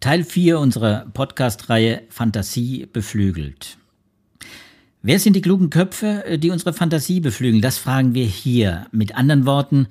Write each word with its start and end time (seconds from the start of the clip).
Teil 0.00 0.24
4 0.24 0.58
unserer 0.58 1.06
Podcast-Reihe 1.12 2.02
Fantasie 2.08 2.86
beflügelt. 2.90 3.76
Wer 5.02 5.18
sind 5.20 5.36
die 5.36 5.42
klugen 5.42 5.70
Köpfe, 5.70 6.38
die 6.38 6.50
unsere 6.50 6.72
Fantasie 6.72 7.20
beflügeln? 7.20 7.62
Das 7.62 7.78
fragen 7.78 8.14
wir 8.14 8.24
hier. 8.24 8.86
Mit 8.92 9.14
anderen 9.14 9.46
Worten, 9.46 9.88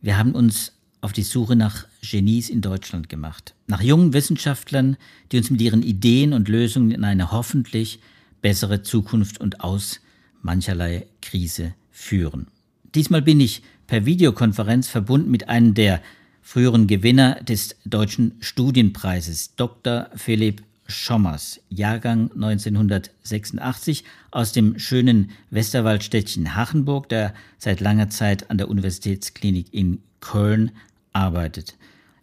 wir 0.00 0.16
haben 0.16 0.32
uns 0.32 0.72
auf 1.00 1.12
die 1.12 1.22
Suche 1.22 1.56
nach 1.56 1.86
Genies 2.02 2.48
in 2.48 2.60
Deutschland 2.60 3.08
gemacht. 3.08 3.54
Nach 3.66 3.82
jungen 3.82 4.12
Wissenschaftlern, 4.12 4.96
die 5.32 5.38
uns 5.38 5.50
mit 5.50 5.60
ihren 5.60 5.82
Ideen 5.82 6.32
und 6.32 6.48
Lösungen 6.48 6.92
in 6.92 7.04
eine 7.04 7.32
hoffentlich 7.32 8.00
bessere 8.42 8.82
Zukunft 8.82 9.40
und 9.40 9.60
aus 9.60 10.00
mancherlei 10.40 11.06
Krise 11.20 11.74
führen. 11.90 12.46
Diesmal 12.94 13.22
bin 13.22 13.40
ich 13.40 13.62
per 13.86 14.06
Videokonferenz 14.06 14.88
verbunden 14.88 15.30
mit 15.30 15.48
einem 15.48 15.74
der 15.74 16.00
früheren 16.42 16.86
Gewinner 16.86 17.40
des 17.42 17.76
Deutschen 17.84 18.32
Studienpreises, 18.40 19.56
Dr. 19.56 20.08
Philipp 20.14 20.62
Schommers, 20.86 21.60
Jahrgang 21.68 22.30
1986 22.32 24.04
aus 24.30 24.52
dem 24.52 24.78
schönen 24.78 25.30
Westerwaldstädtchen 25.50 26.54
Hachenburg, 26.54 27.08
der 27.08 27.34
seit 27.58 27.80
langer 27.80 28.08
Zeit 28.10 28.50
an 28.50 28.58
der 28.58 28.68
Universitätsklinik 28.68 29.66
in 29.72 30.00
Köln 30.20 30.70
arbeitet. 31.12 31.76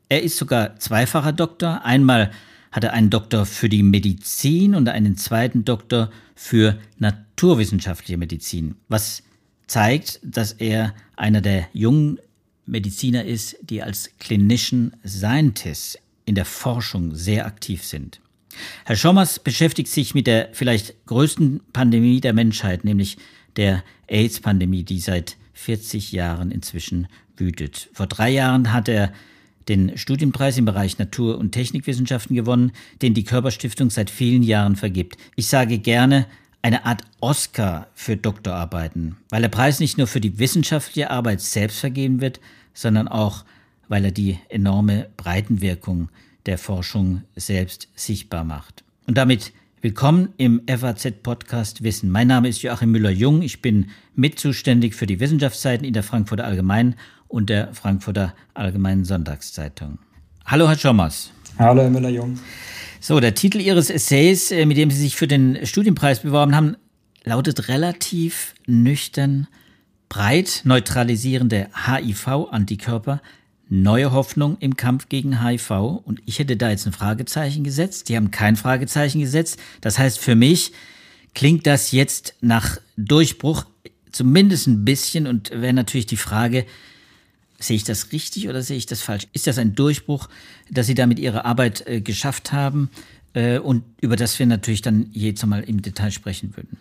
Er 0.10 0.24
ist 0.24 0.38
sogar 0.38 0.78
zweifacher 0.78 1.34
Doktor. 1.34 1.84
Einmal 1.84 2.32
hat 2.72 2.84
er 2.84 2.94
einen 2.94 3.10
Doktor 3.10 3.46
für 3.46 3.70
die 3.70 3.84
Medizin 3.84 4.76
und 4.76 4.88
einen 4.88 5.18
zweiten 5.18 5.66
Doktor 5.66 6.12
für 6.36 6.78
naturwissenschaftliche 6.98 8.18
Medizin, 8.18 8.76
was 8.88 9.24
zeigt, 9.68 10.20
dass 10.24 10.54
er 10.54 10.94
einer 11.16 11.42
der 11.42 11.68
jungen 11.74 12.20
Mediziner 12.66 13.26
ist, 13.26 13.58
die 13.62 13.82
als 13.82 14.12
Clinician 14.20 14.96
Scientist 15.06 16.00
in 16.26 16.36
der 16.36 16.46
Forschung 16.46 17.16
sehr 17.16 17.46
aktiv 17.46 17.84
sind. 17.84 18.20
Herr 18.86 18.96
Schommers 18.96 19.40
beschäftigt 19.40 19.90
sich 19.90 20.14
mit 20.14 20.28
der 20.28 20.50
vielleicht 20.54 21.06
größten 21.06 21.62
Pandemie 21.74 22.22
der 22.22 22.34
Menschheit, 22.34 22.84
nämlich 22.84 23.18
der 23.56 23.84
AIDS-Pandemie, 24.08 24.84
die 24.84 25.00
seit 25.00 25.38
40 25.54 26.12
Jahren 26.12 26.52
inzwischen 26.52 27.08
wütet. 27.36 27.90
Vor 27.94 28.08
drei 28.08 28.30
Jahren 28.30 28.72
hat 28.72 28.88
er 28.88 29.12
den 29.68 29.98
Studienpreis 29.98 30.58
im 30.58 30.66
Bereich 30.66 30.98
Natur- 30.98 31.38
und 31.38 31.52
Technikwissenschaften 31.52 32.36
gewonnen, 32.36 32.74
den 33.02 33.14
die 33.14 33.24
Körperstiftung 33.24 33.90
seit 33.90 34.10
vielen 34.10 34.44
Jahren 34.44 34.76
vergibt. 34.76 35.18
Ich 35.36 35.48
sage 35.48 35.80
gerne 35.80 36.28
eine 36.64 36.86
Art 36.86 37.02
Oscar 37.20 37.88
für 37.94 38.16
Doktorarbeiten, 38.18 39.18
weil 39.30 39.42
der 39.42 39.50
Preis 39.50 39.80
nicht 39.80 39.98
nur 39.98 40.08
für 40.08 40.22
die 40.22 40.40
wissenschaftliche 40.40 41.12
Arbeit 41.12 41.42
selbst 41.42 41.80
vergeben 41.80 42.22
wird, 42.22 42.40
sondern 42.74 43.08
auch, 43.08 43.44
weil 43.90 44.06
er 44.06 44.12
die 44.12 44.40
enorme 44.50 45.10
Breitenwirkung 45.18 46.10
der 46.46 46.58
Forschung 46.58 47.24
selbst 47.36 47.90
sichtbar 47.96 48.46
macht. 48.46 48.86
Und 49.08 49.18
damit 49.18 49.52
willkommen 49.82 50.30
im 50.38 50.62
FAZ-Podcast 50.66 51.84
Wissen. 51.84 52.10
Mein 52.10 52.28
Name 52.28 52.48
ist 52.48 52.62
Joachim 52.62 52.92
Müller-Jung. 52.92 53.42
Ich 53.42 53.62
bin 53.62 53.90
mitzuständig 54.16 54.96
für 54.96 55.06
die 55.06 55.20
Wissenschaftsseiten 55.20 55.86
in 55.86 55.94
der 55.94 56.04
Frankfurter 56.04 56.46
Allgemeinen 56.46 56.96
und 57.28 57.50
der 57.50 57.74
Frankfurter 57.74 58.34
Allgemeinen 58.54 59.04
Sonntagszeitung. 59.04 60.00
Hallo, 60.46 60.70
Herr 60.70 60.78
Schommers. 60.78 61.30
Hallo, 61.60 61.82
Herr 61.82 61.90
Müller-Jung. 61.90 62.40
So, 63.06 63.20
der 63.20 63.36
Titel 63.36 63.60
Ihres 63.60 63.90
Essays, 63.90 64.50
äh, 64.52 64.66
mit 64.66 64.78
dem 64.78 64.90
Sie 64.90 65.02
sich 65.02 65.18
für 65.18 65.28
den 65.28 65.66
Studienpreis 65.66 66.22
beworben 66.22 66.56
haben, 66.56 66.78
lautet 67.26 67.68
relativ 67.68 68.54
nüchtern 68.66 69.48
breit 70.08 70.62
neutralisierende 70.64 71.68
HIV-Antikörper 71.86 73.22
neue 73.68 74.14
Hoffnung 74.14 74.56
im 74.62 74.78
Kampf 74.78 75.10
gegen 75.10 75.44
HIV. 75.44 76.00
Und 76.06 76.22
ich 76.26 76.40
hätte 76.40 76.56
da 76.56 76.70
jetzt 76.70 76.86
ein 76.86 76.94
Fragezeichen 76.94 77.66
gesetzt. 77.66 78.08
Die 78.08 78.16
haben 78.16 78.32
kein 78.32 78.56
Fragezeichen 78.56 79.20
gesetzt. 79.20 79.60
Das 79.82 80.00
heißt, 80.00 80.18
für 80.18 80.36
mich 80.36 80.72
klingt 81.36 81.68
das 81.68 81.92
jetzt 81.92 82.36
nach 82.40 82.78
Durchbruch 82.96 83.66
zumindest 84.14 84.68
ein 84.68 84.86
bisschen 84.86 85.28
und 85.28 85.52
wäre 85.52 85.74
natürlich 85.74 86.06
die 86.06 86.16
Frage, 86.16 86.66
sehe 87.64 87.76
ich 87.76 87.84
das 87.84 88.12
richtig 88.12 88.50
oder 88.50 88.62
sehe 88.62 88.78
ich 88.78 88.86
das 88.86 89.02
falsch? 89.02 89.28
Ist 89.34 89.48
das 89.48 89.58
ein 89.58 89.76
Durchbruch, 89.76 90.30
dass 90.70 90.88
Sie 90.88 90.96
damit 90.96 91.20
Ihre 91.20 91.46
Arbeit 91.46 91.86
äh, 91.88 92.02
geschafft 92.02 92.52
haben 92.52 92.90
äh, 93.34 93.60
und 93.60 93.84
über 94.02 94.16
das 94.16 94.38
wir 94.40 94.46
natürlich 94.46 94.82
dann 94.82 95.08
jetzt 95.12 95.46
mal 95.46 95.64
im 95.64 95.82
Detail 95.82 96.12
sprechen 96.12 96.56
würden? 96.56 96.78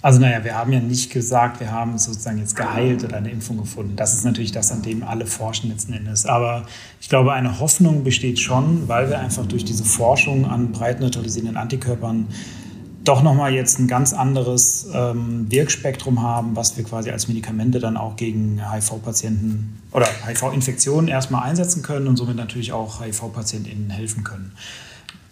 Also 0.00 0.20
naja, 0.20 0.44
wir 0.44 0.54
haben 0.54 0.72
ja 0.72 0.78
nicht 0.78 1.10
gesagt, 1.10 1.58
wir 1.58 1.72
haben 1.72 1.98
sozusagen 1.98 2.38
jetzt 2.38 2.54
geheilt 2.54 3.02
oder 3.02 3.16
eine 3.16 3.30
Impfung 3.30 3.56
gefunden. 3.56 3.96
Das 3.96 4.14
ist 4.14 4.24
natürlich 4.24 4.52
das, 4.52 4.70
an 4.70 4.82
dem 4.82 5.02
alle 5.02 5.26
forschen 5.26 5.70
letzten 5.70 5.92
Endes. 5.92 6.24
Aber 6.24 6.66
ich 7.00 7.08
glaube, 7.08 7.32
eine 7.32 7.58
Hoffnung 7.58 8.04
besteht 8.04 8.38
schon, 8.38 8.86
weil 8.86 9.10
wir 9.10 9.18
einfach 9.18 9.44
durch 9.46 9.64
diese 9.64 9.84
Forschung 9.84 10.46
an 10.46 10.70
breit 10.70 11.00
neutralisierenden 11.00 11.56
Antikörpern 11.56 12.28
doch 13.08 13.22
nochmal 13.22 13.54
jetzt 13.54 13.78
ein 13.78 13.88
ganz 13.88 14.12
anderes 14.12 14.86
ähm, 14.92 15.46
Wirkspektrum 15.50 16.22
haben, 16.22 16.54
was 16.56 16.76
wir 16.76 16.84
quasi 16.84 17.10
als 17.10 17.26
Medikamente 17.26 17.78
dann 17.78 17.96
auch 17.96 18.16
gegen 18.16 18.60
HIV-Patienten 18.70 19.80
oder 19.92 20.06
HIV-Infektionen 20.26 21.08
erstmal 21.08 21.44
einsetzen 21.44 21.82
können 21.82 22.06
und 22.06 22.16
somit 22.16 22.36
natürlich 22.36 22.72
auch 22.72 23.00
HIV-PatientInnen 23.02 23.90
helfen 23.90 24.24
können. 24.24 24.52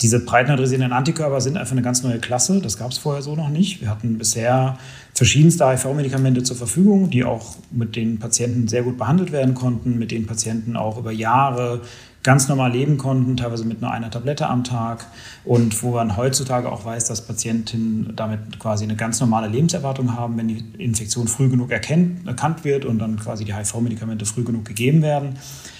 Diese 0.00 0.20
breitneutralisierenden 0.20 0.92
Antikörper 0.92 1.40
sind 1.40 1.56
einfach 1.56 1.72
eine 1.72 1.82
ganz 1.82 2.02
neue 2.02 2.18
Klasse. 2.18 2.60
Das 2.60 2.76
gab 2.78 2.90
es 2.90 2.98
vorher 2.98 3.22
so 3.22 3.34
noch 3.34 3.48
nicht. 3.48 3.80
Wir 3.80 3.88
hatten 3.88 4.18
bisher 4.18 4.78
verschiedenste 5.14 5.66
HIV-Medikamente 5.66 6.42
zur 6.42 6.56
Verfügung, 6.56 7.08
die 7.08 7.24
auch 7.24 7.56
mit 7.70 7.96
den 7.96 8.18
Patienten 8.18 8.68
sehr 8.68 8.82
gut 8.82 8.98
behandelt 8.98 9.32
werden 9.32 9.54
konnten, 9.54 9.98
mit 9.98 10.10
denen 10.10 10.26
Patienten 10.26 10.76
auch 10.76 10.98
über 10.98 11.12
Jahre 11.12 11.80
ganz 12.26 12.48
normal 12.48 12.72
leben 12.72 12.98
konnten, 12.98 13.36
teilweise 13.36 13.64
mit 13.64 13.80
nur 13.80 13.92
einer 13.92 14.10
Tablette 14.10 14.48
am 14.48 14.64
Tag 14.64 15.06
und 15.44 15.80
wo 15.84 15.92
man 15.92 16.16
heutzutage 16.16 16.70
auch 16.72 16.84
weiß, 16.84 17.04
dass 17.04 17.24
Patienten 17.24 18.12
damit 18.16 18.58
quasi 18.58 18.82
eine 18.82 18.96
ganz 18.96 19.20
normale 19.20 19.46
Lebenserwartung 19.46 20.16
haben, 20.16 20.36
wenn 20.36 20.48
die 20.48 20.64
Infektion 20.76 21.28
früh 21.28 21.48
genug 21.48 21.70
erkennt, 21.70 22.26
erkannt 22.26 22.64
wird 22.64 22.84
und 22.84 22.98
dann 22.98 23.16
quasi 23.16 23.44
die 23.44 23.54
HIV-Medikamente 23.54 24.26
früh 24.26 24.42
genug 24.42 24.64
gegeben 24.64 25.02
werden. 25.02 25.36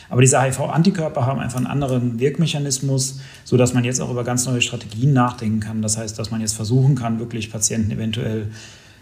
Aber 0.08 0.20
diese 0.20 0.40
HIV-Antikörper 0.40 1.26
haben 1.26 1.40
einfach 1.40 1.56
einen 1.56 1.66
anderen 1.66 2.20
Wirkmechanismus, 2.20 3.18
sodass 3.42 3.74
man 3.74 3.82
jetzt 3.82 4.00
auch 4.00 4.10
über 4.12 4.22
ganz 4.22 4.46
neue 4.46 4.62
Strategien 4.62 5.12
nachdenken 5.12 5.58
kann. 5.58 5.82
Das 5.82 5.98
heißt, 5.98 6.16
dass 6.16 6.30
man 6.30 6.40
jetzt 6.40 6.54
versuchen 6.54 6.94
kann, 6.94 7.18
wirklich 7.18 7.50
Patienten 7.50 7.90
eventuell 7.90 8.52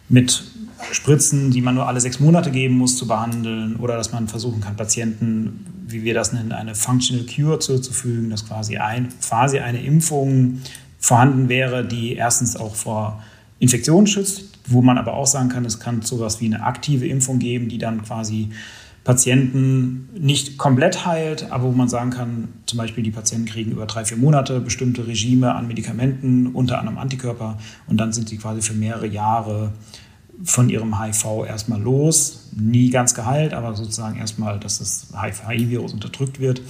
mit 0.09 0.45
Spritzen, 0.93 1.51
die 1.51 1.61
man 1.61 1.75
nur 1.75 1.87
alle 1.87 2.01
sechs 2.01 2.21
Monate 2.21 2.51
geben 2.51 2.77
muss, 2.77 2.97
zu 2.97 3.07
behandeln 3.07 3.77
oder 3.77 3.97
dass 3.97 4.13
man 4.13 4.29
versuchen 4.29 4.61
kann, 4.61 4.77
Patienten, 4.77 5.67
wie 5.87 6.05
wir 6.05 6.15
das 6.15 6.33
nennen, 6.33 6.53
eine 6.53 6.75
Functional 6.75 7.27
Cure 7.27 7.59
zuzufügen, 7.59 8.31
dass 8.31 8.47
quasi, 8.47 8.79
ein, 8.79 9.09
quasi 9.27 9.59
eine 9.59 9.83
Impfung 9.83 10.61
vorhanden 10.99 11.49
wäre, 11.49 11.85
die 11.85 12.15
erstens 12.15 12.57
auch 12.57 12.75
vor 12.75 13.23
Infektionen 13.59 14.07
schützt, 14.07 14.59
wo 14.67 14.83
man 14.83 14.99
aber 14.99 15.15
auch 15.15 15.27
sagen 15.27 15.49
kann, 15.49 15.65
es 15.65 15.81
kann 15.81 16.03
sowas 16.03 16.41
wie 16.41 16.47
eine 16.47 16.63
aktive 16.63 17.07
Impfung 17.07 17.39
geben, 17.39 17.69
die 17.69 17.79
dann 17.79 18.03
quasi 18.03 18.51
Patienten 19.05 20.09
nicht 20.19 20.57
komplett 20.57 21.05
heilt, 21.05 21.53
aber 21.53 21.65
wo 21.65 21.73
man 21.73 21.89
sagen 21.89 22.09
kann, 22.09 22.49
zum 22.65 22.79
Beispiel 22.79 23.05
die 23.05 23.11
Patienten 23.11 23.47
kriegen 23.47 23.71
über 23.73 23.85
drei, 23.85 24.07
vier 24.07 24.17
Monate 24.17 24.61
bestimmte 24.61 25.07
Regime 25.07 25.55
an 25.55 25.67
Medikamenten, 25.67 26.47
unter 26.47 26.79
anderem 26.79 26.97
Antikörper, 26.97 27.59
und 27.87 27.99
dann 27.99 28.15
sind 28.15 28.31
sie 28.31 28.39
quasi 28.39 28.63
für 28.63 28.73
mehrere 28.73 29.07
Jahre 29.07 29.75
von 30.43 30.69
ihrem 30.69 31.01
HIV 31.01 31.45
erstmal 31.47 31.81
los, 31.81 32.49
nie 32.53 32.91
ganz 32.91 33.15
geheilt, 33.15 33.55
aber 33.55 33.75
sozusagen 33.75 34.19
erstmal, 34.19 34.59
dass 34.59 34.79
das 34.79 35.09
HIV-Virus 35.15 35.93
unterdrückt 35.93 36.41
wird. 36.41 36.63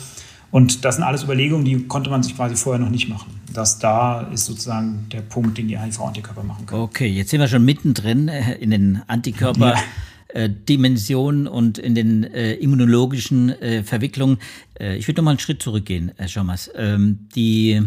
Und 0.51 0.85
das 0.85 0.97
sind 0.97 1.05
alles 1.05 1.25
Überlegungen, 1.25 1.65
die 1.65 1.87
konnte 1.89 2.11
man 2.11 2.23
sich 2.23 2.37
quasi 2.37 2.55
vorher 2.55 2.81
noch 2.81 2.91
nicht 2.91 3.09
machen. 3.09 3.41
Das 3.53 3.79
da 3.79 4.23
ist 4.33 4.45
sozusagen 4.45 5.07
der 5.11 5.23
Punkt, 5.23 5.59
den 5.59 5.69
die 5.69 5.79
HIV-Antikörper 5.79 6.45
machen 6.45 6.67
können. 6.67 6.83
Okay, 6.83 7.09
jetzt 7.09 7.31
sind 7.31 7.41
wir 7.41 7.49
schon 7.49 7.65
mittendrin 7.65 8.29
äh, 8.29 8.55
in 8.57 8.71
den 8.71 9.03
Antikörper. 9.07 9.75
Ja. 9.75 9.83
Äh, 10.29 10.51
Dimensionen 10.51 11.47
und 11.47 11.79
in 11.79 11.95
den 11.95 12.25
äh, 12.25 12.55
immunologischen 12.55 13.51
äh, 13.51 13.85
Verwicklungen. 13.85 14.39
Äh, 14.81 14.97
ich 14.97 15.07
würde 15.07 15.21
noch 15.21 15.25
mal 15.25 15.31
einen 15.31 15.39
Schritt 15.39 15.63
zurückgehen, 15.63 16.11
Herr 16.17 16.27
Schommers. 16.27 16.71
Ähm, 16.75 17.29
die 17.37 17.81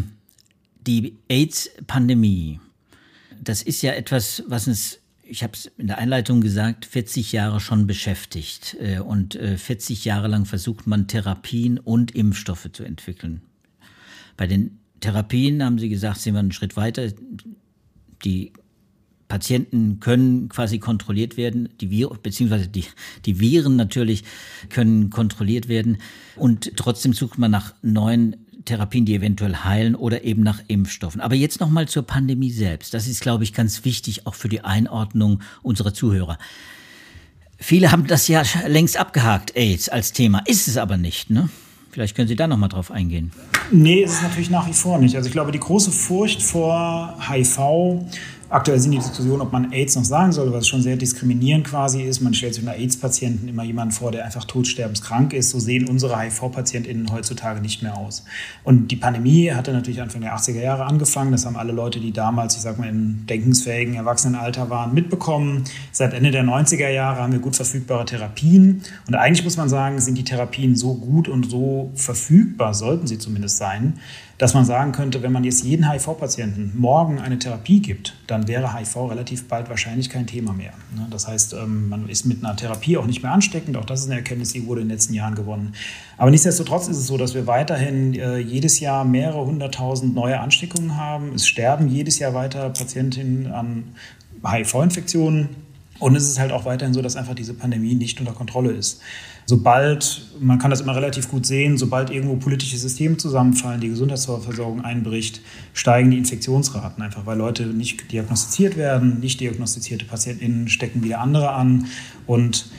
die 0.88 1.18
AIDS-Pandemie, 1.30 2.60
das 3.44 3.62
ist 3.62 3.82
ja 3.82 3.92
etwas, 3.92 4.44
was 4.48 4.68
uns, 4.68 5.00
ich 5.30 5.44
habe 5.44 5.54
es 5.54 5.66
in 5.78 5.88
der 5.88 5.98
Einleitung 5.98 6.42
gesagt, 6.42 6.86
40 6.86 7.32
Jahre 7.32 7.60
schon 7.60 7.88
beschäftigt. 7.88 8.78
Äh, 8.80 9.00
und 9.00 9.36
40 9.36 10.06
äh, 10.06 10.10
Jahre 10.10 10.28
lang 10.28 10.46
versucht 10.46 10.88
man 10.88 11.08
Therapien 11.08 11.80
und 11.80 12.16
Impfstoffe 12.16 12.70
zu 12.72 12.84
entwickeln. 12.84 13.42
Bei 14.36 14.48
den 14.48 14.80
Therapien 15.00 15.64
haben 15.64 15.80
Sie 15.80 15.90
gesagt, 15.90 16.20
sind 16.20 16.34
wir 16.34 16.40
einen 16.40 16.52
Schritt 16.52 16.76
weiter. 16.76 17.12
Die 18.24 18.54
Patienten 19.28 20.00
können 20.00 20.48
quasi 20.48 20.80
kontrolliert 20.80 21.36
werden, 21.38 21.70
die 21.82 21.90
Viren, 21.90 22.18
beziehungsweise 22.22 22.68
die, 22.68 22.86
die 23.26 23.40
Viren 23.40 23.76
natürlich 23.76 24.24
können 24.70 25.10
kontrolliert 25.10 25.68
werden. 25.68 25.98
Und 26.36 26.72
trotzdem 26.78 27.14
sucht 27.14 27.38
man 27.38 27.52
nach 27.52 27.74
neuen 27.82 28.47
Therapien, 28.68 29.06
die 29.06 29.16
eventuell 29.16 29.56
heilen 29.56 29.96
oder 29.96 30.24
eben 30.24 30.44
nach 30.44 30.62
Impfstoffen. 30.68 31.22
Aber 31.22 31.36
jetzt 31.36 31.60
nochmal 31.60 31.88
zur 31.88 32.04
Pandemie 32.04 32.52
selbst. 32.52 32.94
Das 32.94 33.08
ist, 33.08 33.22
glaube 33.22 33.44
ich, 33.44 33.54
ganz 33.54 33.84
wichtig 33.84 34.28
auch 34.28 34.36
für 34.36 34.50
die 34.50 34.62
Einordnung 34.62 35.42
unserer 35.64 35.94
Zuhörer. 35.94 36.38
Viele 37.60 37.92
haben 37.92 38.06
das 38.06 38.28
ja 38.28 38.44
längst 38.68 38.98
abgehakt, 38.98 39.56
AIDS 39.56 39.90
als 39.90 40.14
Thema. 40.14 40.44
Ist 40.46 40.68
es 40.68 40.78
aber 40.78 40.98
nicht, 40.98 41.32
ne? 41.32 41.50
Vielleicht 41.90 42.16
können 42.16 42.28
Sie 42.28 42.36
da 42.36 42.46
noch 42.46 42.58
mal 42.58 42.68
drauf 42.68 42.92
eingehen. 42.92 43.32
Nee, 43.72 44.04
ist 44.04 44.14
es 44.14 44.22
natürlich 44.22 44.52
nach 44.52 44.68
wie 44.68 44.74
vor 44.74 45.00
nicht. 45.00 45.16
Also 45.16 45.28
ich 45.28 45.34
glaube, 45.34 45.52
die 45.52 45.60
große 45.60 45.92
Furcht 45.92 46.44
vor 46.44 47.18
HIV 47.28 48.06
Aktuell 48.50 48.80
sind 48.80 48.92
die 48.92 48.98
Diskussionen, 48.98 49.42
ob 49.42 49.52
man 49.52 49.74
AIDS 49.74 49.98
noch 49.98 50.06
sagen 50.06 50.32
soll, 50.32 50.54
was 50.54 50.70
schon 50.70 50.82
sehr 50.82 50.96
diskriminierend 50.96 51.68
quasi 51.68 52.04
ist. 52.04 52.22
Man 52.22 52.34
stellt 52.34 52.54
sich 52.54 52.64
unter 52.64 52.78
AIDS-Patienten 52.78 53.50
immer 53.50 53.64
jemanden 53.64 53.92
vor, 53.92 54.12
der 54.12 54.24
einfach 54.24 54.46
todsterbenskrank 54.46 55.34
ist. 55.34 55.50
So 55.50 55.60
sehen 55.60 55.90
unsere 55.90 56.18
HIV-PatientInnen 56.18 57.12
heutzutage 57.12 57.60
nicht 57.60 57.84
mehr 57.84 57.98
aus. 57.98 58.24
Und 58.64 58.88
die 58.88 58.96
Pandemie 58.96 59.52
hatte 59.52 59.74
natürlich 59.74 60.02
Anfang 60.02 60.22
der 60.22 60.34
80er 60.34 60.62
Jahre 60.62 60.86
angefangen. 60.86 61.34
Das 61.34 61.46
haben 61.46 61.58
alle 61.58 61.74
Leute, 61.74 62.00
die 62.00 62.14
damals, 62.14 62.56
ich 62.56 62.62
sag 62.62 62.80
mal, 62.80 62.88
im 62.88 63.26
denkensfähigen 63.26 63.96
Erwachsenenalter 63.96 64.70
waren, 64.70 64.94
mitbekommen. 64.94 65.66
Seit 65.92 66.14
Ende 66.14 66.32
der 66.32 66.46
90er 66.46 66.90
Jahre 66.90 67.22
haben 67.22 67.34
wir 67.34 67.40
gut 67.40 67.58
verfügbare 67.58 68.06
Therapien. 68.06 68.82
Und 69.08 69.16
eigentlich 69.16 69.44
muss 69.44 69.58
man 69.58 69.68
sagen, 69.68 70.00
sind 70.00 70.18
die 70.18 70.24
Therapien 70.24 70.78
so 70.78 70.94
gut 70.94 71.28
und 71.28 71.50
so 71.50 71.92
verfügbar, 71.96 72.74
sollten 72.74 73.08
sie 73.08 73.20
zumindest 73.20 73.58
sein, 73.58 74.00
dass 74.38 74.54
man 74.54 74.66
sagen 74.66 74.92
könnte, 74.92 75.24
wenn 75.24 75.32
man 75.32 75.44
jetzt 75.44 75.64
jeden 75.64 75.92
HIV-Patienten 75.92 76.74
morgen 76.76 77.20
eine 77.20 77.40
Therapie 77.40 77.82
gibt, 77.82 78.16
dann 78.28 78.48
wäre 78.48 78.76
HIV 78.78 79.10
relativ 79.10 79.48
bald 79.48 79.68
wahrscheinlich 79.70 80.12
kein 80.12 80.28
Thema 80.28 80.54
mehr. 80.54 80.74
Ne? 80.96 81.08
Das 81.10 81.28
heißt, 81.28 81.54
ähm, 81.54 81.90
man 81.90 82.08
ist 82.08 82.26
mit 82.26 82.44
einer 82.44 82.56
Therapie 82.56 82.98
auch 82.98 83.08
nicht 83.08 83.24
mehr 83.24 83.32
ansteckend. 83.32 83.78
Auch 83.78 83.86
das 83.86 84.02
ist 84.02 84.06
eine 84.08 84.16
Erkenntnis, 84.18 84.54
die 84.54 84.68
wurde 84.68 84.82
in 84.82 84.88
den 84.88 84.94
letzten 84.94 85.16
Jahren 85.16 85.34
gewonnen. 85.34 85.74
Aber 86.18 86.30
nichtsdestotrotz 86.30 86.88
ist 86.88 86.98
es 86.98 87.08
so, 87.08 87.18
dass 87.18 87.34
wir 87.34 87.48
weiterhin 87.48 88.14
äh, 88.14 88.38
jedes 88.38 88.80
Jahr 88.80 89.06
mehrere 89.06 89.44
hunderttausend 89.44 90.14
neue 90.14 90.40
Ansteckungen 90.40 90.98
haben. 90.98 91.34
Es 91.34 91.48
sterben 91.48 91.88
jedes 91.88 92.20
Jahr 92.20 92.36
weiter 92.36 92.70
Patientinnen 92.70 93.52
an 93.52 93.96
HIV-Infektionen. 94.44 95.67
Und 96.00 96.16
es 96.16 96.28
ist 96.28 96.40
halt 96.40 96.52
auch 96.52 96.66
weiterhin 96.66 96.94
so, 96.94 97.02
dass 97.02 97.16
einfach 97.16 97.36
diese 97.36 97.54
Pandemie 97.54 97.96
nicht 97.96 98.20
unter 98.20 98.34
Kontrolle 98.34 98.72
ist. 98.72 99.02
Sobald, 99.46 100.28
man 100.40 100.60
kann 100.60 100.72
das 100.72 100.82
immer 100.82 100.96
relativ 100.96 101.30
gut 101.30 101.46
sehen, 101.46 101.78
sobald 101.78 102.10
irgendwo 102.10 102.36
politische 102.36 102.78
Systeme 102.78 103.16
zusammenfallen, 103.16 103.80
die 103.80 103.88
Gesundheitsversorgung 103.88 104.82
einbricht, 104.82 105.42
steigen 105.74 106.12
die 106.12 106.18
Infektionsraten 106.18 107.02
einfach, 107.02 107.26
weil 107.26 107.38
Leute 107.38 107.66
nicht 107.66 108.12
diagnostiziert 108.12 108.76
werden, 108.76 109.20
nicht 109.22 109.40
diagnostizierte 109.40 110.06
PatientInnen 110.06 110.68
stecken 110.68 111.04
wieder 111.04 111.20
andere 111.20 111.52
an. 111.52 111.86
Und 112.26 112.70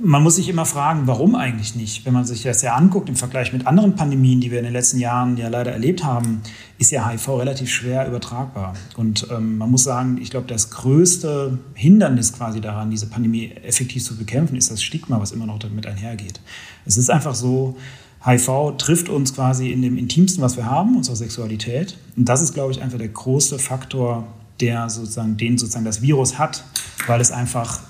man 0.00 0.22
muss 0.22 0.36
sich 0.36 0.48
immer 0.48 0.64
fragen, 0.66 1.06
warum 1.06 1.34
eigentlich 1.34 1.74
nicht? 1.74 2.04
Wenn 2.06 2.12
man 2.12 2.24
sich 2.24 2.42
das 2.42 2.62
ja 2.62 2.74
anguckt 2.74 3.08
im 3.08 3.16
Vergleich 3.16 3.52
mit 3.52 3.66
anderen 3.66 3.96
Pandemien, 3.96 4.40
die 4.40 4.50
wir 4.50 4.58
in 4.58 4.64
den 4.64 4.72
letzten 4.72 4.98
Jahren 4.98 5.36
ja 5.36 5.48
leider 5.48 5.72
erlebt 5.72 6.04
haben, 6.04 6.42
ist 6.78 6.90
ja 6.90 7.08
HIV 7.08 7.28
relativ 7.28 7.70
schwer 7.70 8.06
übertragbar. 8.06 8.74
Und 8.96 9.26
ähm, 9.30 9.58
man 9.58 9.70
muss 9.70 9.84
sagen, 9.84 10.18
ich 10.20 10.30
glaube, 10.30 10.46
das 10.46 10.70
größte 10.70 11.58
Hindernis 11.74 12.32
quasi 12.32 12.60
daran, 12.60 12.90
diese 12.90 13.06
Pandemie 13.06 13.52
effektiv 13.62 14.04
zu 14.04 14.16
bekämpfen, 14.16 14.56
ist 14.56 14.70
das 14.70 14.82
Stigma, 14.82 15.20
was 15.20 15.32
immer 15.32 15.46
noch 15.46 15.58
damit 15.58 15.86
einhergeht. 15.86 16.40
Es 16.86 16.96
ist 16.96 17.10
einfach 17.10 17.34
so, 17.34 17.76
HIV 18.24 18.76
trifft 18.76 19.08
uns 19.08 19.34
quasi 19.34 19.70
in 19.70 19.82
dem 19.82 19.96
Intimsten, 19.96 20.42
was 20.42 20.56
wir 20.56 20.66
haben, 20.66 20.96
unserer 20.96 21.16
Sexualität. 21.16 21.96
Und 22.16 22.28
das 22.28 22.42
ist, 22.42 22.52
glaube 22.52 22.72
ich, 22.72 22.82
einfach 22.82 22.98
der 22.98 23.08
große 23.08 23.58
Faktor, 23.58 24.26
der 24.60 24.90
sozusagen, 24.90 25.36
den 25.38 25.56
sozusagen 25.56 25.86
das 25.86 26.02
Virus 26.02 26.38
hat, 26.38 26.64
weil 27.06 27.20
es 27.20 27.32
einfach 27.32 27.80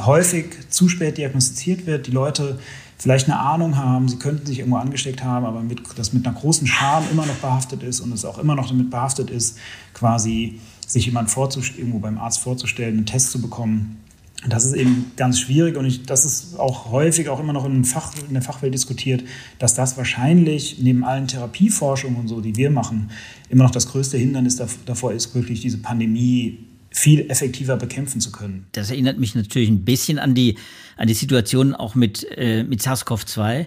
häufig 0.00 0.46
zu 0.70 0.88
spät 0.88 1.18
diagnostiziert 1.18 1.86
wird, 1.86 2.06
die 2.06 2.12
Leute 2.12 2.58
vielleicht 2.98 3.28
eine 3.28 3.38
Ahnung 3.38 3.76
haben, 3.76 4.08
sie 4.08 4.16
könnten 4.16 4.46
sich 4.46 4.60
irgendwo 4.60 4.78
angesteckt 4.78 5.22
haben, 5.22 5.44
aber 5.44 5.60
mit, 5.60 5.80
das 5.96 6.12
mit 6.12 6.26
einer 6.26 6.36
großen 6.36 6.66
Scham 6.66 7.04
immer 7.10 7.26
noch 7.26 7.34
behaftet 7.36 7.82
ist 7.82 8.00
und 8.00 8.12
es 8.12 8.24
auch 8.24 8.38
immer 8.38 8.54
noch 8.54 8.68
damit 8.68 8.90
behaftet 8.90 9.30
ist, 9.30 9.58
quasi 9.92 10.60
sich 10.86 11.06
jemand 11.06 11.34
irgendwo 11.36 11.98
beim 11.98 12.18
Arzt 12.18 12.38
vorzustellen, 12.38 12.96
einen 12.96 13.06
Test 13.06 13.32
zu 13.32 13.42
bekommen. 13.42 14.00
Das 14.48 14.64
ist 14.64 14.74
eben 14.74 15.10
ganz 15.16 15.40
schwierig 15.40 15.76
und 15.76 15.86
ich, 15.86 16.04
das 16.04 16.24
ist 16.24 16.58
auch 16.58 16.90
häufig 16.92 17.28
auch 17.28 17.40
immer 17.40 17.52
noch 17.52 17.64
in, 17.64 17.84
Fach, 17.84 18.12
in 18.28 18.34
der 18.34 18.42
Fachwelt 18.42 18.72
diskutiert, 18.72 19.24
dass 19.58 19.74
das 19.74 19.96
wahrscheinlich 19.96 20.78
neben 20.80 21.04
allen 21.04 21.26
Therapieforschungen 21.26 22.20
und 22.20 22.28
so, 22.28 22.40
die 22.40 22.54
wir 22.54 22.70
machen, 22.70 23.10
immer 23.48 23.64
noch 23.64 23.70
das 23.70 23.88
größte 23.88 24.16
Hindernis 24.16 24.56
davor 24.84 25.12
ist, 25.12 25.34
wirklich 25.34 25.60
diese 25.62 25.78
Pandemie 25.78 26.65
viel 26.96 27.30
effektiver 27.30 27.76
bekämpfen 27.76 28.20
zu 28.20 28.32
können. 28.32 28.66
Das 28.72 28.90
erinnert 28.90 29.18
mich 29.18 29.34
natürlich 29.34 29.68
ein 29.68 29.84
bisschen 29.84 30.18
an 30.18 30.34
die, 30.34 30.56
an 30.96 31.06
die 31.06 31.14
Situation 31.14 31.74
auch 31.74 31.94
mit, 31.94 32.26
äh, 32.36 32.64
mit 32.64 32.80
SARS-CoV-2, 32.80 33.66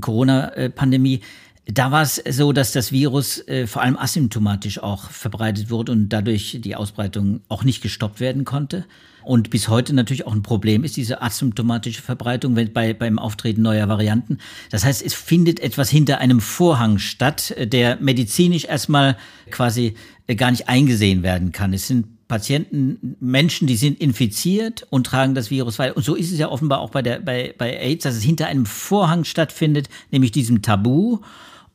Corona-Pandemie. 0.00 1.20
Da 1.64 1.90
war 1.90 2.02
es 2.02 2.22
so, 2.28 2.52
dass 2.52 2.72
das 2.72 2.92
Virus 2.92 3.46
äh, 3.48 3.66
vor 3.66 3.82
allem 3.82 3.96
asymptomatisch 3.96 4.78
auch 4.78 5.10
verbreitet 5.10 5.70
wurde 5.70 5.92
und 5.92 6.10
dadurch 6.10 6.58
die 6.60 6.76
Ausbreitung 6.76 7.40
auch 7.48 7.64
nicht 7.64 7.82
gestoppt 7.82 8.20
werden 8.20 8.44
konnte. 8.44 8.84
Und 9.24 9.50
bis 9.50 9.68
heute 9.68 9.92
natürlich 9.92 10.26
auch 10.26 10.34
ein 10.34 10.42
Problem 10.42 10.84
ist, 10.84 10.96
diese 10.96 11.22
asymptomatische 11.22 12.02
Verbreitung 12.02 12.54
bei, 12.54 12.94
beim 12.94 13.18
Auftreten 13.18 13.62
neuer 13.62 13.88
Varianten. 13.88 14.38
Das 14.70 14.84
heißt, 14.84 15.02
es 15.02 15.14
findet 15.14 15.58
etwas 15.60 15.90
hinter 15.90 16.18
einem 16.18 16.40
Vorhang 16.40 16.98
statt, 16.98 17.52
der 17.58 17.96
medizinisch 18.00 18.66
erstmal 18.66 19.16
quasi 19.50 19.94
äh, 20.26 20.36
gar 20.36 20.50
nicht 20.50 20.68
eingesehen 20.68 21.22
werden 21.22 21.50
kann. 21.52 21.72
Es 21.72 21.88
sind 21.88 22.15
Patienten, 22.28 23.16
Menschen, 23.20 23.68
die 23.68 23.76
sind 23.76 24.00
infiziert 24.00 24.86
und 24.90 25.06
tragen 25.06 25.34
das 25.34 25.50
Virus 25.50 25.78
weiter. 25.78 25.96
Und 25.96 26.04
so 26.04 26.16
ist 26.16 26.32
es 26.32 26.38
ja 26.38 26.48
offenbar 26.48 26.80
auch 26.80 26.90
bei, 26.90 27.02
der, 27.02 27.20
bei, 27.20 27.54
bei 27.56 27.78
AIDS, 27.78 28.02
dass 28.02 28.16
es 28.16 28.22
hinter 28.22 28.48
einem 28.48 28.66
Vorhang 28.66 29.24
stattfindet, 29.24 29.88
nämlich 30.10 30.32
diesem 30.32 30.60
Tabu 30.60 31.18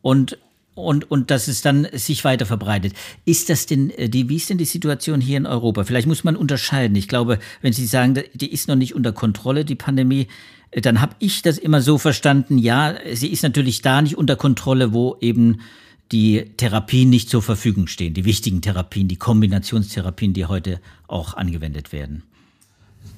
und, 0.01 0.37
und, 0.75 1.09
und 1.09 1.31
dass 1.31 1.47
es 1.47 1.61
dann 1.61 1.87
sich 1.93 2.25
weiter 2.25 2.45
verbreitet. 2.45 2.93
Ist 3.23 3.49
das 3.49 3.65
denn, 3.65 3.91
äh, 3.91 4.09
die, 4.09 4.27
wie 4.27 4.35
ist 4.35 4.49
denn 4.49 4.57
die 4.57 4.65
Situation 4.65 5.21
hier 5.21 5.37
in 5.37 5.45
Europa? 5.45 5.85
Vielleicht 5.85 6.07
muss 6.07 6.25
man 6.25 6.35
unterscheiden. 6.35 6.97
Ich 6.97 7.07
glaube, 7.07 7.39
wenn 7.61 7.71
Sie 7.71 7.85
sagen, 7.85 8.19
die 8.33 8.51
ist 8.51 8.67
noch 8.67 8.75
nicht 8.75 8.93
unter 8.93 9.13
Kontrolle, 9.13 9.63
die 9.63 9.75
Pandemie, 9.75 10.27
äh, 10.71 10.81
dann 10.81 10.99
habe 10.99 11.15
ich 11.19 11.41
das 11.43 11.57
immer 11.59 11.81
so 11.81 11.97
verstanden, 11.97 12.57
ja, 12.57 12.95
sie 13.13 13.31
ist 13.31 13.43
natürlich 13.43 13.81
da 13.81 14.01
nicht 14.01 14.17
unter 14.17 14.35
Kontrolle, 14.35 14.91
wo 14.91 15.15
eben 15.21 15.61
die 16.11 16.45
Therapien 16.57 17.09
nicht 17.09 17.29
zur 17.29 17.41
Verfügung 17.41 17.87
stehen, 17.87 18.13
die 18.13 18.25
wichtigen 18.25 18.61
Therapien, 18.61 19.07
die 19.07 19.15
Kombinationstherapien, 19.15 20.33
die 20.33 20.45
heute 20.45 20.79
auch 21.07 21.35
angewendet 21.35 21.91
werden. 21.91 22.23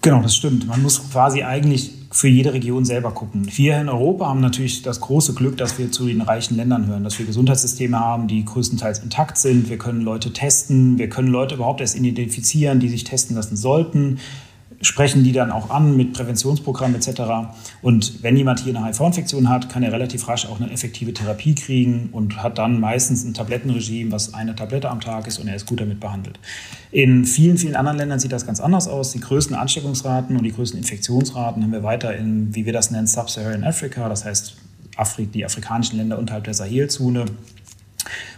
Genau, 0.02 0.22
das 0.22 0.36
stimmt. 0.36 0.68
Man 0.68 0.84
muss 0.84 1.12
quasi 1.12 1.44
eigentlich 1.44 1.92
für 2.12 2.28
jede 2.28 2.54
Region 2.54 2.84
selber 2.84 3.12
gucken. 3.12 3.48
Wir 3.56 3.80
in 3.80 3.88
Europa 3.88 4.28
haben 4.28 4.42
natürlich 4.42 4.82
das 4.82 5.00
große 5.00 5.34
Glück, 5.34 5.58
dass 5.58 5.78
wir 5.80 5.92
zu 5.92 6.08
den 6.08 6.22
reichen 6.22 6.58
Ländern 6.58 6.88
hören, 6.88 7.06
dass 7.06 7.18
wir 7.20 7.26
Gesundheitssysteme 7.26 7.98
haben, 7.98 8.28
die 8.28 8.44
größtenteils 8.44 9.00
intakt 9.00 9.38
sind. 9.38 9.70
Wir 9.70 9.78
können 9.78 10.02
Leute 10.02 10.34
testen, 10.34 10.98
wir 10.98 11.08
können 11.10 11.30
Leute 11.30 11.56
überhaupt 11.56 11.80
erst 11.80 11.96
identifizieren, 11.96 12.82
die 12.82 12.90
sich 12.90 13.06
testen 13.06 13.36
lassen 13.36 13.56
sollten 13.56 14.20
sprechen 14.84 15.24
die 15.24 15.32
dann 15.32 15.52
auch 15.52 15.70
an 15.70 15.98
mit 15.98 16.14
Präventionsprogrammen 16.14 16.96
etc. 16.96 17.22
Und 17.82 18.22
wenn 18.22 18.38
jemand 18.38 18.60
hier 18.60 18.76
eine 18.76 18.86
HIV-Infektion 18.86 19.50
hat, 19.50 19.70
kann 19.70 19.82
er 19.82 19.92
relativ 19.92 20.28
rasch 20.28 20.46
auch 20.46 20.60
eine 20.60 20.72
effektive 20.72 21.14
Therapie 21.14 21.56
kriegen 21.56 22.10
und 22.12 22.44
hat 22.44 22.58
dann 22.58 22.80
meistens 22.80 23.24
ein 23.24 23.34
Tablettenregime, 23.34 24.12
was 24.12 24.34
eine 24.34 24.56
Tablette 24.56 24.90
am 24.90 25.02
Tag 25.02 25.28
ist 25.28 25.40
und 25.40 25.48
er 25.48 25.56
ist 25.56 25.66
gut 25.66 25.82
damit 25.82 26.00
behandelt. 26.00 26.40
In 26.92 27.26
vielen, 27.26 27.58
vielen 27.58 27.76
anderen 27.76 27.98
Ländern 27.98 28.20
sieht 28.20 28.32
das 28.32 28.46
ganz 28.46 28.60
anders 28.60 28.88
aus. 28.88 29.12
Die 29.14 29.20
größten 29.20 29.56
Ansteckungsraten 29.56 30.38
und 30.38 30.44
die 30.44 30.52
größten 30.52 30.78
Infektionsraten 30.78 31.64
haben 31.64 31.72
wir 31.72 31.84
weiter 31.84 32.16
in, 32.16 32.54
wie 32.54 32.66
wir 32.66 32.74
das 32.74 32.92
nennen, 32.92 33.08
Sub-Saharan 33.08 33.64
Africa, 33.64 34.10
das 34.10 34.26
heißt 34.26 34.58
die 35.34 35.44
afrikanischen 35.44 35.98
Länder 35.98 36.20
unterhalb 36.20 36.44
der 36.44 36.54
Sahelzone 36.54 37.26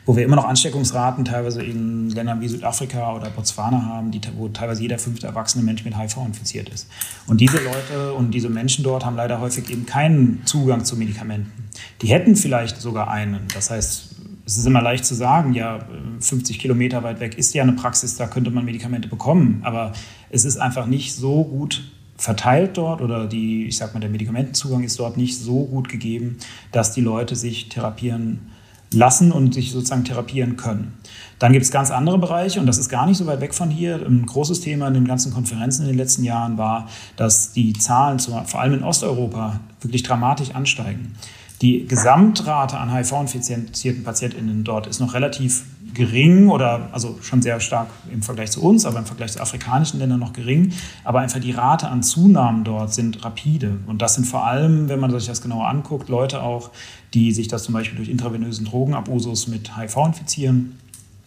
wo 0.05 0.15
wir 0.15 0.24
immer 0.24 0.36
noch 0.36 0.46
Ansteckungsraten 0.46 1.25
teilweise 1.25 1.63
in 1.63 2.10
Ländern 2.10 2.41
wie 2.41 2.48
Südafrika 2.48 3.15
oder 3.15 3.29
Botswana 3.29 3.84
haben, 3.84 4.12
die, 4.12 4.22
wo 4.38 4.48
teilweise 4.50 4.82
jeder 4.82 5.00
fünfte 5.00 5.27
erwachsene 5.27 5.63
Mensch 5.63 5.84
mit 5.86 5.98
HIV 5.98 6.17
infiziert 6.25 6.70
ist. 6.70 6.88
Und 7.27 7.41
diese 7.41 7.58
Leute 7.58 8.13
und 8.13 8.32
diese 8.32 8.50
Menschen 8.50 8.84
dort 8.84 9.05
haben 9.05 9.15
leider 9.15 9.39
häufig 9.39 9.70
eben 9.70 9.86
keinen 9.86 10.46
Zugang 10.46 10.86
zu 10.86 10.96
Medikamenten. 10.96 11.70
Die 12.01 12.08
hätten 12.08 12.36
vielleicht 12.36 12.82
sogar 12.82 13.10
einen. 13.10 13.48
Das 13.53 13.70
heißt, 13.70 14.15
es 14.46 14.58
ist 14.58 14.65
immer 14.65 14.82
leicht 14.82 15.05
zu 15.05 15.15
sagen, 15.15 15.53
ja, 15.53 15.79
50 16.20 16.60
Kilometer 16.60 17.03
weit 17.03 17.20
weg 17.20 17.38
ist 17.38 17.53
ja 17.53 17.63
eine 17.63 17.74
Praxis, 17.74 18.15
da 18.15 18.27
könnte 18.27 18.51
man 18.51 18.65
Medikamente 18.65 19.08
bekommen. 19.08 19.62
Aber 19.63 19.94
es 20.29 20.46
ist 20.46 20.58
einfach 20.58 20.86
nicht 20.86 21.15
so 21.15 21.44
gut 21.44 21.84
verteilt 22.17 22.77
dort 22.77 23.01
oder 23.01 23.27
die, 23.27 23.65
ich 23.65 23.77
sag 23.77 23.94
mal, 23.94 24.00
der 24.00 24.10
Medikamentenzugang 24.10 24.84
ist 24.84 25.00
dort 25.00 25.17
nicht 25.17 25.38
so 25.38 25.65
gut 25.65 25.89
gegeben, 25.89 26.38
dass 26.72 26.94
die 26.94 27.01
Leute 27.01 27.36
sich 27.36 27.70
therapieren 27.70 28.51
lassen 28.92 29.32
und 29.32 29.54
sich 29.54 29.72
sozusagen 29.72 30.04
therapieren 30.04 30.58
können. 30.58 30.94
Dann 31.39 31.51
gibt 31.51 31.65
es 31.65 31.72
ganz 31.72 31.92
andere 31.92 32.18
Bereiche 32.18 32.60
und 32.60 32.65
das 32.65 32.77
ist 32.77 32.89
gar 32.89 33.06
nicht 33.06 33.18
so 33.18 33.25
weit 33.27 33.42
weg 33.42 33.54
von 33.54 33.70
hier. 33.70 33.96
Ein 34.06 34.25
großes 34.25 34.62
Thema 34.62 34.88
in 34.88 34.94
den 34.94 35.06
ganzen 35.06 35.34
Konferenzen 35.34 35.84
in 35.84 35.89
den 35.89 35.98
letzten 35.98 36.24
Jahren 36.24 36.58
war, 36.58 36.88
dass 37.18 37.51
die 37.51 37.74
Zahlen, 37.74 38.20
vor 38.20 38.60
allem 38.60 38.75
in 38.75 38.84
Osteuropa, 38.84 39.60
wirklich 39.82 40.04
dramatisch 40.04 40.51
ansteigen. 40.51 41.13
Die 41.62 41.88
Gesamtrate 41.88 42.77
an 42.77 42.94
HIV-infizierten 42.94 44.04
PatientInnen 44.04 44.63
dort 44.63 44.88
ist 44.88 45.00
noch 45.00 45.13
relativ 45.13 45.63
gering 45.94 46.50
oder 46.50 46.89
also 46.92 47.18
schon 47.22 47.42
sehr 47.42 47.60
stark 47.60 47.88
im 48.12 48.22
Vergleich 48.22 48.51
zu 48.51 48.62
uns, 48.62 48.86
aber 48.86 49.00
im 49.00 49.06
Vergleich 49.06 49.32
zu 49.32 49.42
afrikanischen 49.42 50.00
Ländern 50.00 50.20
noch 50.20 50.34
gering. 50.34 50.74
Aber 51.04 51.22
einfach 51.22 51.39
die 51.39 51.51
Rate 51.51 51.88
an 51.88 52.04
Zunahmen 52.04 52.65
dort 52.65 52.94
sind 52.94 53.24
rapide. 53.24 53.77
Und 53.88 54.01
das 54.01 54.15
sind 54.15 54.25
vor 54.25 54.46
allem, 54.46 54.89
wenn 54.89 55.00
man 55.00 55.12
sich 55.12 55.27
das 55.27 55.42
genauer 55.42 55.68
anguckt, 55.68 56.10
Leute 56.10 56.44
auch, 56.44 56.70
die 57.15 57.31
sich 57.31 57.48
das 57.48 57.63
zum 57.63 57.74
Beispiel 57.74 57.98
durch 57.98 58.10
intravenösen 58.10 58.65
Drogenabusus 58.65 59.48
mit 59.48 59.75
HIV 59.77 59.98
infizieren 60.05 60.75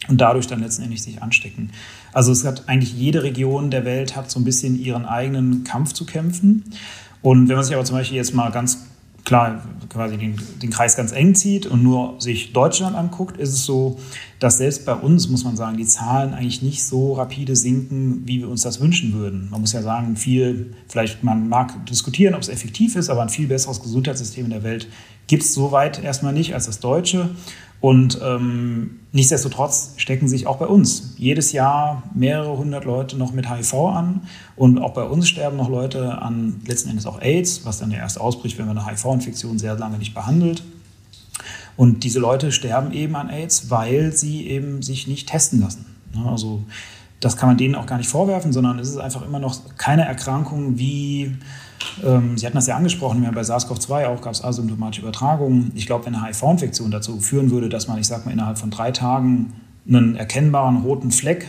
und 0.07 0.21
dadurch 0.21 0.47
dann 0.47 0.61
letztendlich 0.61 1.03
sich 1.03 1.21
anstecken. 1.21 1.71
Also 2.13 2.31
es 2.31 2.45
hat 2.45 2.69
eigentlich 2.69 2.93
jede 2.93 3.23
Region 3.23 3.71
der 3.71 3.83
Welt 3.85 4.15
hat 4.15 4.31
so 4.31 4.39
ein 4.39 4.43
bisschen 4.43 4.79
ihren 4.79 5.05
eigenen 5.05 5.63
Kampf 5.63 5.93
zu 5.93 6.05
kämpfen. 6.05 6.63
Und 7.21 7.49
wenn 7.49 7.55
man 7.55 7.65
sich 7.65 7.75
aber 7.75 7.83
zum 7.83 7.97
Beispiel 7.97 8.17
jetzt 8.17 8.33
mal 8.33 8.49
ganz 8.51 8.85
klar 9.25 9.63
quasi 9.89 10.17
den, 10.17 10.39
den, 10.61 10.69
Kreis 10.69 10.95
ganz 10.95 11.11
eng 11.11 11.35
zieht 11.35 11.65
und 11.65 11.83
nur 11.83 12.15
sich 12.19 12.53
Deutschland 12.53 12.95
anguckt, 12.95 13.37
ist 13.37 13.49
es 13.49 13.65
so, 13.65 13.99
dass 14.39 14.57
selbst 14.57 14.85
bei 14.85 14.93
uns, 14.93 15.27
muss 15.27 15.43
man 15.43 15.57
sagen, 15.57 15.77
die 15.77 15.85
Zahlen 15.85 16.33
eigentlich 16.33 16.61
nicht 16.61 16.83
so 16.83 17.13
rapide 17.13 17.55
sinken, 17.55 18.23
wie 18.25 18.39
wir 18.39 18.49
uns 18.49 18.61
das 18.61 18.79
wünschen 18.79 19.13
würden. 19.13 19.49
Man 19.51 19.61
muss 19.61 19.73
ja 19.73 19.81
sagen, 19.81 20.15
viel, 20.15 20.73
vielleicht 20.87 21.23
man 21.23 21.49
mag 21.49 21.85
diskutieren, 21.87 22.33
ob 22.33 22.41
es 22.41 22.49
effektiv 22.49 22.95
ist, 22.95 23.09
aber 23.09 23.21
ein 23.21 23.29
viel 23.29 23.47
besseres 23.47 23.81
Gesundheitssystem 23.81 24.45
in 24.45 24.51
der 24.51 24.63
Welt 24.63 24.87
gibt 25.29 25.43
es 25.43 25.53
soweit 25.53 26.03
erstmal 26.03 26.33
nicht 26.33 26.53
als 26.53 26.65
das 26.65 26.79
deutsche. 26.79 27.29
Und 27.81 28.19
ähm, 28.21 28.99
nichtsdestotrotz 29.13 29.93
stecken 29.95 30.27
sich 30.27 30.47
auch 30.47 30.57
bei 30.57 30.65
uns 30.65 31.13
jedes 31.17 31.53
Jahr 31.53 32.03
mehrere 32.13 32.57
hundert 32.57 32.83
Leute 32.83 33.15
noch 33.15 33.31
mit 33.31 33.49
HIV 33.49 33.73
an. 33.73 34.21
Und 34.57 34.79
auch 34.79 34.93
bei 34.93 35.03
uns 35.03 35.29
sterben 35.29 35.55
noch 35.55 35.69
Leute 35.69 36.21
an 36.21 36.59
letzten 36.65 36.89
Endes 36.89 37.05
auch 37.05 37.21
AIDS, 37.21 37.65
was 37.65 37.79
dann 37.79 37.91
ja 37.91 37.99
erst 37.99 38.19
ausbricht, 38.19 38.57
wenn 38.57 38.67
man 38.67 38.77
eine 38.77 38.87
HIV-Infektion 38.87 39.59
sehr 39.59 39.75
lange 39.75 39.97
nicht 39.97 40.13
behandelt. 40.13 40.63
Und 41.77 42.03
diese 42.03 42.19
Leute 42.19 42.51
sterben 42.51 42.91
eben 42.91 43.15
an 43.15 43.29
AIDS, 43.29 43.69
weil 43.69 44.11
sie 44.11 44.47
eben 44.47 44.81
sich 44.81 45.07
nicht 45.07 45.29
testen 45.29 45.61
lassen. 45.61 45.85
Also 46.25 46.63
das 47.21 47.37
kann 47.37 47.47
man 47.47 47.57
denen 47.57 47.75
auch 47.75 47.85
gar 47.85 47.97
nicht 47.97 48.09
vorwerfen, 48.09 48.51
sondern 48.51 48.79
es 48.79 48.89
ist 48.89 48.97
einfach 48.97 49.21
immer 49.21 49.39
noch 49.39 49.57
keine 49.77 50.05
Erkrankung 50.05 50.77
wie 50.77 51.37
Sie 52.35 52.45
hatten 52.45 52.55
das 52.55 52.67
ja 52.67 52.75
angesprochen, 52.75 53.27
bei 53.33 53.41
SARS-CoV-2 53.41 54.07
auch 54.07 54.21
gab 54.21 54.33
es 54.33 54.43
asymptomatische 54.43 55.01
Übertragungen. 55.01 55.71
Ich 55.75 55.85
glaube, 55.85 56.05
wenn 56.05 56.15
eine 56.15 56.27
HIV-Infektion 56.27 56.91
dazu 56.91 57.19
führen 57.19 57.51
würde, 57.51 57.69
dass 57.69 57.87
man, 57.87 57.97
ich 57.99 58.07
sag 58.07 58.25
mal, 58.25 58.31
innerhalb 58.31 58.57
von 58.57 58.69
drei 58.69 58.91
Tagen 58.91 59.53
einen 59.87 60.15
erkennbaren 60.15 60.77
roten 60.77 61.11
Fleck 61.11 61.47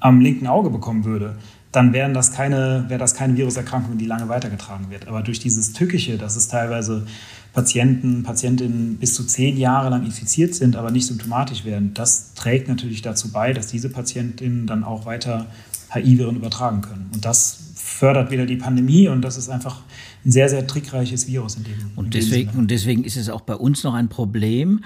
am 0.00 0.20
linken 0.20 0.46
Auge 0.46 0.70
bekommen 0.70 1.04
würde, 1.04 1.36
dann 1.72 1.92
wären 1.92 2.14
das 2.14 2.32
keine, 2.32 2.86
wäre 2.88 2.98
das 2.98 3.14
keine 3.14 3.36
Viruserkrankung, 3.36 3.98
die 3.98 4.06
lange 4.06 4.28
weitergetragen 4.28 4.90
wird. 4.90 5.06
Aber 5.06 5.22
durch 5.22 5.38
dieses 5.38 5.74
Tückische, 5.74 6.16
dass 6.16 6.34
es 6.36 6.48
teilweise 6.48 7.06
Patienten, 7.52 8.22
Patientinnen 8.22 8.96
bis 8.96 9.14
zu 9.14 9.24
zehn 9.24 9.58
Jahre 9.58 9.90
lang 9.90 10.04
infiziert 10.04 10.54
sind, 10.54 10.76
aber 10.76 10.90
nicht 10.90 11.06
symptomatisch 11.06 11.64
werden, 11.64 11.92
das 11.94 12.34
trägt 12.34 12.68
natürlich 12.68 13.02
dazu 13.02 13.32
bei, 13.32 13.52
dass 13.52 13.66
diese 13.66 13.90
Patientinnen 13.90 14.66
dann 14.66 14.82
auch 14.82 15.04
weiter 15.04 15.46
HIV-Viren 15.92 16.36
übertragen 16.36 16.80
können. 16.80 17.10
Und 17.12 17.24
das 17.24 17.67
fördert 17.98 18.30
wieder 18.30 18.46
die 18.46 18.56
Pandemie 18.56 19.08
und 19.08 19.22
das 19.22 19.36
ist 19.36 19.48
einfach 19.48 19.80
ein 20.24 20.30
sehr, 20.30 20.48
sehr 20.48 20.66
trickreiches 20.66 21.26
Virus 21.26 21.56
in 21.56 21.64
dem 21.64 21.74
Und 21.96 22.14
deswegen, 22.14 22.50
und 22.50 22.70
deswegen 22.70 23.02
ist 23.02 23.16
es 23.16 23.28
auch 23.28 23.40
bei 23.40 23.54
uns 23.54 23.82
noch 23.82 23.94
ein 23.94 24.08
Problem. 24.08 24.84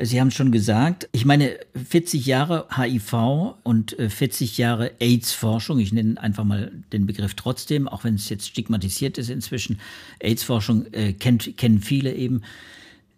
Sie 0.00 0.20
haben 0.20 0.30
schon 0.30 0.50
gesagt, 0.50 1.08
ich 1.12 1.24
meine, 1.24 1.56
40 1.88 2.26
Jahre 2.26 2.66
HIV 2.74 3.54
und 3.62 3.96
40 3.96 4.58
äh, 4.58 4.62
Jahre 4.62 4.92
AIDS-Forschung, 4.98 5.78
ich 5.78 5.92
nenne 5.92 6.20
einfach 6.20 6.44
mal 6.44 6.72
den 6.92 7.06
Begriff 7.06 7.34
trotzdem, 7.34 7.86
auch 7.86 8.02
wenn 8.02 8.14
es 8.14 8.28
jetzt 8.28 8.48
stigmatisiert 8.48 9.18
ist 9.18 9.30
inzwischen, 9.30 9.78
AIDS-Forschung 10.20 10.86
äh, 10.92 11.12
kennt, 11.12 11.56
kennen 11.56 11.80
viele 11.80 12.12
eben. 12.14 12.42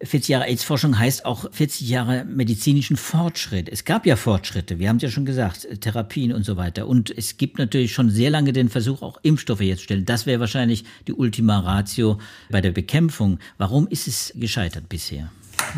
40 0.03 0.29
Jahre 0.29 0.45
AIDS-Forschung 0.45 0.99
heißt 0.99 1.25
auch 1.25 1.51
40 1.51 1.89
Jahre 1.89 2.25
medizinischen 2.25 2.97
Fortschritt. 2.97 3.67
Es 3.67 3.83
gab 3.83 4.05
ja 4.05 4.15
Fortschritte, 4.15 4.77
wir 4.77 4.89
haben 4.89 4.97
es 4.97 5.03
ja 5.03 5.09
schon 5.09 5.25
gesagt, 5.25 5.67
Therapien 5.81 6.33
und 6.33 6.43
so 6.43 6.55
weiter. 6.55 6.87
Und 6.87 7.15
es 7.15 7.37
gibt 7.37 7.57
natürlich 7.57 7.93
schon 7.93 8.09
sehr 8.09 8.29
lange 8.29 8.53
den 8.53 8.69
Versuch, 8.69 9.01
auch 9.01 9.17
Impfstoffe 9.23 9.61
jetzt 9.61 9.79
zu 9.79 9.85
stellen. 9.85 10.05
Das 10.05 10.25
wäre 10.25 10.39
wahrscheinlich 10.39 10.85
die 11.07 11.13
Ultima 11.13 11.59
Ratio 11.59 12.19
bei 12.49 12.61
der 12.61 12.71
Bekämpfung. 12.71 13.39
Warum 13.57 13.87
ist 13.87 14.07
es 14.07 14.33
gescheitert 14.35 14.87
bisher? 14.87 15.31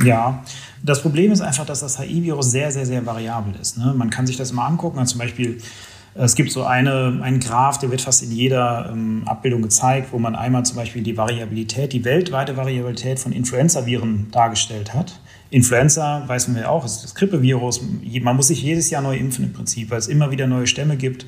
Ja, 0.04 0.44
das 0.84 1.02
Problem 1.02 1.32
ist 1.32 1.42
einfach, 1.42 1.66
dass 1.66 1.80
das 1.80 2.00
HIV-Virus 2.00 2.52
sehr, 2.52 2.72
sehr, 2.72 2.86
sehr 2.86 3.06
variabel 3.06 3.56
ist. 3.62 3.78
Ne? 3.78 3.94
Man 3.96 4.10
kann 4.10 4.28
sich 4.28 4.36
das 4.36 4.52
mal 4.52 4.68
angucken, 4.68 5.06
zum 5.06 5.20
Beispiel 5.20 5.62
es 6.26 6.36
gibt 6.36 6.52
so 6.52 6.64
eine, 6.64 7.20
einen 7.22 7.40
Graph, 7.40 7.80
der 7.80 7.92
wird 7.92 8.02
fast 8.02 8.22
in 8.24 8.32
jeder 8.32 8.90
ähm, 8.92 9.24
Abbildung 9.26 9.62
gezeigt, 9.62 10.10
wo 10.12 10.20
man 10.20 10.36
einmal 10.36 10.66
zum 10.66 10.76
Beispiel 10.76 11.02
die 11.02 11.16
Variabilität, 11.16 11.94
die 11.94 12.04
weltweite 12.04 12.58
Variabilität 12.58 13.20
von 13.20 13.32
Influenza-Viren 13.32 14.28
dargestellt 14.32 14.94
hat. 14.94 15.20
Influenza, 15.50 16.24
weiß 16.28 16.50
man 16.50 16.62
ja 16.62 16.70
auch, 16.70 16.84
ist 16.86 17.04
das 17.04 17.16
Grippevirus. 17.16 17.82
Man 18.22 18.36
muss 18.36 18.48
sich 18.48 18.62
jedes 18.62 18.90
Jahr 18.90 19.02
neu 19.02 19.16
impfen 19.16 19.46
im 19.46 19.54
Prinzip, 19.54 19.90
weil 19.92 19.98
es 19.98 20.08
immer 20.08 20.30
wieder 20.30 20.46
neue 20.46 20.68
Stämme 20.68 20.98
gibt. 20.98 21.26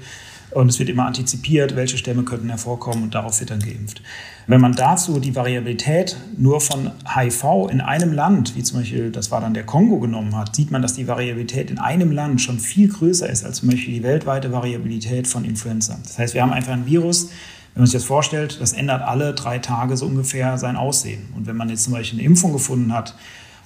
Und 0.51 0.69
es 0.69 0.79
wird 0.79 0.89
immer 0.89 1.05
antizipiert, 1.05 1.75
welche 1.75 1.97
Stämme 1.97 2.23
könnten 2.23 2.49
hervorkommen 2.49 3.03
und 3.03 3.15
darauf 3.15 3.39
wird 3.39 3.51
dann 3.51 3.59
geimpft. 3.59 4.01
Wenn 4.47 4.59
man 4.59 4.73
dazu 4.73 5.19
die 5.19 5.35
Variabilität 5.35 6.17
nur 6.37 6.59
von 6.59 6.91
HIV 7.15 7.69
in 7.71 7.79
einem 7.79 8.11
Land, 8.11 8.55
wie 8.55 8.63
zum 8.63 8.79
Beispiel, 8.79 9.11
das 9.11 9.31
war 9.31 9.39
dann 9.39 9.53
der 9.53 9.65
Kongo, 9.65 9.99
genommen 9.99 10.35
hat, 10.35 10.55
sieht 10.55 10.71
man, 10.71 10.81
dass 10.81 10.93
die 10.93 11.07
Variabilität 11.07 11.71
in 11.71 11.79
einem 11.79 12.11
Land 12.11 12.41
schon 12.41 12.59
viel 12.59 12.89
größer 12.89 13.29
ist 13.29 13.45
als 13.45 13.57
zum 13.57 13.69
Beispiel 13.69 13.93
die 13.93 14.03
weltweite 14.03 14.51
Variabilität 14.51 15.27
von 15.27 15.45
Influenza. 15.45 15.97
Das 16.03 16.19
heißt, 16.19 16.33
wir 16.33 16.41
haben 16.41 16.53
einfach 16.53 16.73
ein 16.73 16.85
Virus, 16.85 17.29
wenn 17.73 17.83
man 17.83 17.87
sich 17.87 17.93
das 17.93 18.03
vorstellt, 18.03 18.59
das 18.59 18.73
ändert 18.73 19.01
alle 19.01 19.33
drei 19.33 19.59
Tage 19.59 19.95
so 19.95 20.05
ungefähr 20.05 20.57
sein 20.57 20.75
Aussehen. 20.75 21.29
Und 21.35 21.47
wenn 21.47 21.55
man 21.55 21.69
jetzt 21.69 21.83
zum 21.83 21.93
Beispiel 21.93 22.19
eine 22.19 22.27
Impfung 22.27 22.51
gefunden 22.51 22.93
hat, 22.93 23.15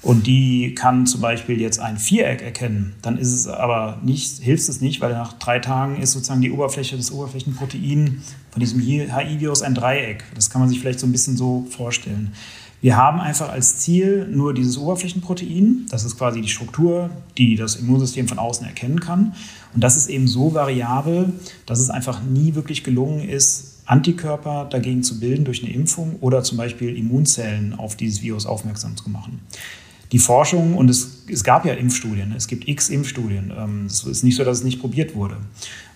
und 0.01 0.27
die 0.27 0.75
kann 0.75 1.07
zum 1.07 1.21
Beispiel 1.21 1.59
jetzt 1.59 1.79
ein 1.79 1.97
Viereck 1.97 2.43
erkennen, 2.43 2.93
dann 3.01 3.17
ist 3.17 3.33
es 3.33 3.47
aber 3.47 3.99
nicht, 4.03 4.39
hilft 4.39 4.69
es 4.69 4.79
nicht, 4.79 5.01
weil 5.01 5.13
nach 5.13 5.33
drei 5.33 5.57
Tagen 5.57 5.99
ist 5.99 6.11
sozusagen 6.11 6.41
die 6.41 6.51
Oberfläche 6.51 6.95
des 6.95 7.11
Oberflächenprotein 7.11 8.21
von 8.51 8.59
diesem 8.59 8.81
HI-Virus 8.81 9.63
ein 9.63 9.73
Dreieck. 9.73 10.23
Das 10.35 10.51
kann 10.51 10.61
man 10.61 10.69
sich 10.69 10.79
vielleicht 10.79 10.99
so 10.99 11.07
ein 11.07 11.11
bisschen 11.11 11.37
so 11.37 11.65
vorstellen. 11.71 12.33
Wir 12.81 12.97
haben 12.97 13.19
einfach 13.19 13.49
als 13.49 13.79
Ziel 13.79 14.27
nur 14.27 14.53
dieses 14.53 14.77
Oberflächenprotein. 14.77 15.87
Das 15.89 16.03
ist 16.03 16.19
quasi 16.19 16.39
die 16.39 16.49
Struktur, 16.49 17.09
die 17.35 17.55
das 17.55 17.75
Immunsystem 17.75 18.27
von 18.27 18.37
außen 18.37 18.63
erkennen 18.63 18.99
kann. 18.99 19.33
Und 19.73 19.83
das 19.83 19.97
ist 19.97 20.07
eben 20.07 20.27
so 20.27 20.53
variabel, 20.53 21.33
dass 21.65 21.79
es 21.79 21.89
einfach 21.89 22.21
nie 22.21 22.53
wirklich 22.53 22.83
gelungen 22.83 23.27
ist, 23.27 23.81
Antikörper 23.87 24.67
dagegen 24.69 25.01
zu 25.01 25.19
bilden 25.19 25.45
durch 25.45 25.63
eine 25.63 25.73
Impfung 25.73 26.17
oder 26.21 26.43
zum 26.43 26.59
Beispiel 26.59 26.95
Immunzellen 26.95 27.73
auf 27.73 27.95
dieses 27.95 28.21
Virus 28.21 28.45
aufmerksam 28.45 28.95
zu 28.95 29.09
machen 29.09 29.39
die 30.11 30.19
Forschung, 30.19 30.75
und 30.75 30.89
es, 30.89 31.23
es 31.27 31.43
gab 31.43 31.65
ja 31.65 31.73
Impfstudien, 31.73 32.33
es 32.35 32.47
gibt 32.47 32.67
x 32.67 32.89
Impfstudien. 32.89 33.51
Ähm, 33.57 33.85
es 33.87 34.03
ist 34.03 34.23
nicht 34.23 34.35
so, 34.35 34.43
dass 34.43 34.59
es 34.59 34.63
nicht 34.63 34.79
probiert 34.79 35.15
wurde. 35.15 35.37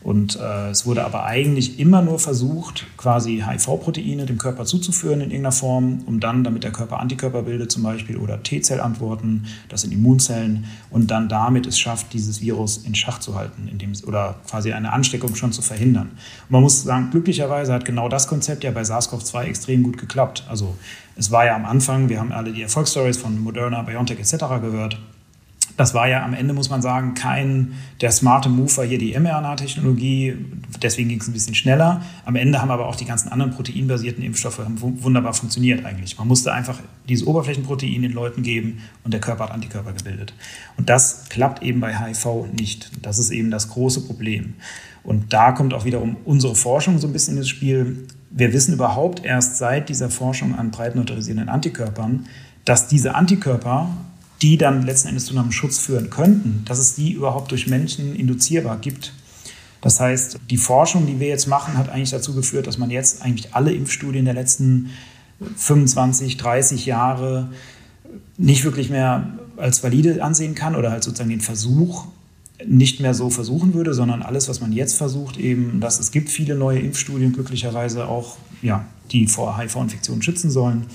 Und 0.01 0.38
äh, 0.38 0.70
es 0.70 0.86
wurde 0.86 1.03
aber 1.03 1.25
eigentlich 1.25 1.79
immer 1.79 2.01
nur 2.01 2.20
versucht, 2.20 2.86
quasi 2.96 3.44
HIV-Proteine 3.46 4.25
dem 4.25 4.38
Körper 4.38 4.65
zuzuführen 4.65 5.20
in 5.20 5.32
irgendeiner 5.32 5.51
Form, 5.51 6.00
um 6.06 6.20
dann, 6.20 6.44
damit 6.44 6.63
der 6.63 6.72
Körper 6.72 7.00
Antikörper 7.00 7.44
bildet 7.44 7.72
zum 7.72 7.84
Beispiel 7.84 8.18
oder 8.18 8.41
T-Zellantworten, 8.41 9.46
das 9.68 9.82
sind 9.82 9.91
Immunzellen, 9.91 10.65
und 10.89 11.12
dann 11.12 11.27
damit 11.27 11.68
es 11.68 11.77
schafft, 11.77 12.13
dieses 12.13 12.41
Virus 12.41 12.77
in 12.77 12.96
Schach 12.96 13.20
zu 13.20 13.36
halten 13.36 13.68
indem, 13.68 13.91
oder 14.08 14.36
quasi 14.50 14.72
eine 14.72 14.94
Ansteckung 14.94 15.36
schon 15.36 15.51
zu 15.51 15.62
verhindern. 15.62 16.12
Und 16.48 16.51
man 16.51 16.62
muss 16.62 16.84
sagen, 16.84 17.10
glücklicherweise 17.12 17.74
hat 17.74 17.84
genau 17.84 18.08
das 18.08 18.27
Konzept 18.27 18.63
ja 18.63 18.72
bei 18.72 18.82
SARS-CoV-2 18.82 19.44
extrem 19.44 19.84
gut 19.84 19.98
geklappt. 19.98 20.46
Also 20.48 20.75
es 21.18 21.32
war 21.32 21.46
ja 21.46 21.56
am 21.56 21.65
Anfang, 21.65 22.08
wir 22.08 22.20
haben 22.20 22.32
alle 22.32 22.53
die 22.53 22.62
Erfolgsstories 22.62 23.18
von 23.18 23.38
Moderna, 23.39 23.82
BioNTech 23.82 24.20
etc. 24.20 24.46
gehört. 24.62 24.98
Das 25.80 25.94
war 25.94 26.10
ja 26.10 26.26
am 26.26 26.34
Ende, 26.34 26.54
muss 26.54 26.70
man 26.70 26.82
sagen, 26.82 27.14
kein 27.14 27.72
der 28.02 28.12
smarte 28.12 28.50
Move 28.50 28.76
war 28.76 28.86
hier 28.86 28.98
die 28.98 29.18
mRNA-Technologie. 29.18 30.36
Deswegen 30.82 31.08
ging 31.08 31.22
es 31.22 31.30
ein 31.30 31.32
bisschen 31.32 31.56
schneller. 31.56 32.02
Am 32.26 32.36
Ende 32.36 32.62
haben 32.62 32.70
aber 32.70 32.90
auch 32.90 32.98
die 32.98 33.06
ganzen 33.06 33.30
anderen 33.30 33.54
proteinbasierten 33.54 34.22
Impfstoffe 34.22 34.60
wunderbar 34.76 35.34
funktioniert 35.34 35.86
eigentlich. 35.86 36.18
Man 36.18 36.28
musste 36.28 36.52
einfach 36.52 36.80
dieses 37.08 37.26
Oberflächenprotein 37.26 38.02
den 38.02 38.12
Leuten 38.12 38.44
geben 38.44 38.80
und 39.06 39.14
der 39.14 39.22
Körper 39.22 39.46
hat 39.46 39.52
Antikörper 39.52 39.94
gebildet. 39.94 40.34
Und 40.76 40.90
das 40.90 41.30
klappt 41.30 41.64
eben 41.64 41.80
bei 41.80 41.98
HIV 41.98 42.48
nicht. 42.52 42.92
Das 43.02 43.18
ist 43.18 43.30
eben 43.30 43.50
das 43.50 43.70
große 43.70 44.02
Problem. 44.06 44.56
Und 45.04 45.32
da 45.32 45.54
kommt 45.54 45.74
auch 45.74 45.86
wiederum 45.86 46.18
unsere 46.26 46.56
Forschung 46.56 47.00
so 47.00 47.08
ein 47.08 47.14
bisschen 47.14 47.38
ins 47.38 47.48
Spiel 47.48 48.06
wir 48.32 48.54
wissen 48.54 48.74
überhaupt 48.76 49.26
erst 49.26 49.58
seit 49.58 49.90
dieser 49.90 50.10
Forschung 50.10 50.54
an 50.54 50.70
breit 50.70 50.96
neutralisierenden 50.96 51.50
Antikörpern, 51.50 52.28
dass 52.64 52.88
diese 52.88 53.16
Antikörper, 53.16 53.90
die 54.41 54.58
dann 54.58 54.84
letzten 54.84 55.10
Endes 55.10 55.25
zu 55.25 55.38
einem 55.38 55.51
Schutz 55.51 55.79
führen 55.79 56.10
könnten, 56.10 56.63
dass 56.65 56.79
es 56.79 56.96
die 56.96 57.12
überhaupt 57.12 57.51
durch 57.51 57.67
Menschen 57.67 58.15
induzierbar 58.15 58.77
gibt. 58.77 59.13
Das 59.81 60.00
heißt, 60.00 60.39
die 60.50 60.58
Forschung, 60.58 61.08
die 61.08 61.19
wir 61.19 61.27
jetzt 61.27 61.48
machen, 61.48 61.77
hat 61.77 61.89
eigentlich 61.89 62.12
dazu 62.12 62.34
geführt, 62.34 62.67
dass 62.67 62.77
man 62.77 62.89
jetzt 62.89 63.22
eigentlich 63.22 63.53
alle 63.53 63.74
Impfstudien 63.74 64.25
der 64.25 64.34
letzten 64.34 64.89
25, 65.55 66.38
30 66.38 66.86
Jahre 66.86 67.50
nicht 68.38 68.63
wirklich 68.63 68.89
mehr 68.89 69.39
als 69.58 69.84
valide 69.84 70.24
ansehen 70.24 70.55
kann 70.55 70.75
oder 70.75 70.91
halt 70.91 71.03
sozusagen 71.03 71.29
den 71.29 71.41
Versuch 71.41 72.08
nicht 72.65 73.00
mehr 73.00 73.13
so 73.13 73.29
versuchen 73.29 73.74
würde, 73.74 73.93
sondern 73.93 74.22
alles, 74.22 74.50
was 74.50 74.60
man 74.60 74.74
jetzt 74.74 74.96
versucht, 74.96 75.38
eben, 75.38 75.79
dass 75.79 76.00
es 76.00 76.12
gibt 76.12 76.29
viele 76.29 76.55
neue 76.55 76.79
Impfstudien, 76.79 77.31
glücklicherweise 77.31 78.08
auch, 78.08 78.38
ja, 78.62 78.86
die 79.12 79.27
vor 79.27 79.58
HIV-Infektionen 79.58 80.22
schützen 80.22 80.51
sollen, 80.51 80.86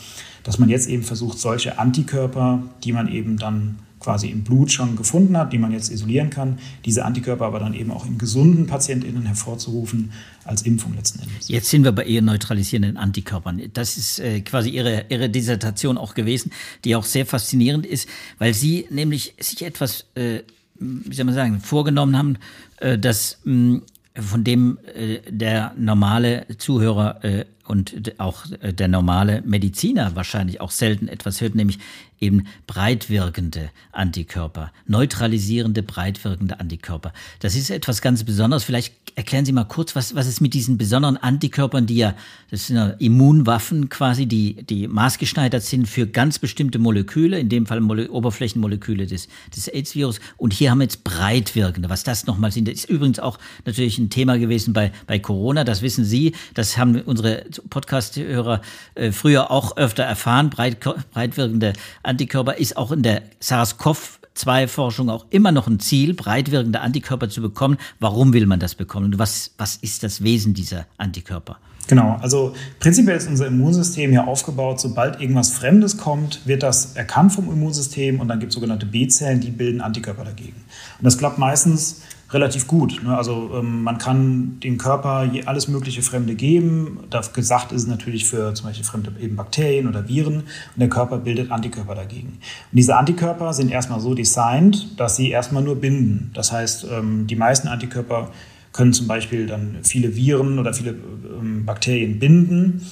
dass 0.45 0.59
man 0.59 0.69
jetzt 0.69 0.89
eben 0.89 1.03
versucht, 1.03 1.39
solche 1.39 1.79
Antikörper, 1.79 2.63
die 2.85 2.93
man 2.93 3.09
eben 3.09 3.37
dann 3.37 3.79
quasi 3.99 4.29
im 4.29 4.45
Blut 4.45 4.71
schon 4.71 4.97
gefunden 4.97 5.37
hat, 5.37 5.53
die 5.55 5.59
man 5.59 5.73
jetzt 5.73 5.91
isolieren 5.91 6.29
kann, 6.29 6.59
diese 6.85 7.07
Antikörper 7.07 7.47
aber 7.47 7.59
dann 7.59 7.73
eben 7.73 7.91
auch 7.91 8.07
in 8.07 8.19
gesunden 8.19 8.67
PatientInnen 8.67 9.25
hervorzurufen 9.25 10.13
als 10.45 10.61
Impfung 10.63 10.95
letzten 10.95 11.21
Endes. 11.21 11.49
Jetzt 11.49 11.71
sind 11.71 11.85
wir 11.85 11.93
bei 11.93 12.05
Ihren 12.05 12.27
neutralisierenden 12.27 12.99
Antikörpern. 12.99 13.63
Das 13.73 13.97
ist 13.97 14.21
äh, 14.21 14.43
quasi 14.43 14.69
Ihre, 14.69 15.07
Ihre 15.09 15.31
Dissertation 15.31 15.97
auch 15.97 16.15
gewesen, 16.15 16.53
die 16.85 16.95
auch 16.97 17.05
sehr 17.05 17.25
faszinierend 17.25 17.87
ist, 17.87 18.07
weil 18.39 18.53
Sie 18.53 18.87
nämlich 18.91 19.35
sich 19.41 19.65
etwas 19.65 20.05
äh, 20.17 20.41
wie 20.79 21.15
soll 21.15 21.25
man 21.25 21.35
sagen, 21.35 21.61
vorgenommen 21.61 22.17
haben, 22.17 22.39
äh, 22.79 22.99
dass 22.99 23.39
mh, 23.45 23.81
von 24.17 24.45
dem 24.45 24.79
äh, 24.95 25.19
der 25.31 25.75
normale 25.77 26.47
Zuhörer 26.59 27.25
äh, 27.25 27.45
und 27.67 28.19
auch 28.19 28.45
äh, 28.61 28.73
der 28.73 28.89
normale 28.89 29.43
Mediziner 29.43 30.15
wahrscheinlich 30.17 30.61
auch 30.61 30.71
selten 30.71 31.09
etwas 31.09 31.41
hört, 31.41 31.55
nämlich 31.55 31.79
eben 32.21 32.47
breitwirkende 32.67 33.71
Antikörper, 33.93 34.73
neutralisierende, 34.87 35.83
breitwirkende 35.83 36.59
Antikörper. 36.61 37.13
Das 37.41 37.55
ist 37.55 37.71
etwas 37.71 38.01
ganz 38.01 38.25
Besonderes. 38.25 38.65
Vielleicht 38.65 38.95
erklären 39.17 39.45
Sie 39.45 39.53
mal 39.53 39.65
kurz, 39.65 39.95
was, 39.95 40.15
was 40.15 40.27
ist 40.27 40.41
mit 40.41 40.55
diesen 40.55 40.79
besonderen 40.79 41.17
Antikörpern, 41.17 41.87
die 41.87 41.97
ja, 41.97 42.15
das 42.51 42.67
sind 42.67 42.77
ja 42.77 42.89
Immunwaffen 42.99 43.89
quasi, 43.89 44.27
die, 44.27 44.63
die 44.65 44.89
maßgeschneidert 44.89 45.63
sind 45.63 45.87
für 45.87 46.07
ganz 46.07 46.39
bestimmte 46.39 46.79
Moleküle, 46.79 47.39
in 47.39 47.49
dem 47.49 47.67
Fall 47.67 47.81
Mole 47.81 48.11
Oberflächenmoleküle 48.11 49.07
des, 49.07 49.29
des 49.55 49.69
AIDS-Virus. 49.69 50.21
Und 50.37 50.53
hier 50.53 50.71
haben 50.71 50.79
wir 50.79 50.85
jetzt 50.85 51.05
breitwirkende. 51.05 51.91
Was 51.91 52.05
das 52.05 52.27
nochmal 52.27 52.53
sind, 52.53 52.69
das 52.69 52.75
ist 52.75 52.91
übrigens 52.91 53.19
auch 53.19 53.39
natürlich 53.67 53.99
ein 53.99 54.11
Thema 54.11 54.39
gewesen 54.39 54.73
bei, 54.73 54.93
bei 55.07 55.19
Corona. 55.19 55.65
Das 55.65 55.83
wissen 55.83 56.05
Sie. 56.05 56.35
Das 56.55 56.79
haben 56.79 57.01
unsere 57.03 57.45
Podcast-Hörer 57.69 58.61
äh, 58.95 59.13
früher 59.13 59.51
auch 59.51 59.77
öfter 59.77 60.05
erfahren. 60.05 60.51
Breit, 60.51 60.79
breitwirkende 61.13 61.73
Antikörper 62.03 62.57
ist 62.57 62.77
auch 62.77 62.93
in 62.93 63.03
der 63.03 63.23
SARS-CoV-2-Forschung 63.41 65.11
auch 65.11 65.27
immer 65.31 65.53
noch 65.53 65.67
ein 65.67 65.81
Ziel, 65.81 66.15
breitwirkende 66.15 66.81
Antikörper 66.81 67.29
zu 67.29 67.41
bekommen. 67.41 67.79
Warum 68.01 68.33
will 68.33 68.47
man 68.47 68.61
das 68.61 68.75
bekommen? 68.75 69.07
Und 69.07 69.19
was, 69.19 69.53
was 69.59 69.77
ist 69.77 70.03
das 70.03 70.23
Wesen 70.23 70.55
dieser 70.55 70.87
Antikörper? 70.99 71.59
Genau, 71.87 72.17
also 72.23 72.55
prinzipiell 72.81 73.17
ist 73.17 73.29
unser 73.29 73.47
Immunsystem 73.47 74.13
ja 74.13 74.25
aufgebaut, 74.25 74.81
sobald 74.81 75.21
irgendwas 75.21 75.51
Fremdes 75.51 75.99
kommt, 75.99 76.47
wird 76.47 76.63
das 76.63 76.97
erkannt 76.97 77.33
vom 77.33 77.53
Immunsystem 77.53 78.21
und 78.21 78.29
dann 78.29 78.41
gibt 78.41 78.51
es 78.51 78.55
sogenannte 78.55 78.87
B-Zellen, 78.87 79.41
die 79.41 79.51
bilden 79.51 79.83
Antikörper 79.83 80.25
dagegen. 80.25 80.65
Und 80.99 81.05
das 81.05 81.19
klappt 81.19 81.39
meistens 81.39 82.03
relativ 82.35 82.67
gut. 82.67 83.01
Ne? 83.03 83.17
Also 83.17 83.53
ähm, 83.55 83.83
man 83.83 83.99
kann 83.99 84.59
dem 84.61 84.77
Körper 84.77 85.31
alles 85.47 85.69
mögliche 85.69 86.03
Fremde 86.03 86.35
geben. 86.35 86.99
Das 87.09 87.33
gesagt 87.33 87.73
ist 87.73 87.83
es 87.83 87.89
natürlich 87.89 88.27
für 88.27 88.53
zum 88.55 88.67
Beispiel 88.67 88.85
fremde 88.85 89.13
eben 89.21 89.37
Bakterien 89.37 89.89
oder 89.89 90.09
Viren 90.09 90.37
und 90.37 90.79
der 90.79 90.89
Körper 90.89 91.19
bildet 91.19 91.51
Antikörper 91.51 91.95
dagegen. 91.95 92.29
Und 92.29 92.77
diese 92.77 92.97
Antikörper 92.97 93.55
sind 93.55 93.71
erstmal 93.71 94.01
so 94.01 94.15
designt, 94.15 95.01
dass 95.01 95.17
sie 95.17 95.31
erstmal 95.31 95.63
nur 95.63 95.77
binden. 95.77 96.31
Das 96.35 96.53
heißt, 96.53 96.87
ähm, 96.93 97.27
die 97.27 97.37
meisten 97.37 97.69
Antikörper 97.69 98.31
können 98.73 98.93
zum 98.93 99.07
Beispiel 99.07 99.47
dann 99.47 99.79
viele 99.83 100.17
Viren 100.17 100.59
oder 100.59 100.75
viele 100.75 100.91
ähm, 100.91 101.65
Bakterien 101.65 102.19
binden 102.19 102.83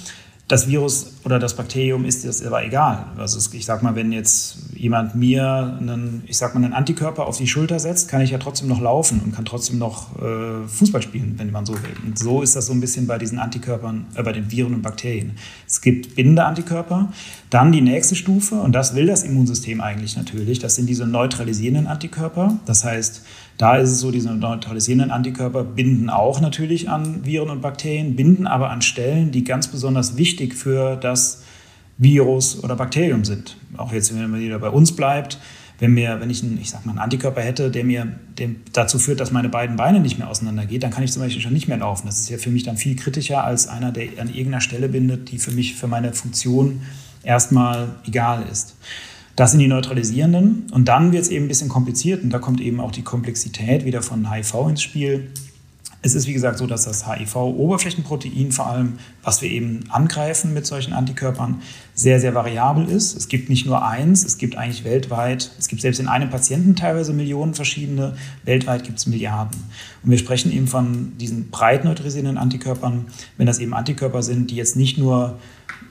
das 0.53 0.69
Virus 0.69 1.15
oder 1.25 1.39
das 1.39 1.57
Bakterium 1.57 2.05
ist 2.05 2.27
das 2.27 2.45
aber 2.45 2.63
egal. 2.63 3.07
Also 3.17 3.39
ich 3.57 3.65
sag 3.65 3.83
mal, 3.83 3.95
wenn 3.95 4.13
jetzt 4.13 4.59
jemand 4.75 5.15
mir 5.15 5.79
einen, 5.81 6.25
ich 6.27 6.37
sag 6.37 6.55
mal, 6.55 6.63
einen 6.63 6.75
Antikörper 6.75 7.27
auf 7.27 7.39
die 7.39 7.47
Schulter 7.47 7.79
setzt, 7.79 8.09
kann 8.09 8.21
ich 8.21 8.33
ja 8.33 8.39
trotzdem 8.39 8.69
noch 8.69 8.79
laufen 8.79 9.23
und 9.25 9.35
kann 9.35 9.47
trotzdem 9.47 9.79
noch 9.79 10.15
äh, 10.21 10.69
Fußball 10.69 11.01
spielen, 11.01 11.37
wenn 11.39 11.53
man 11.53 11.65
so 11.65 11.73
will. 11.73 11.97
Und 12.05 12.19
so 12.19 12.43
ist 12.43 12.55
das 12.55 12.67
so 12.67 12.75
ein 12.75 12.81
bisschen 12.81 13.07
bei 13.07 13.17
diesen 13.17 13.39
Antikörpern, 13.39 14.05
äh, 14.15 14.23
bei 14.23 14.33
den 14.33 14.51
Viren 14.51 14.75
und 14.75 14.83
Bakterien. 14.83 15.39
Es 15.67 15.81
gibt 15.81 16.17
bindende 16.17 16.45
Antikörper. 16.45 17.11
Dann 17.49 17.73
die 17.73 17.81
nächste 17.81 18.15
Stufe, 18.15 18.57
und 18.57 18.73
das 18.73 18.95
will 18.95 19.07
das 19.07 19.23
Immunsystem 19.23 19.81
eigentlich 19.81 20.19
natürlich, 20.19 20.59
das 20.59 20.75
sind 20.75 20.87
diese 20.87 21.07
neutralisierenden 21.07 21.87
Antikörper. 21.87 22.59
Das 22.67 22.85
heißt, 22.85 23.23
da 23.59 23.77
ist 23.77 23.91
es 23.91 24.01
so, 24.01 24.11
diese 24.11 24.33
neutralisierenden 24.33 25.11
Antikörper 25.11 25.65
binden 25.65 26.11
auch 26.11 26.41
natürlich 26.41 26.89
an 26.89 27.25
Viren 27.25 27.51
und 27.51 27.61
Bakterien, 27.61 28.17
binden 28.17 28.47
aber 28.47 28.71
an 28.71 28.83
Stellen, 28.83 29.31
die 29.31 29.45
ganz 29.45 29.69
besonders 29.69 30.17
wichtig 30.17 30.55
für 30.55 30.97
das 30.97 31.43
Virus 31.99 32.63
oder 32.63 32.77
Bakterium 32.77 33.25
sind. 33.25 33.57
Auch 33.77 33.93
jetzt, 33.93 34.13
wenn 34.15 34.31
man 34.31 34.41
wieder 34.41 34.59
bei 34.59 34.71
uns 34.71 34.93
bleibt, 34.93 35.39
wenn, 35.79 35.95
mir, 35.95 36.21
wenn 36.21 36.31
ich 36.31 36.43
einen, 36.43 36.59
ich 36.61 36.71
sag 36.71 36.87
mal, 36.87 36.93
einen 36.93 37.01
Antikörper 37.01 37.41
hätte, 37.41 37.71
der 37.71 37.85
mir 37.85 38.07
der 38.39 38.51
dazu 38.73 38.99
führt, 38.99 39.21
dass 39.21 39.33
meine 39.33 39.49
beiden 39.49 39.77
Beine 39.77 40.01
nicht 40.01 40.19
mehr 40.19 40.29
auseinandergehen, 40.29 40.81
dann 40.81 40.91
kann 40.91 41.03
ich 41.03 41.13
zum 41.13 41.23
Beispiel 41.23 41.43
schon 41.43 41.53
nicht 41.53 41.69
mehr 41.69 41.79
laufen. 41.79 42.07
Das 42.07 42.21
ist 42.21 42.29
ja 42.29 42.39
für 42.39 42.51
mich 42.51 42.63
dann 42.63 42.77
viel 42.77 42.97
kritischer 42.97 43.45
als 43.45 43.69
einer, 43.69 43.93
der 43.93 44.05
an 44.19 44.29
irgendeiner 44.29 44.61
Stelle 44.61 44.89
bindet, 44.89 45.31
die 45.31 45.39
für 45.39 45.51
mich, 45.51 45.75
für 45.75 45.89
meine 45.89 46.13
Funktion 46.13 46.83
erstmal 47.25 47.89
egal 48.07 48.45
ist. 48.51 48.77
Das 49.37 49.51
sind 49.51 49.61
die 49.61 49.69
neutralisierenden. 49.69 50.67
Und 50.73 50.89
dann 50.89 51.13
wird 51.13 51.23
es 51.23 51.31
eben 51.31 51.47
ein 51.47 51.49
bisschen 51.49 51.69
kompliziert 51.69 52.23
und 52.23 52.31
da 52.31 52.39
kommt 52.39 52.61
eben 52.61 52.81
auch 52.81 52.91
die 52.91 53.03
Komplexität 53.03 53.85
wieder 53.85 54.03
von 54.03 54.31
HIV 54.31 54.55
ins 54.69 54.83
Spiel. 54.83 55.31
Es 56.05 56.17
ist 56.17 56.27
wie 56.27 56.33
gesagt 56.33 56.59
so, 56.59 56.67
dass 56.67 56.85
das 56.85 57.07
HIV-Oberflächenprotein 57.07 58.51
vor 58.51 58.67
allem, 58.67 58.95
was 59.23 59.41
wir 59.41 59.49
eben 59.49 59.85
angreifen 59.89 60.53
mit 60.53 60.67
solchen 60.67 60.93
Antikörpern, 60.93 61.63
sehr, 61.95 62.19
sehr 62.19 62.35
variabel 62.35 62.89
ist. 62.89 63.17
Es 63.17 63.29
gibt 63.29 63.49
nicht 63.49 63.67
nur 63.67 63.87
eins, 63.87 64.25
es 64.25 64.37
gibt 64.37 64.57
eigentlich 64.57 64.83
weltweit, 64.83 65.53
es 65.61 65.69
gibt 65.69 65.81
selbst 65.81 66.01
in 66.01 66.09
einem 66.09 66.29
Patienten 66.29 66.75
teilweise 66.75 67.13
Millionen 67.13 67.55
verschiedene, 67.55 68.17
weltweit 68.45 68.83
gibt 68.83 68.99
es 68.99 69.07
Milliarden. 69.07 69.57
Und 70.03 70.11
wir 70.11 70.19
sprechen 70.19 70.51
eben 70.51 70.67
von 70.67 71.17
diesen 71.19 71.51
breit 71.51 71.85
neutralisierenden 71.85 72.37
Antikörpern, 72.37 73.07
wenn 73.37 73.47
das 73.47 73.61
eben 73.61 73.73
Antikörper 73.73 74.25
sind, 74.25 74.51
die 74.51 74.57
jetzt 74.57 74.75
nicht 74.75 74.99
nur 74.99 75.39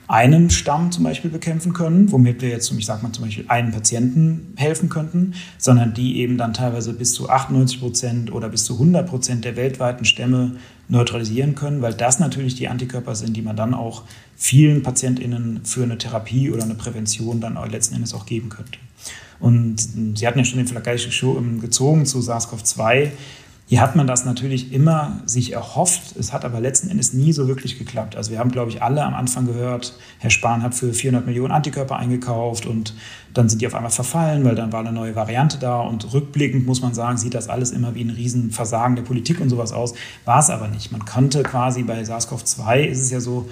einen 0.08 0.50
Stamm 0.50 0.92
zum 0.92 1.04
Beispiel 1.04 1.30
bekämpfen 1.30 1.72
können, 1.72 2.10
womit 2.12 2.42
wir 2.42 2.48
jetzt, 2.48 2.70
ich 2.72 2.86
sage 2.86 3.02
mal 3.02 3.12
zum 3.12 3.24
Beispiel 3.24 3.44
einen 3.48 3.72
Patienten 3.72 4.52
helfen 4.56 4.88
könnten, 4.88 5.34
sondern 5.58 5.94
die 5.94 6.18
eben 6.18 6.36
dann 6.36 6.52
teilweise 6.52 6.92
bis 6.92 7.14
zu 7.14 7.30
98 7.30 7.80
Prozent 7.80 8.32
oder 8.32 8.48
bis 8.48 8.64
zu 8.64 8.74
100 8.74 9.08
Prozent 9.08 9.44
der 9.44 9.56
weltweiten 9.56 10.04
Stämme 10.04 10.56
neutralisieren 10.88 11.54
können, 11.54 11.82
weil 11.82 11.94
das 11.94 12.18
natürlich 12.18 12.54
die 12.54 12.68
Antikörper 12.68 13.14
sind, 13.14 13.36
die 13.36 13.42
man 13.42 13.56
dann 13.56 13.74
auch 13.74 14.02
vielen 14.36 14.82
PatientInnen 14.82 15.60
für 15.64 15.84
eine 15.84 15.96
Therapie 15.96 16.50
oder 16.50 16.64
eine 16.64 16.74
Prävention 16.74 17.40
dann 17.40 17.56
letzten 17.70 17.94
Endes 17.94 18.12
auch 18.12 18.26
geben 18.26 18.48
könnte. 18.48 18.78
Und 19.40 19.80
Sie 20.16 20.26
hatten 20.26 20.38
ja 20.38 20.44
schon 20.44 20.58
den 20.58 20.68
Vergleich 20.68 21.04
gezogen 21.60 22.06
zu 22.06 22.20
SARS-CoV-2. 22.20 23.10
Hier 23.72 23.80
hat 23.80 23.96
man 23.96 24.06
das 24.06 24.26
natürlich 24.26 24.70
immer 24.70 25.22
sich 25.24 25.54
erhofft. 25.54 26.14
Es 26.18 26.34
hat 26.34 26.44
aber 26.44 26.60
letzten 26.60 26.90
Endes 26.90 27.14
nie 27.14 27.32
so 27.32 27.48
wirklich 27.48 27.78
geklappt. 27.78 28.16
Also 28.16 28.30
wir 28.30 28.38
haben, 28.38 28.50
glaube 28.50 28.70
ich, 28.70 28.82
alle 28.82 29.02
am 29.02 29.14
Anfang 29.14 29.46
gehört, 29.46 29.94
Herr 30.18 30.28
Spahn 30.28 30.62
hat 30.62 30.74
für 30.74 30.92
400 30.92 31.24
Millionen 31.24 31.52
Antikörper 31.52 31.96
eingekauft 31.96 32.66
und 32.66 32.94
dann 33.32 33.48
sind 33.48 33.62
die 33.62 33.66
auf 33.66 33.74
einmal 33.74 33.90
verfallen, 33.90 34.44
weil 34.44 34.56
dann 34.56 34.72
war 34.72 34.80
eine 34.80 34.92
neue 34.92 35.16
Variante 35.16 35.56
da. 35.56 35.80
Und 35.80 36.12
rückblickend 36.12 36.66
muss 36.66 36.82
man 36.82 36.92
sagen, 36.92 37.16
sieht 37.16 37.32
das 37.32 37.48
alles 37.48 37.70
immer 37.70 37.94
wie 37.94 38.04
ein 38.04 38.10
Riesenversagen 38.10 38.94
der 38.94 39.04
Politik 39.04 39.40
und 39.40 39.48
sowas 39.48 39.72
aus. 39.72 39.94
War 40.26 40.40
es 40.40 40.50
aber 40.50 40.68
nicht. 40.68 40.92
Man 40.92 41.06
konnte 41.06 41.42
quasi 41.42 41.82
bei 41.82 42.02
SARS-CoV-2 42.02 42.82
ist 42.82 43.00
es 43.00 43.10
ja 43.10 43.20
so, 43.20 43.48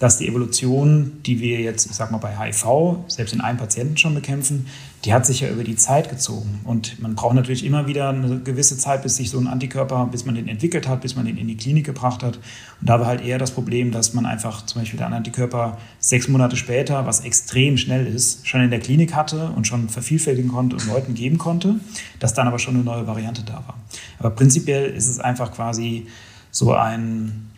dass 0.00 0.16
die 0.16 0.26
Evolution, 0.26 1.20
die 1.26 1.40
wir 1.40 1.60
jetzt, 1.60 1.86
ich 1.86 1.92
sag 1.92 2.10
mal, 2.10 2.18
bei 2.18 2.34
HIV, 2.36 3.04
selbst 3.06 3.34
in 3.34 3.42
einem 3.42 3.58
Patienten 3.58 3.98
schon 3.98 4.14
bekämpfen, 4.14 4.66
die 5.04 5.12
hat 5.12 5.26
sich 5.26 5.40
ja 5.40 5.50
über 5.50 5.62
die 5.62 5.76
Zeit 5.76 6.08
gezogen. 6.08 6.60
Und 6.64 7.00
man 7.02 7.14
braucht 7.14 7.34
natürlich 7.34 7.66
immer 7.66 7.86
wieder 7.86 8.08
eine 8.08 8.40
gewisse 8.40 8.78
Zeit, 8.78 9.02
bis 9.02 9.16
sich 9.16 9.28
so 9.28 9.38
ein 9.38 9.46
Antikörper, 9.46 10.08
bis 10.10 10.24
man 10.24 10.34
den 10.34 10.48
entwickelt 10.48 10.88
hat, 10.88 11.02
bis 11.02 11.16
man 11.16 11.26
den 11.26 11.36
in 11.36 11.48
die 11.48 11.56
Klinik 11.56 11.84
gebracht 11.84 12.22
hat. 12.22 12.36
Und 12.80 12.88
da 12.88 12.98
war 12.98 13.06
halt 13.06 13.22
eher 13.22 13.36
das 13.36 13.50
Problem, 13.50 13.92
dass 13.92 14.14
man 14.14 14.24
einfach 14.24 14.64
zum 14.64 14.80
Beispiel 14.80 14.98
den 14.98 15.12
Antikörper 15.12 15.76
sechs 15.98 16.28
Monate 16.28 16.56
später, 16.56 17.04
was 17.04 17.20
extrem 17.20 17.76
schnell 17.76 18.06
ist, 18.06 18.48
schon 18.48 18.62
in 18.62 18.70
der 18.70 18.80
Klinik 18.80 19.14
hatte 19.14 19.50
und 19.50 19.66
schon 19.66 19.90
vervielfältigen 19.90 20.50
konnte 20.50 20.76
und 20.76 20.86
Leuten 20.86 21.12
geben 21.12 21.36
konnte, 21.36 21.74
dass 22.20 22.32
dann 22.32 22.48
aber 22.48 22.58
schon 22.58 22.74
eine 22.74 22.84
neue 22.84 23.06
Variante 23.06 23.42
da 23.42 23.54
war. 23.66 23.78
Aber 24.18 24.30
prinzipiell 24.30 24.90
ist 24.90 25.08
es 25.08 25.20
einfach 25.20 25.52
quasi 25.52 26.06
so 26.50 26.72
ein 26.72 27.49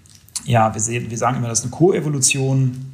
ja, 0.44 0.72
wir, 0.74 0.80
sehen, 0.80 1.10
wir 1.10 1.18
sagen 1.18 1.36
immer, 1.36 1.48
das 1.48 1.60
ist 1.60 1.64
eine 1.66 1.72
Koevolution 1.72 2.92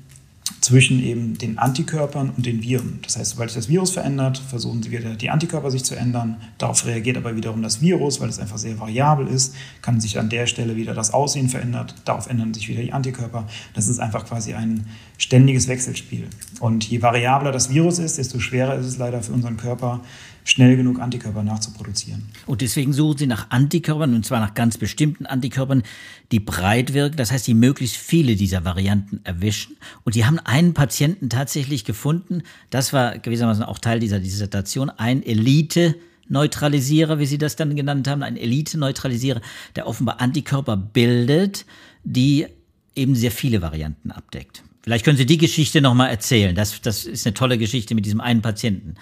zwischen 0.60 1.02
eben 1.02 1.38
den 1.38 1.58
Antikörpern 1.58 2.30
und 2.36 2.44
den 2.44 2.62
Viren. 2.62 2.98
Das 3.02 3.16
heißt, 3.16 3.32
sobald 3.32 3.50
sich 3.50 3.58
das 3.58 3.68
Virus 3.68 3.90
verändert, 3.90 4.38
versuchen 4.38 4.82
sie 4.82 4.90
wieder 4.90 5.14
die 5.14 5.30
Antikörper 5.30 5.70
sich 5.70 5.84
zu 5.84 5.94
ändern. 5.94 6.36
Darauf 6.58 6.84
reagiert 6.84 7.16
aber 7.16 7.36
wiederum 7.36 7.62
das 7.62 7.80
Virus, 7.80 8.20
weil 8.20 8.28
es 8.28 8.38
einfach 8.38 8.58
sehr 8.58 8.78
variabel 8.78 9.26
ist, 9.28 9.54
kann 9.82 10.00
sich 10.00 10.18
an 10.18 10.28
der 10.28 10.46
Stelle 10.46 10.76
wieder 10.76 10.94
das 10.94 11.12
Aussehen 11.12 11.48
verändern, 11.48 11.86
darauf 12.04 12.28
ändern 12.28 12.54
sich 12.54 12.68
wieder 12.68 12.82
die 12.82 12.92
Antikörper. 12.92 13.46
Das 13.74 13.88
ist 13.88 13.98
einfach 13.98 14.26
quasi 14.26 14.54
ein 14.54 14.86
ständiges 15.16 15.68
Wechselspiel. 15.68 16.28
Und 16.60 16.88
je 16.88 17.02
variabler 17.02 17.52
das 17.52 17.70
Virus 17.70 17.98
ist, 17.98 18.18
desto 18.18 18.40
schwerer 18.40 18.74
ist 18.76 18.86
es 18.86 18.98
leider 18.98 19.22
für 19.22 19.32
unseren 19.32 19.56
Körper, 19.56 20.00
schnell 20.48 20.76
genug 20.76 21.00
Antikörper 21.00 21.42
nachzuproduzieren. 21.42 22.26
Und 22.46 22.60
deswegen 22.60 22.92
suchen 22.92 23.18
Sie 23.18 23.26
nach 23.26 23.50
Antikörpern, 23.50 24.14
und 24.14 24.24
zwar 24.24 24.40
nach 24.40 24.54
ganz 24.54 24.78
bestimmten 24.78 25.26
Antikörpern, 25.26 25.82
die 26.32 26.40
breit 26.40 26.94
wirken, 26.94 27.16
das 27.16 27.30
heißt, 27.30 27.46
die 27.46 27.54
möglichst 27.54 27.96
viele 27.96 28.34
dieser 28.34 28.64
Varianten 28.64 29.20
erwischen. 29.24 29.76
Und 30.04 30.14
die 30.14 30.24
haben 30.24 30.38
einen 30.38 30.74
Patienten 30.74 31.28
tatsächlich 31.28 31.84
gefunden, 31.84 32.42
das 32.70 32.92
war 32.92 33.18
gewissermaßen 33.18 33.62
auch 33.62 33.78
Teil 33.78 34.00
dieser 34.00 34.20
Dissertation, 34.20 34.90
ein 34.90 35.22
Elite- 35.22 35.94
Neutralisierer, 36.30 37.18
wie 37.18 37.24
Sie 37.24 37.38
das 37.38 37.56
dann 37.56 37.74
genannt 37.74 38.06
haben, 38.06 38.22
ein 38.22 38.36
Elite-Neutralisierer, 38.36 39.40
der 39.76 39.86
offenbar 39.86 40.20
Antikörper 40.20 40.76
bildet, 40.76 41.64
die 42.04 42.46
eben 42.94 43.14
sehr 43.14 43.30
viele 43.30 43.62
Varianten 43.62 44.10
abdeckt. 44.10 44.62
Vielleicht 44.82 45.06
können 45.06 45.16
Sie 45.16 45.24
die 45.24 45.38
Geschichte 45.38 45.80
nochmal 45.80 46.10
erzählen. 46.10 46.54
Das, 46.54 46.82
das 46.82 47.04
ist 47.04 47.26
eine 47.26 47.32
tolle 47.32 47.56
Geschichte 47.56 47.94
mit 47.94 48.04
diesem 48.04 48.20
einen 48.20 48.42
Patienten. 48.42 48.96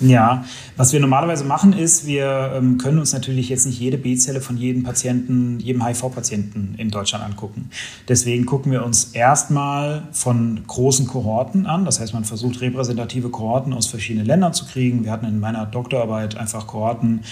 Ja, 0.00 0.44
was 0.76 0.92
wir 0.92 1.00
normalerweise 1.00 1.44
machen 1.44 1.72
ist, 1.72 2.06
wir 2.06 2.52
ähm, 2.54 2.76
können 2.76 2.98
uns 2.98 3.14
natürlich 3.14 3.48
jetzt 3.48 3.64
nicht 3.64 3.80
jede 3.80 3.96
B-Zelle 3.96 4.42
von 4.42 4.58
jedem 4.58 4.82
Patienten, 4.82 5.58
jedem 5.58 5.86
HIV-Patienten 5.86 6.74
in 6.76 6.90
Deutschland 6.90 7.24
angucken. 7.24 7.70
Deswegen 8.06 8.44
gucken 8.44 8.72
wir 8.72 8.84
uns 8.84 9.12
erstmal 9.12 10.02
von 10.12 10.60
großen 10.66 11.06
Kohorten 11.06 11.66
an. 11.66 11.86
Das 11.86 11.98
heißt, 11.98 12.12
man 12.12 12.24
versucht 12.24 12.60
repräsentative 12.60 13.30
Kohorten 13.30 13.72
aus 13.72 13.86
verschiedenen 13.86 14.26
Ländern 14.26 14.52
zu 14.52 14.66
kriegen. 14.66 15.04
Wir 15.04 15.12
hatten 15.12 15.26
in 15.26 15.40
meiner 15.40 15.64
Doktorarbeit 15.64 16.36
einfach 16.36 16.66
Kohorten 16.66 17.22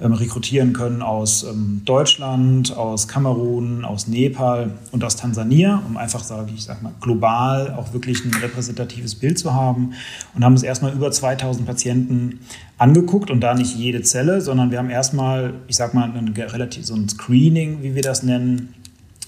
rekrutieren 0.00 0.72
können 0.72 1.02
aus 1.02 1.44
ähm, 1.44 1.82
Deutschland, 1.84 2.76
aus 2.76 3.08
Kamerun, 3.08 3.84
aus 3.84 4.08
Nepal 4.08 4.70
und 4.92 5.04
aus 5.04 5.16
Tansania, 5.16 5.82
um 5.86 5.96
einfach, 5.96 6.22
sage 6.22 6.50
ich, 6.54 6.64
sag 6.64 6.82
mal, 6.82 6.92
global 7.00 7.74
auch 7.78 7.92
wirklich 7.92 8.24
ein 8.24 8.34
repräsentatives 8.34 9.14
Bild 9.14 9.38
zu 9.38 9.54
haben. 9.54 9.94
Und 10.34 10.44
haben 10.44 10.54
uns 10.54 10.62
erstmal 10.62 10.92
über 10.92 11.10
2000 11.10 11.66
Patienten 11.66 12.40
angeguckt 12.78 13.30
und 13.30 13.40
da 13.40 13.54
nicht 13.54 13.76
jede 13.76 14.02
Zelle, 14.02 14.40
sondern 14.40 14.70
wir 14.70 14.78
haben 14.78 14.90
erstmal, 14.90 15.54
ich 15.68 15.76
sag 15.76 15.94
mal, 15.94 16.04
ein 16.04 16.28
relativ 16.28 16.84
so 16.84 16.94
ein 16.94 17.08
Screening, 17.08 17.82
wie 17.82 17.94
wir 17.94 18.02
das 18.02 18.22
nennen, 18.22 18.74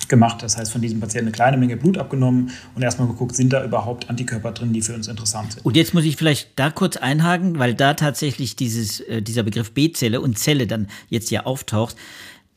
gemacht. 0.09 0.43
Das 0.43 0.57
heißt, 0.57 0.73
von 0.73 0.81
diesem 0.81 1.01
Patienten 1.01 1.29
eine 1.29 1.33
kleine 1.33 1.57
Menge 1.57 1.77
Blut 1.77 1.99
abgenommen 1.99 2.51
und 2.75 2.83
erstmal 2.83 3.09
geguckt, 3.09 3.37
sind 3.37 3.53
da 3.53 3.65
überhaupt 3.65 4.09
Antikörper 4.11 4.53
drin, 4.53 4.73
die 4.73 4.83
für 4.83 4.95
uns 4.95 5.09
interessant 5.09 5.55
sind. 5.55 5.65
Und 5.65 5.77
jetzt 5.77 5.95
muss 5.95 6.05
ich 6.05 6.17
vielleicht 6.17 6.51
da 6.57 6.71
kurz 6.71 6.97
einhaken, 6.97 7.59
weil 7.59 7.75
da 7.75 7.95
tatsächlich 7.95 8.57
dieses, 8.57 9.01
äh, 9.01 9.23
dieser 9.23 9.43
Begriff 9.43 9.73
B-Zelle 9.73 10.21
und 10.21 10.39
Zelle 10.39 10.67
dann 10.67 10.89
jetzt 11.09 11.31
ja 11.31 11.47
auftaucht. 11.47 11.97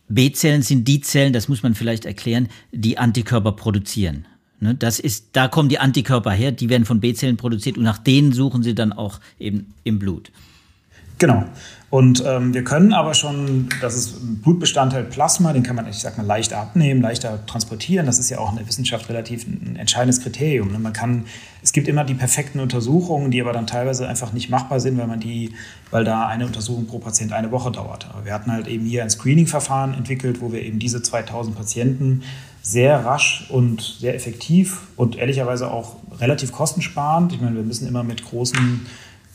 B-Zellen 0.07 0.61
sind 0.61 0.87
die 0.87 1.01
Zellen, 1.01 1.33
das 1.33 1.47
muss 1.47 1.63
man 1.63 1.75
vielleicht 1.75 2.05
erklären, 2.05 2.49
die 2.71 2.97
Antikörper 2.97 3.51
produzieren. 3.51 4.25
Ne, 4.61 4.75
das 4.75 4.99
ist, 4.99 5.29
da 5.33 5.47
kommen 5.47 5.69
die 5.69 5.79
Antikörper 5.79 6.31
her, 6.31 6.51
die 6.51 6.67
werden 6.69 6.83
von 6.83 6.99
B-Zellen 6.99 7.37
produziert 7.37 7.77
und 7.77 7.83
nach 7.83 7.97
denen 7.97 8.33
suchen 8.33 8.61
sie 8.61 8.75
dann 8.75 8.91
auch 8.91 9.19
eben 9.39 9.73
im 9.85 9.99
Blut. 9.99 10.31
Genau. 11.19 11.43
Und 11.89 12.23
ähm, 12.25 12.53
wir 12.53 12.63
können 12.63 12.93
aber 12.93 13.15
schon, 13.15 13.67
das 13.81 13.95
ist 13.95 14.43
Blutbestandteil 14.43 15.03
Plasma, 15.05 15.53
den 15.53 15.63
kann 15.63 15.75
man, 15.75 15.87
ich 15.87 15.97
sag 15.97 16.17
mal, 16.17 16.25
leicht 16.25 16.53
abnehmen, 16.53 17.01
leichter 17.01 17.43
transportieren. 17.47 18.05
Das 18.05 18.19
ist 18.19 18.29
ja 18.29 18.37
auch 18.37 18.51
in 18.51 18.57
der 18.57 18.67
Wissenschaft 18.67 19.09
relativ 19.09 19.47
ein 19.47 19.75
entscheidendes 19.75 20.21
Kriterium. 20.21 20.71
Ne? 20.71 20.77
Man 20.77 20.93
kann, 20.93 21.25
es 21.63 21.73
gibt 21.73 21.87
immer 21.87 22.03
die 22.03 22.13
perfekten 22.13 22.59
Untersuchungen, 22.59 23.31
die 23.31 23.41
aber 23.41 23.53
dann 23.53 23.65
teilweise 23.65 24.07
einfach 24.07 24.33
nicht 24.33 24.51
machbar 24.51 24.79
sind, 24.79 24.99
weil 24.99 25.07
man 25.07 25.19
die, 25.19 25.53
weil 25.89 26.03
da 26.03 26.27
eine 26.27 26.45
Untersuchung 26.45 26.85
pro 26.85 26.99
Patient 26.99 27.33
eine 27.33 27.51
Woche 27.51 27.71
dauert. 27.71 28.07
Aber 28.13 28.23
wir 28.23 28.33
hatten 28.33 28.51
halt 28.51 28.67
eben 28.67 28.85
hier 28.85 29.01
ein 29.01 29.09
Screening-Verfahren 29.09 29.95
entwickelt, 29.95 30.41
wo 30.41 30.51
wir 30.51 30.61
eben 30.61 30.77
diese 30.77 31.01
2000 31.01 31.57
Patienten 31.57 32.21
sehr 32.61 33.03
rasch 33.03 33.47
und 33.49 33.81
sehr 33.99 34.13
effektiv 34.13 34.81
und 34.95 35.17
ehrlicherweise 35.17 35.71
auch 35.71 35.95
relativ 36.19 36.51
kostensparend. 36.51 37.33
Ich 37.33 37.41
meine, 37.41 37.55
wir 37.55 37.63
müssen 37.63 37.87
immer 37.87 38.03
mit 38.03 38.23
großen 38.23 38.85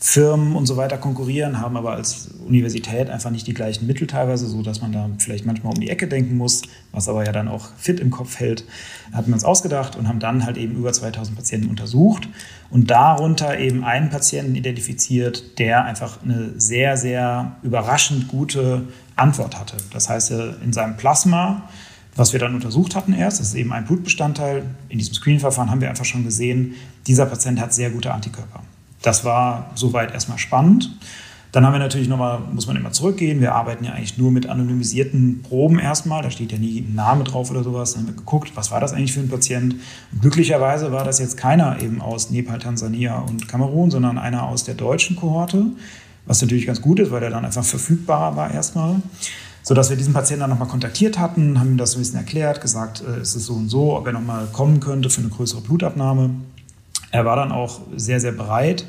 Firmen 0.07 0.55
und 0.55 0.67
so 0.67 0.77
weiter 0.77 0.99
konkurrieren, 0.99 1.59
haben 1.59 1.75
aber 1.75 1.93
als 1.93 2.29
Universität 2.47 3.09
einfach 3.09 3.31
nicht 3.31 3.47
die 3.47 3.55
gleichen 3.55 3.87
Mittel 3.87 4.05
teilweise, 4.05 4.45
so 4.45 4.61
dass 4.61 4.79
man 4.79 4.91
da 4.91 5.09
vielleicht 5.17 5.47
manchmal 5.47 5.73
um 5.73 5.79
die 5.79 5.89
Ecke 5.89 6.07
denken 6.07 6.37
muss, 6.37 6.61
was 6.91 7.09
aber 7.09 7.25
ja 7.25 7.31
dann 7.31 7.47
auch 7.47 7.69
fit 7.75 7.99
im 7.99 8.11
Kopf 8.11 8.39
hält. 8.39 8.65
Hatten 9.13 9.27
wir 9.27 9.33
uns 9.33 9.43
ausgedacht 9.43 9.95
und 9.95 10.07
haben 10.07 10.19
dann 10.19 10.45
halt 10.45 10.57
eben 10.57 10.75
über 10.75 10.93
2000 10.93 11.35
Patienten 11.35 11.69
untersucht 11.71 12.29
und 12.69 12.91
darunter 12.91 13.57
eben 13.57 13.83
einen 13.83 14.11
Patienten 14.11 14.53
identifiziert, 14.53 15.57
der 15.57 15.85
einfach 15.85 16.21
eine 16.21 16.51
sehr, 16.57 16.97
sehr 16.97 17.55
überraschend 17.63 18.27
gute 18.27 18.83
Antwort 19.15 19.59
hatte. 19.59 19.77
Das 19.91 20.07
heißt, 20.07 20.29
in 20.63 20.71
seinem 20.71 20.97
Plasma 20.97 21.67
was 22.17 22.31
wir 22.31 22.39
dann 22.39 22.55
untersucht 22.55 22.95
hatten 22.95 23.11
erst, 23.11 23.41
das 23.41 23.47
ist 23.47 23.55
eben 23.55 23.73
ein 23.73 23.83
Blutbestandteil. 23.83 24.63
In 24.87 24.99
diesem 24.99 25.13
Screening-Verfahren 25.15 25.69
haben 25.69 25.81
wir 25.81 25.89
einfach 25.89 26.05
schon 26.05 26.23
gesehen, 26.23 26.75
dieser 27.07 27.25
Patient 27.25 27.59
hat 27.59 27.73
sehr 27.73 27.89
gute 27.89 28.13
Antikörper. 28.13 28.61
Das 29.05 29.23
war 29.23 29.69
soweit 29.75 30.11
erstmal 30.11 30.39
spannend. 30.39 30.89
Dann 31.51 31.63
haben 31.63 31.73
wir 31.73 31.79
natürlich 31.79 32.09
nochmal, 32.09 32.39
muss 32.51 32.65
man 32.67 32.75
immer 32.75 32.91
zurückgehen. 32.91 33.39
Wir 33.39 33.53
arbeiten 33.53 33.85
ja 33.85 33.93
eigentlich 33.93 34.17
nur 34.17 34.31
mit 34.31 34.47
anonymisierten 34.47 35.41
Proben 35.43 35.77
erstmal. 35.77 36.23
Da 36.23 36.31
steht 36.31 36.51
ja 36.51 36.57
nie 36.57 36.79
ein 36.79 36.95
Name 36.95 37.23
drauf 37.23 37.51
oder 37.51 37.63
sowas. 37.63 37.93
Dann 37.93 38.01
haben 38.01 38.07
wir 38.09 38.15
geguckt, 38.15 38.53
was 38.55 38.71
war 38.71 38.81
das 38.81 38.93
eigentlich 38.93 39.13
für 39.13 39.19
ein 39.19 39.29
Patient. 39.29 39.75
Und 40.11 40.21
glücklicherweise 40.21 40.91
war 40.91 41.05
das 41.05 41.19
jetzt 41.19 41.37
keiner 41.37 41.79
eben 41.81 42.01
aus 42.01 42.31
Nepal, 42.31 42.57
Tansania 42.57 43.19
und 43.19 43.47
Kamerun, 43.47 43.91
sondern 43.91 44.17
einer 44.17 44.43
aus 44.43 44.63
der 44.63 44.73
deutschen 44.73 45.15
Kohorte. 45.15 45.67
Was 46.25 46.41
natürlich 46.41 46.65
ganz 46.65 46.81
gut 46.81 46.99
ist, 46.99 47.11
weil 47.11 47.21
der 47.21 47.29
dann 47.29 47.45
einfach 47.45 47.63
verfügbarer 47.63 48.35
war 48.35 48.51
erstmal. 48.51 48.95
Sodass 49.61 49.91
wir 49.91 49.97
diesen 49.97 50.13
Patienten 50.13 50.41
dann 50.41 50.49
nochmal 50.49 50.67
kontaktiert 50.67 51.19
hatten, 51.19 51.59
haben 51.59 51.71
ihm 51.71 51.77
das 51.77 51.95
ein 51.95 51.99
bisschen 51.99 52.17
erklärt, 52.17 52.59
gesagt, 52.59 53.01
äh, 53.01 53.19
es 53.19 53.35
ist 53.35 53.45
so 53.45 53.53
und 53.53 53.69
so, 53.69 53.95
ob 53.95 54.07
er 54.07 54.13
nochmal 54.13 54.47
kommen 54.51 54.79
könnte 54.79 55.09
für 55.09 55.21
eine 55.21 55.29
größere 55.29 55.61
Blutabnahme. 55.61 56.31
Er 57.15 57.23
war 57.23 57.37
dann 57.37 57.53
auch 57.53 57.79
sehr, 57.95 58.19
sehr 58.19 58.33
bereit. 58.33 58.85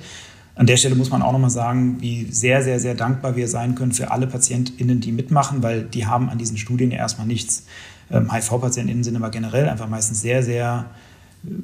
An 0.56 0.66
der 0.66 0.76
Stelle 0.76 0.96
muss 0.96 1.10
man 1.10 1.22
auch 1.22 1.30
nochmal 1.30 1.50
sagen, 1.50 1.98
wie 2.00 2.26
sehr, 2.28 2.60
sehr, 2.62 2.80
sehr 2.80 2.96
dankbar 2.96 3.36
wir 3.36 3.46
sein 3.46 3.76
können 3.76 3.92
für 3.92 4.10
alle 4.10 4.26
PatientInnen, 4.26 5.00
die 5.00 5.12
mitmachen, 5.12 5.62
weil 5.62 5.84
die 5.84 6.06
haben 6.06 6.28
an 6.28 6.38
diesen 6.38 6.56
Studien 6.58 6.90
ja 6.90 6.98
erstmal 6.98 7.28
nichts. 7.28 7.66
Ähm, 8.10 8.32
HIV-PatientInnen 8.32 9.04
sind 9.04 9.14
aber 9.14 9.30
generell 9.30 9.68
einfach 9.68 9.88
meistens 9.88 10.22
sehr, 10.22 10.42
sehr, 10.42 10.86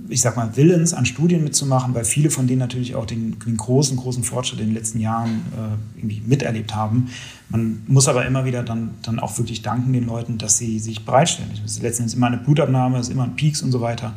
ich 0.09 0.21
sag 0.21 0.37
mal, 0.37 0.51
willens, 0.55 0.95
an 0.95 1.05
Studien 1.05 1.43
mitzumachen, 1.43 1.95
weil 1.97 2.05
viele 2.05 2.31
von 2.31 2.47
denen 2.47 2.61
natürlich 2.61 2.95
auch 2.95 3.07
den, 3.07 3.41
den 3.41 3.57
großen, 3.57 3.97
großen 3.97 4.23
Fortschritt 4.23 4.61
in 4.61 4.67
den 4.67 4.75
letzten 4.75 5.01
Jahren 5.01 5.43
äh, 5.57 5.99
irgendwie 5.99 6.23
miterlebt 6.25 6.77
haben. 6.77 7.09
Man 7.49 7.83
muss 7.89 8.07
aber 8.07 8.25
immer 8.25 8.45
wieder 8.45 8.63
dann, 8.63 8.91
dann 9.03 9.19
auch 9.19 9.37
wirklich 9.37 9.63
danken 9.63 9.93
den 9.93 10.07
Leuten, 10.07 10.39
dass 10.39 10.59
sie 10.59 10.79
sich 10.79 11.05
bereitstellen. 11.05 11.51
Es 11.55 11.73
ist 11.73 11.83
letztendlich 11.83 12.17
immer 12.17 12.29
eine 12.29 12.39
Blutabnahme, 12.39 12.99
es 12.99 13.09
ist 13.09 13.13
immer 13.15 13.25
ein 13.25 13.35
Peaks 13.35 13.63
und 13.63 13.73
so 13.73 13.81
weiter. 13.81 14.15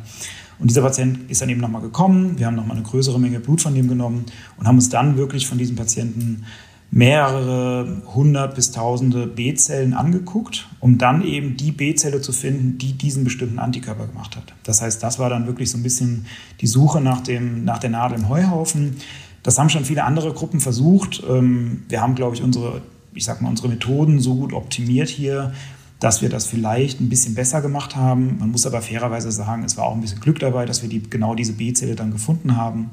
Und 0.58 0.70
dieser 0.70 0.82
Patient 0.82 1.30
ist 1.30 1.42
dann 1.42 1.48
eben 1.48 1.60
nochmal 1.60 1.82
gekommen. 1.82 2.38
Wir 2.38 2.46
haben 2.46 2.56
nochmal 2.56 2.76
eine 2.76 2.86
größere 2.86 3.20
Menge 3.20 3.40
Blut 3.40 3.60
von 3.60 3.74
dem 3.74 3.88
genommen 3.88 4.24
und 4.56 4.66
haben 4.66 4.76
uns 4.76 4.88
dann 4.88 5.16
wirklich 5.16 5.46
von 5.46 5.58
diesem 5.58 5.76
Patienten 5.76 6.44
mehrere 6.90 8.02
hundert 8.14 8.54
bis 8.54 8.70
tausende 8.70 9.26
B-Zellen 9.26 9.92
angeguckt, 9.92 10.68
um 10.80 10.98
dann 10.98 11.22
eben 11.24 11.56
die 11.56 11.72
B-Zelle 11.72 12.20
zu 12.20 12.32
finden, 12.32 12.78
die 12.78 12.92
diesen 12.92 13.24
bestimmten 13.24 13.58
Antikörper 13.58 14.06
gemacht 14.06 14.36
hat. 14.36 14.54
Das 14.62 14.82
heißt, 14.82 15.02
das 15.02 15.18
war 15.18 15.28
dann 15.28 15.46
wirklich 15.46 15.70
so 15.70 15.78
ein 15.78 15.82
bisschen 15.82 16.26
die 16.60 16.66
Suche 16.66 17.00
nach, 17.00 17.20
dem, 17.20 17.64
nach 17.64 17.78
der 17.78 17.90
Nadel 17.90 18.18
im 18.18 18.28
Heuhaufen. 18.28 18.96
Das 19.42 19.58
haben 19.58 19.68
schon 19.68 19.84
viele 19.84 20.04
andere 20.04 20.32
Gruppen 20.32 20.60
versucht. 20.60 21.22
Ähm, 21.28 21.82
wir 21.88 22.00
haben, 22.00 22.14
glaube 22.14 22.36
ich, 22.36 22.42
unsere, 22.42 22.82
ich 23.14 23.24
sag 23.24 23.42
mal, 23.42 23.48
unsere 23.48 23.68
Methoden 23.68 24.20
so 24.20 24.36
gut 24.36 24.52
optimiert 24.52 25.08
hier, 25.08 25.52
dass 26.00 26.20
wir 26.20 26.28
das 26.28 26.46
vielleicht 26.46 27.00
ein 27.00 27.08
bisschen 27.08 27.34
besser 27.34 27.62
gemacht 27.62 27.96
haben. 27.96 28.36
Man 28.38 28.50
muss 28.50 28.66
aber 28.66 28.82
fairerweise 28.82 29.30
sagen, 29.32 29.64
es 29.64 29.76
war 29.76 29.84
auch 29.84 29.94
ein 29.94 30.00
bisschen 30.00 30.20
Glück 30.20 30.38
dabei, 30.38 30.66
dass 30.66 30.82
wir 30.82 30.88
die, 30.88 31.02
genau 31.02 31.34
diese 31.34 31.54
B-Zelle 31.54 31.94
dann 31.94 32.10
gefunden 32.10 32.56
haben. 32.56 32.90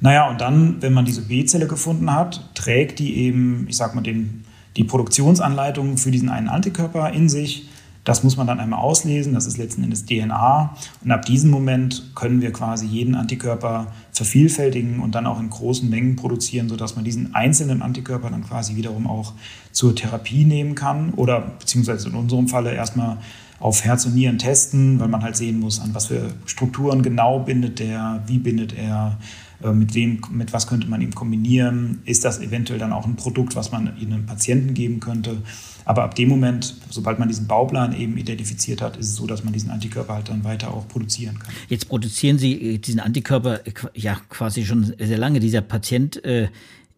Naja, 0.00 0.30
und 0.30 0.40
dann, 0.40 0.80
wenn 0.80 0.92
man 0.92 1.04
diese 1.04 1.22
B-Zelle 1.22 1.66
gefunden 1.66 2.12
hat, 2.12 2.54
trägt 2.54 3.00
die 3.00 3.16
eben, 3.16 3.66
ich 3.68 3.76
sag 3.76 3.94
mal, 3.94 4.02
den, 4.02 4.44
die 4.76 4.84
Produktionsanleitung 4.84 5.98
für 5.98 6.10
diesen 6.10 6.28
einen 6.28 6.48
Antikörper 6.48 7.12
in 7.12 7.28
sich. 7.28 7.68
Das 8.10 8.24
muss 8.24 8.36
man 8.36 8.48
dann 8.48 8.58
einmal 8.58 8.80
auslesen, 8.80 9.34
das 9.34 9.46
ist 9.46 9.56
letzten 9.56 9.84
Endes 9.84 10.04
DNA. 10.04 10.74
Und 11.04 11.12
ab 11.12 11.24
diesem 11.24 11.48
Moment 11.48 12.10
können 12.16 12.42
wir 12.42 12.52
quasi 12.52 12.84
jeden 12.84 13.14
Antikörper 13.14 13.86
vervielfältigen 14.10 14.98
und 14.98 15.14
dann 15.14 15.26
auch 15.26 15.38
in 15.38 15.48
großen 15.48 15.88
Mengen 15.88 16.16
produzieren, 16.16 16.68
sodass 16.68 16.96
man 16.96 17.04
diesen 17.04 17.36
einzelnen 17.36 17.82
Antikörper 17.82 18.28
dann 18.28 18.44
quasi 18.44 18.74
wiederum 18.74 19.06
auch 19.06 19.34
zur 19.70 19.94
Therapie 19.94 20.44
nehmen 20.44 20.74
kann 20.74 21.14
oder 21.14 21.52
beziehungsweise 21.60 22.08
in 22.08 22.16
unserem 22.16 22.48
Falle 22.48 22.74
erstmal 22.74 23.18
auf 23.60 23.84
Herz 23.84 24.06
und 24.06 24.16
Nieren 24.16 24.38
testen, 24.38 24.98
weil 24.98 25.06
man 25.06 25.22
halt 25.22 25.36
sehen 25.36 25.60
muss, 25.60 25.78
an 25.78 25.94
was 25.94 26.06
für 26.06 26.30
Strukturen 26.46 27.02
genau 27.02 27.38
bindet 27.38 27.78
der, 27.78 28.24
wie 28.26 28.38
bindet 28.38 28.76
er, 28.76 29.18
äh, 29.62 29.72
mit 29.72 29.94
wem, 29.94 30.20
mit 30.30 30.52
was 30.52 30.66
könnte 30.66 30.88
man 30.88 31.00
ihm 31.00 31.14
kombinieren, 31.14 32.00
ist 32.04 32.24
das 32.24 32.40
eventuell 32.40 32.78
dann 32.78 32.92
auch 32.92 33.06
ein 33.06 33.16
Produkt, 33.16 33.54
was 33.56 33.70
man 33.70 33.88
einem 33.88 34.26
Patienten 34.26 34.74
geben 34.74 35.00
könnte. 35.00 35.42
Aber 35.90 36.04
ab 36.04 36.14
dem 36.14 36.28
Moment, 36.28 36.76
sobald 36.88 37.18
man 37.18 37.26
diesen 37.26 37.48
Bauplan 37.48 37.92
eben 37.98 38.16
identifiziert 38.16 38.80
hat, 38.80 38.96
ist 38.96 39.06
es 39.06 39.16
so, 39.16 39.26
dass 39.26 39.42
man 39.42 39.52
diesen 39.52 39.70
Antikörper 39.72 40.14
halt 40.14 40.28
dann 40.28 40.44
weiter 40.44 40.72
auch 40.72 40.86
produzieren 40.86 41.36
kann. 41.40 41.52
Jetzt 41.68 41.88
produzieren 41.88 42.38
Sie 42.38 42.74
äh, 42.74 42.78
diesen 42.78 43.00
Antikörper 43.00 43.66
äh, 43.66 43.72
ja 43.94 44.20
quasi 44.28 44.64
schon 44.64 44.94
sehr 45.00 45.18
lange. 45.18 45.40
Dieser 45.40 45.62
Patient 45.62 46.24
äh, 46.24 46.46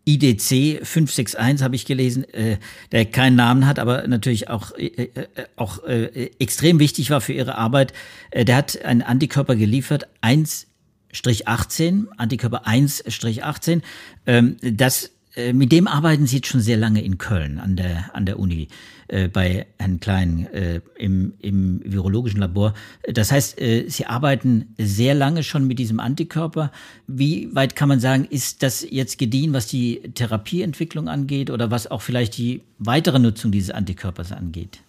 IDC 0.05 0.85
561 0.87 1.63
habe 1.65 1.75
ich 1.75 1.87
gelesen, 1.87 2.25
äh, 2.35 2.59
der 2.91 3.07
keinen 3.07 3.35
Namen 3.35 3.67
hat, 3.67 3.79
aber 3.79 4.07
natürlich 4.09 4.51
auch, 4.51 4.77
äh, 4.77 4.89
äh, 4.89 5.09
auch 5.57 5.83
äh, 5.85 6.31
extrem 6.39 6.79
wichtig 6.79 7.09
war 7.09 7.23
für 7.23 7.33
ihre 7.33 7.55
Arbeit. 7.55 7.95
Der 8.35 8.55
hat 8.55 8.85
einen 8.85 9.01
Antikörper 9.01 9.57
geliefert, 9.57 10.07
1-18, 10.21 12.09
Antikörper 12.19 12.67
1-18. 12.67 13.81
Ähm, 14.27 14.59
das 14.61 15.13
äh, 15.35 15.53
mit 15.53 15.73
dem 15.73 15.87
arbeiten 15.87 16.27
Sie 16.27 16.37
jetzt 16.37 16.49
schon 16.49 16.61
sehr 16.61 16.77
lange 16.77 17.03
in 17.03 17.19
Köln 17.19 17.59
an 17.59 17.77
der, 17.77 18.15
an 18.15 18.27
der 18.27 18.39
Uni 18.39 18.69
äh, 19.09 19.29
bei 19.29 19.67
Herrn 19.79 20.01
Klein 20.01 20.47
äh, 20.53 20.81
im, 20.97 21.35
im 21.39 21.81
virologischen 21.85 22.41
Labor. 22.41 22.75
Das 23.11 23.33
heißt, 23.33 23.61
äh, 23.61 23.89
Sie 23.89 24.07
arbeiten 24.07 24.75
sehr 24.79 25.15
lange 25.15 25.43
schon 25.43 25.67
mit 25.67 25.79
diesem 25.79 26.01
Antikörper. 26.01 26.71
Wie 27.07 27.55
weit 27.55 27.77
kann 27.77 27.89
man 27.89 28.01
sagen, 28.01 28.27
ist 28.29 28.63
das 28.63 28.87
jetzt 28.89 29.19
gediehen, 29.19 29.53
was 29.53 29.67
die 29.67 30.01
Therapieentwicklung 30.15 31.09
angeht 31.09 31.51
oder 31.51 31.71
was 31.71 31.91
auch 31.91 32.03
vielleicht 32.03 32.37
die 32.37 32.63
weitere 32.79 33.19
Nutzung 33.19 33.53
dieses 33.53 33.71
Antikörpers 33.71 34.33
angeht? 34.33 34.81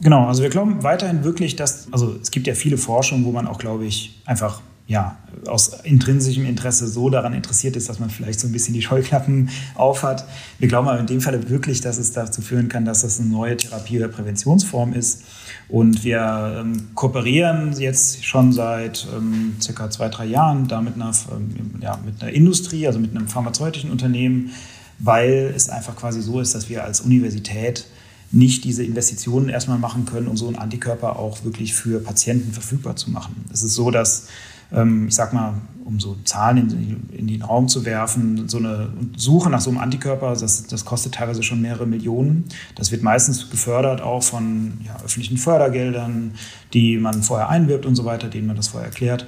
Genau, 0.00 0.26
also 0.26 0.42
wir 0.42 0.50
glauben 0.50 0.82
weiterhin 0.82 1.24
wirklich, 1.24 1.56
dass, 1.56 1.92
also 1.92 2.16
es 2.20 2.30
gibt 2.30 2.46
ja 2.46 2.54
viele 2.54 2.78
Forschungen, 2.78 3.24
wo 3.24 3.32
man 3.32 3.46
auch, 3.46 3.58
glaube 3.58 3.86
ich, 3.86 4.20
einfach 4.24 4.60
ja, 4.86 5.16
aus 5.46 5.80
intrinsischem 5.82 6.44
Interesse 6.44 6.86
so 6.86 7.08
daran 7.08 7.32
interessiert 7.32 7.74
ist, 7.74 7.88
dass 7.88 8.00
man 8.00 8.10
vielleicht 8.10 8.38
so 8.38 8.46
ein 8.46 8.52
bisschen 8.52 8.74
die 8.74 8.82
Scheuklappen 8.82 9.48
aufhat. 9.74 10.26
Wir 10.58 10.68
glauben 10.68 10.88
aber 10.88 11.00
in 11.00 11.06
dem 11.06 11.22
Fall 11.22 11.48
wirklich, 11.48 11.80
dass 11.80 11.96
es 11.96 12.12
dazu 12.12 12.42
führen 12.42 12.68
kann, 12.68 12.84
dass 12.84 13.00
das 13.00 13.18
eine 13.18 13.30
neue 13.30 13.56
Therapie- 13.56 13.96
oder 13.96 14.08
Präventionsform 14.08 14.92
ist. 14.92 15.22
Und 15.68 16.04
wir 16.04 16.58
ähm, 16.60 16.88
kooperieren 16.94 17.72
jetzt 17.78 18.24
schon 18.26 18.52
seit 18.52 19.06
ähm, 19.16 19.56
circa 19.60 19.90
zwei, 19.90 20.10
drei 20.10 20.26
Jahren 20.26 20.68
da 20.68 20.82
mit 20.82 20.96
einer, 20.96 21.12
ähm, 21.32 21.80
ja, 21.80 21.98
mit 22.04 22.22
einer 22.22 22.32
Industrie, 22.32 22.86
also 22.86 22.98
mit 22.98 23.16
einem 23.16 23.26
pharmazeutischen 23.26 23.90
Unternehmen, 23.90 24.50
weil 24.98 25.52
es 25.56 25.70
einfach 25.70 25.96
quasi 25.96 26.20
so 26.20 26.40
ist, 26.40 26.54
dass 26.54 26.68
wir 26.68 26.84
als 26.84 27.00
Universität 27.00 27.86
nicht 28.30 28.64
diese 28.64 28.84
Investitionen 28.84 29.48
erstmal 29.48 29.78
machen 29.78 30.04
können, 30.04 30.28
um 30.28 30.36
so 30.36 30.46
einen 30.46 30.56
Antikörper 30.56 31.18
auch 31.18 31.44
wirklich 31.44 31.72
für 31.72 32.00
Patienten 32.00 32.52
verfügbar 32.52 32.96
zu 32.96 33.10
machen. 33.10 33.44
Es 33.52 33.62
ist 33.62 33.74
so, 33.74 33.90
dass 33.90 34.26
ich 34.70 35.14
sag 35.14 35.32
mal, 35.32 35.54
um 35.84 36.00
so 36.00 36.16
Zahlen 36.24 36.70
in, 36.70 37.18
in, 37.18 37.26
den 37.26 37.42
Raum 37.42 37.68
zu 37.68 37.84
werfen, 37.84 38.48
so 38.48 38.58
eine 38.58 38.88
Suche 39.16 39.50
nach 39.50 39.60
so 39.60 39.70
einem 39.70 39.78
Antikörper, 39.78 40.34
das, 40.34 40.66
das 40.66 40.84
kostet 40.84 41.14
teilweise 41.14 41.42
schon 41.42 41.60
mehrere 41.60 41.86
Millionen. 41.86 42.44
Das 42.74 42.90
wird 42.90 43.02
meistens 43.02 43.50
gefördert 43.50 44.00
auch 44.00 44.22
von 44.22 44.78
ja, 44.84 44.96
öffentlichen 45.04 45.36
Fördergeldern, 45.36 46.32
die 46.72 46.96
man 46.96 47.22
vorher 47.22 47.50
einwirbt 47.50 47.86
und 47.86 47.96
so 47.96 48.04
weiter, 48.04 48.28
denen 48.28 48.46
man 48.46 48.56
das 48.56 48.68
vorher 48.68 48.88
erklärt. 48.88 49.26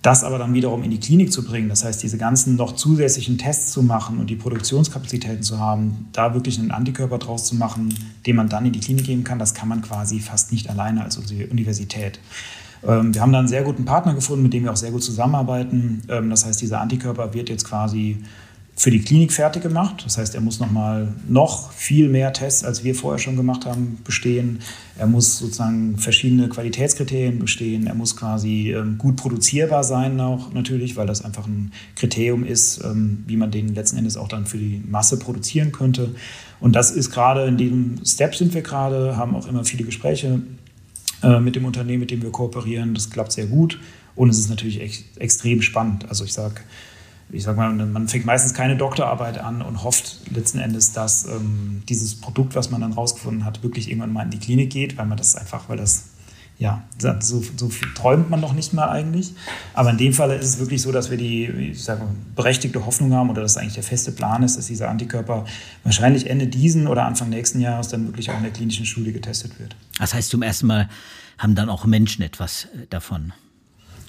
Das 0.00 0.22
aber 0.22 0.38
dann 0.38 0.54
wiederum 0.54 0.84
in 0.84 0.92
die 0.92 1.00
Klinik 1.00 1.32
zu 1.32 1.44
bringen, 1.44 1.68
das 1.68 1.84
heißt, 1.84 2.00
diese 2.02 2.18
ganzen 2.18 2.54
noch 2.54 2.76
zusätzlichen 2.76 3.36
Tests 3.36 3.72
zu 3.72 3.82
machen 3.82 4.18
und 4.18 4.30
die 4.30 4.36
Produktionskapazitäten 4.36 5.42
zu 5.42 5.58
haben, 5.58 6.08
da 6.12 6.34
wirklich 6.34 6.58
einen 6.58 6.70
Antikörper 6.70 7.18
draus 7.18 7.44
zu 7.44 7.56
machen, 7.56 7.92
den 8.24 8.36
man 8.36 8.48
dann 8.48 8.64
in 8.64 8.72
die 8.72 8.78
Klinik 8.78 9.06
geben 9.06 9.24
kann, 9.24 9.40
das 9.40 9.54
kann 9.54 9.68
man 9.68 9.82
quasi 9.82 10.20
fast 10.20 10.52
nicht 10.52 10.70
alleine 10.70 11.02
als 11.02 11.16
Universität. 11.16 12.20
Ähm, 12.86 13.14
wir 13.14 13.20
haben 13.20 13.32
da 13.32 13.38
einen 13.38 13.48
sehr 13.48 13.62
guten 13.62 13.84
Partner 13.84 14.14
gefunden, 14.14 14.42
mit 14.42 14.52
dem 14.52 14.64
wir 14.64 14.72
auch 14.72 14.76
sehr 14.76 14.90
gut 14.90 15.02
zusammenarbeiten. 15.02 16.02
Ähm, 16.08 16.30
das 16.30 16.44
heißt, 16.44 16.60
dieser 16.60 16.80
Antikörper 16.80 17.34
wird 17.34 17.48
jetzt 17.48 17.64
quasi 17.64 18.18
für 18.76 18.92
die 18.92 19.00
Klinik 19.00 19.32
fertig 19.32 19.64
gemacht. 19.64 20.02
Das 20.04 20.18
heißt, 20.18 20.36
er 20.36 20.40
muss 20.40 20.60
nochmal 20.60 21.08
noch 21.28 21.72
viel 21.72 22.08
mehr 22.08 22.32
Tests, 22.32 22.62
als 22.62 22.84
wir 22.84 22.94
vorher 22.94 23.18
schon 23.18 23.34
gemacht 23.34 23.66
haben, 23.66 23.98
bestehen. 24.04 24.60
Er 24.96 25.08
muss 25.08 25.38
sozusagen 25.38 25.98
verschiedene 25.98 26.48
Qualitätskriterien 26.48 27.40
bestehen. 27.40 27.88
Er 27.88 27.96
muss 27.96 28.16
quasi 28.16 28.72
ähm, 28.72 28.96
gut 28.96 29.16
produzierbar 29.16 29.82
sein 29.82 30.20
auch 30.20 30.52
natürlich, 30.52 30.94
weil 30.94 31.08
das 31.08 31.24
einfach 31.24 31.48
ein 31.48 31.72
Kriterium 31.96 32.44
ist, 32.44 32.80
wie 33.26 33.36
man 33.36 33.50
den 33.50 33.74
letzten 33.74 33.98
Endes 33.98 34.16
auch 34.16 34.28
dann 34.28 34.46
für 34.46 34.58
die 34.58 34.80
Masse 34.88 35.18
produzieren 35.18 35.72
könnte. 35.72 36.14
Und 36.60 36.76
das 36.76 36.92
ist 36.92 37.10
gerade 37.10 37.46
in 37.46 37.56
diesem 37.56 37.96
Step 38.04 38.36
sind 38.36 38.54
wir 38.54 38.62
gerade, 38.62 39.16
haben 39.16 39.34
auch 39.34 39.48
immer 39.48 39.64
viele 39.64 39.84
Gespräche 39.84 40.40
äh, 41.22 41.40
mit 41.40 41.56
dem 41.56 41.64
Unternehmen, 41.64 42.00
mit 42.00 42.10
dem 42.10 42.22
wir 42.22 42.30
kooperieren. 42.30 42.94
Das 42.94 43.10
klappt 43.10 43.32
sehr 43.32 43.46
gut 43.46 43.78
und 44.14 44.28
es 44.30 44.38
ist 44.38 44.50
natürlich 44.50 44.80
ex 44.80 45.04
extrem 45.18 45.62
spannend. 45.62 46.08
Also 46.08 46.24
ich 46.24 46.32
sage, 46.32 46.60
ich 47.30 47.42
sag 47.42 47.56
mal, 47.56 47.72
man 47.72 48.08
fängt 48.08 48.24
meistens 48.24 48.54
keine 48.54 48.76
Doktorarbeit 48.76 49.38
an 49.38 49.62
und 49.62 49.84
hofft 49.84 50.20
letzten 50.34 50.58
Endes, 50.58 50.92
dass 50.92 51.26
ähm, 51.26 51.82
dieses 51.88 52.14
Produkt, 52.14 52.54
was 52.54 52.70
man 52.70 52.80
dann 52.80 52.92
rausgefunden 52.92 53.44
hat, 53.44 53.62
wirklich 53.62 53.88
irgendwann 53.88 54.12
mal 54.12 54.22
in 54.22 54.30
die 54.30 54.38
Klinik 54.38 54.70
geht, 54.70 54.96
weil 54.96 55.06
man 55.06 55.18
das 55.18 55.36
einfach, 55.36 55.68
weil 55.68 55.76
das 55.76 56.04
ja, 56.58 56.82
so, 56.98 57.40
so 57.56 57.70
träumt 57.94 58.30
man 58.30 58.40
noch 58.40 58.52
nicht 58.52 58.74
mal 58.74 58.88
eigentlich. 58.88 59.32
Aber 59.74 59.90
in 59.90 59.98
dem 59.98 60.12
Fall 60.12 60.32
ist 60.32 60.44
es 60.44 60.58
wirklich 60.58 60.82
so, 60.82 60.90
dass 60.90 61.08
wir 61.08 61.16
die 61.16 61.44
ich 61.44 61.84
sage, 61.84 62.02
berechtigte 62.34 62.84
Hoffnung 62.84 63.12
haben 63.14 63.30
oder 63.30 63.42
dass 63.42 63.56
eigentlich 63.56 63.74
der 63.74 63.84
feste 63.84 64.10
Plan 64.10 64.42
ist, 64.42 64.58
dass 64.58 64.66
dieser 64.66 64.88
Antikörper 64.88 65.44
wahrscheinlich 65.84 66.28
Ende 66.28 66.48
diesen 66.48 66.88
oder 66.88 67.04
Anfang 67.04 67.28
nächsten 67.28 67.60
Jahres 67.60 67.88
dann 67.88 68.06
wirklich 68.06 68.30
auch 68.30 68.36
in 68.36 68.42
der 68.42 68.52
klinischen 68.52 68.86
Studie 68.86 69.12
getestet 69.12 69.60
wird. 69.60 69.76
Das 69.98 70.14
heißt, 70.14 70.30
zum 70.30 70.42
ersten 70.42 70.66
Mal 70.66 70.88
haben 71.38 71.54
dann 71.54 71.68
auch 71.68 71.84
Menschen 71.84 72.22
etwas 72.22 72.64
äh, 72.64 72.86
davon. 72.90 73.32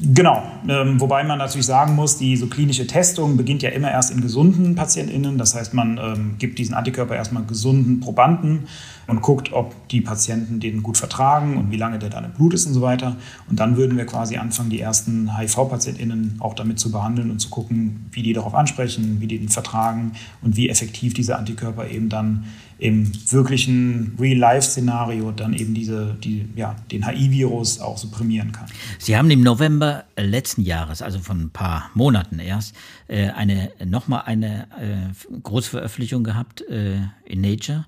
Genau, 0.01 0.41
ähm, 0.69 1.01
wobei 1.01 1.25
man 1.25 1.39
natürlich 1.39 1.65
sagen 1.65 1.95
muss, 1.95 2.17
die 2.17 2.37
so 2.37 2.47
klinische 2.47 2.87
Testung 2.87 3.35
beginnt 3.35 3.61
ja 3.63 3.69
immer 3.69 3.91
erst 3.91 4.11
in 4.11 4.21
gesunden 4.21 4.73
PatientInnen. 4.73 5.37
Das 5.37 5.55
heißt, 5.55 5.73
man 5.73 5.97
ähm, 5.97 6.35
gibt 6.39 6.57
diesen 6.57 6.73
Antikörper 6.73 7.15
erstmal 7.15 7.43
gesunden 7.43 7.99
Probanden 7.99 8.67
und 9.07 9.21
guckt, 9.21 9.51
ob 9.51 9.75
die 9.89 9.99
Patienten 9.99 10.61
den 10.61 10.83
gut 10.83 10.97
vertragen 10.97 11.57
und 11.57 11.71
wie 11.71 11.75
lange 11.75 11.99
der 11.99 12.09
dann 12.09 12.23
im 12.23 12.31
Blut 12.31 12.53
ist 12.53 12.65
und 12.65 12.73
so 12.73 12.81
weiter. 12.81 13.17
Und 13.49 13.59
dann 13.59 13.75
würden 13.75 13.97
wir 13.97 14.05
quasi 14.05 14.37
anfangen, 14.37 14.69
die 14.69 14.79
ersten 14.79 15.37
HIV-PatientInnen 15.37 16.37
auch 16.39 16.53
damit 16.53 16.79
zu 16.79 16.91
behandeln 16.91 17.29
und 17.29 17.39
zu 17.39 17.49
gucken, 17.49 18.05
wie 18.11 18.23
die 18.23 18.31
darauf 18.31 18.55
ansprechen, 18.55 19.17
wie 19.19 19.27
die 19.27 19.37
den 19.37 19.49
vertragen 19.49 20.13
und 20.41 20.55
wie 20.55 20.69
effektiv 20.69 21.13
dieser 21.13 21.37
Antikörper 21.37 21.89
eben 21.89 22.07
dann 22.07 22.45
im 22.79 23.11
wirklichen 23.29 24.15
Real-Life-Szenario 24.19 25.31
dann 25.31 25.53
eben 25.53 25.73
diese, 25.73 26.15
die, 26.23 26.47
ja, 26.55 26.77
den 26.91 27.05
HIV-Virus 27.05 27.81
auch 27.81 27.97
supprimieren 27.97 28.53
kann. 28.53 28.67
Sie 28.97 29.17
haben 29.17 29.29
im 29.29 29.41
November 29.41 30.05
letzten 30.17 30.61
Jahres, 30.61 31.01
also 31.01 31.19
von 31.19 31.41
ein 31.41 31.49
paar 31.49 31.91
Monaten 31.93 32.39
erst, 32.39 32.73
äh, 33.07 33.29
eine, 33.31 33.71
nochmal 33.85 34.23
eine 34.25 34.67
äh, 34.79 35.39
Großveröffentlichung 35.43 36.23
gehabt 36.23 36.61
äh, 36.69 36.99
in 37.25 37.41
Nature. 37.41 37.85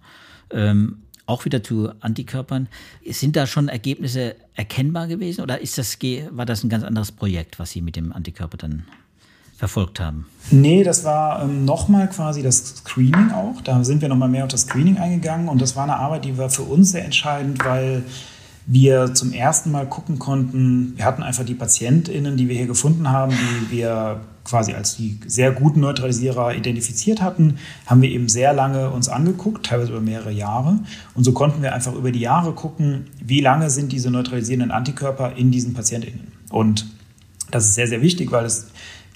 Ähm, 0.51 0.97
auch 1.25 1.45
wieder 1.45 1.63
zu 1.63 1.89
Antikörpern. 2.01 2.67
Sind 3.09 3.37
da 3.37 3.47
schon 3.47 3.69
Ergebnisse 3.69 4.35
erkennbar 4.55 5.07
gewesen 5.07 5.41
oder 5.41 5.61
ist 5.61 5.77
das, 5.77 5.97
war 6.31 6.45
das 6.45 6.63
ein 6.63 6.69
ganz 6.69 6.83
anderes 6.83 7.13
Projekt, 7.13 7.57
was 7.57 7.71
Sie 7.71 7.81
mit 7.81 7.95
dem 7.95 8.11
Antikörper 8.11 8.57
dann 8.57 8.83
verfolgt 9.61 9.99
haben? 9.99 10.25
Nee, 10.49 10.83
das 10.83 11.03
war 11.03 11.43
ähm, 11.43 11.65
nochmal 11.65 12.09
quasi 12.09 12.41
das 12.41 12.77
Screening 12.77 13.29
auch. 13.31 13.61
Da 13.61 13.83
sind 13.83 14.01
wir 14.01 14.09
nochmal 14.09 14.27
mehr 14.27 14.43
auf 14.43 14.49
das 14.49 14.61
Screening 14.61 14.97
eingegangen 14.97 15.49
und 15.49 15.61
das 15.61 15.75
war 15.75 15.83
eine 15.83 15.97
Arbeit, 15.97 16.25
die 16.25 16.35
war 16.39 16.49
für 16.49 16.63
uns 16.63 16.93
sehr 16.93 17.05
entscheidend, 17.05 17.63
weil 17.63 18.01
wir 18.65 19.13
zum 19.13 19.33
ersten 19.33 19.69
Mal 19.69 19.85
gucken 19.85 20.17
konnten, 20.17 20.93
wir 20.95 21.05
hatten 21.05 21.21
einfach 21.21 21.45
die 21.45 21.53
PatientInnen, 21.53 22.37
die 22.37 22.49
wir 22.49 22.55
hier 22.55 22.65
gefunden 22.65 23.09
haben, 23.09 23.33
die 23.33 23.77
wir 23.77 24.21
quasi 24.45 24.73
als 24.73 24.95
die 24.95 25.19
sehr 25.27 25.51
guten 25.51 25.81
Neutralisierer 25.81 26.55
identifiziert 26.55 27.21
hatten, 27.21 27.59
haben 27.85 28.01
wir 28.01 28.09
eben 28.09 28.29
sehr 28.29 28.53
lange 28.53 28.89
uns 28.89 29.09
angeguckt, 29.09 29.67
teilweise 29.67 29.91
über 29.91 30.01
mehrere 30.01 30.31
Jahre. 30.31 30.79
Und 31.13 31.23
so 31.23 31.33
konnten 31.33 31.61
wir 31.61 31.75
einfach 31.75 31.93
über 31.93 32.11
die 32.11 32.21
Jahre 32.21 32.53
gucken, 32.53 33.05
wie 33.23 33.41
lange 33.41 33.69
sind 33.69 33.91
diese 33.91 34.09
neutralisierenden 34.09 34.71
Antikörper 34.71 35.35
in 35.35 35.51
diesen 35.51 35.75
PatientInnen. 35.75 36.31
Und 36.49 36.87
das 37.51 37.65
ist 37.65 37.75
sehr, 37.75 37.87
sehr 37.87 38.01
wichtig, 38.01 38.31
weil 38.31 38.45
es 38.45 38.71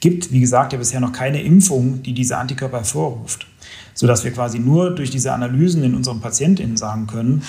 gibt, 0.05 0.31
wie 0.31 0.39
gesagt, 0.39 0.71
ja 0.71 0.77
bisher 0.77 0.99
noch 0.99 1.13
keine 1.13 1.41
Impfung, 1.41 2.03
die 2.03 2.13
diese 2.13 2.37
Antikörper 2.37 2.77
hervorruft. 2.77 3.47
Sodass 3.95 4.23
wir 4.23 4.29
quasi 4.29 4.59
nur 4.59 4.93
durch 4.93 5.09
diese 5.09 5.33
Analysen 5.33 5.81
in 5.81 5.95
unseren 5.95 6.21
PatientInnen 6.21 6.77
sagen 6.77 7.07
können, 7.07 7.41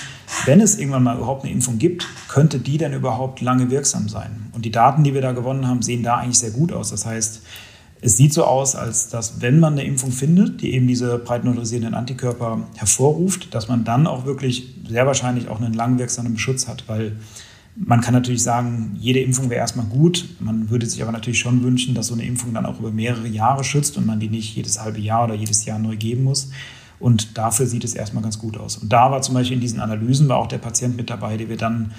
wenn 0.45 0.59
es 0.59 0.79
irgendwann 0.79 1.03
mal 1.03 1.17
überhaupt 1.17 1.43
eine 1.43 1.53
Impfung 1.53 1.77
gibt, 1.77 2.07
könnte 2.27 2.57
die 2.57 2.79
denn 2.79 2.93
überhaupt 2.93 3.41
lange 3.41 3.69
wirksam 3.69 4.09
sein? 4.09 4.47
Und 4.53 4.65
die 4.65 4.71
Daten, 4.71 5.03
die 5.03 5.13
wir 5.13 5.21
da 5.21 5.33
gewonnen 5.33 5.67
haben, 5.67 5.83
sehen 5.83 6.01
da 6.01 6.17
eigentlich 6.17 6.39
sehr 6.39 6.49
gut 6.49 6.73
aus. 6.73 6.89
Das 6.89 7.05
heißt, 7.05 7.43
es 8.01 8.17
sieht 8.17 8.33
so 8.33 8.43
aus, 8.43 8.75
als 8.75 9.09
dass, 9.09 9.39
wenn 9.39 9.59
man 9.59 9.73
eine 9.73 9.83
Impfung 9.83 10.11
findet, 10.11 10.61
die 10.61 10.73
eben 10.73 10.87
diese 10.87 11.19
breit 11.19 11.43
neutralisierenden 11.43 11.93
Antikörper 11.93 12.67
hervorruft, 12.75 13.53
dass 13.53 13.67
man 13.67 13.83
dann 13.83 14.07
auch 14.07 14.25
wirklich 14.25 14.73
sehr 14.89 15.05
wahrscheinlich 15.05 15.47
auch 15.47 15.61
einen 15.61 15.75
langwirksamen 15.75 16.39
Schutz 16.39 16.67
hat, 16.67 16.85
weil 16.87 17.17
man 17.79 18.01
kann 18.01 18.13
natürlich 18.13 18.41
sagen, 18.41 18.95
jede 18.99 19.19
Impfung 19.19 19.49
wäre 19.49 19.59
erstmal 19.59 19.85
gut. 19.85 20.27
Man 20.39 20.69
würde 20.69 20.87
sich 20.87 21.01
aber 21.03 21.11
natürlich 21.11 21.39
schon 21.39 21.63
wünschen, 21.63 21.93
dass 21.93 22.07
so 22.07 22.15
eine 22.15 22.25
Impfung 22.25 22.53
dann 22.53 22.65
auch 22.65 22.79
über 22.79 22.91
mehrere 22.91 23.27
Jahre 23.27 23.63
schützt 23.63 23.97
und 23.97 24.05
man 24.05 24.19
die 24.19 24.29
nicht 24.29 24.55
jedes 24.55 24.81
halbe 24.81 24.99
Jahr 24.99 25.25
oder 25.25 25.35
jedes 25.35 25.63
Jahr 25.65 25.77
neu 25.77 25.95
geben 25.95 26.23
muss. 26.23 26.49
Und 26.99 27.37
dafür 27.37 27.67
sieht 27.67 27.83
es 27.83 27.93
erstmal 27.93 28.23
ganz 28.23 28.39
gut 28.39 28.57
aus. 28.57 28.77
Und 28.77 28.91
da 28.91 29.11
war 29.11 29.21
zum 29.21 29.35
Beispiel 29.35 29.55
in 29.55 29.61
diesen 29.61 29.79
Analysen 29.79 30.27
war 30.27 30.37
auch 30.37 30.47
der 30.47 30.57
Patient 30.57 30.97
mit 30.97 31.11
dabei, 31.11 31.37
der 31.37 31.49
wir 31.49 31.57
dann, 31.57 31.91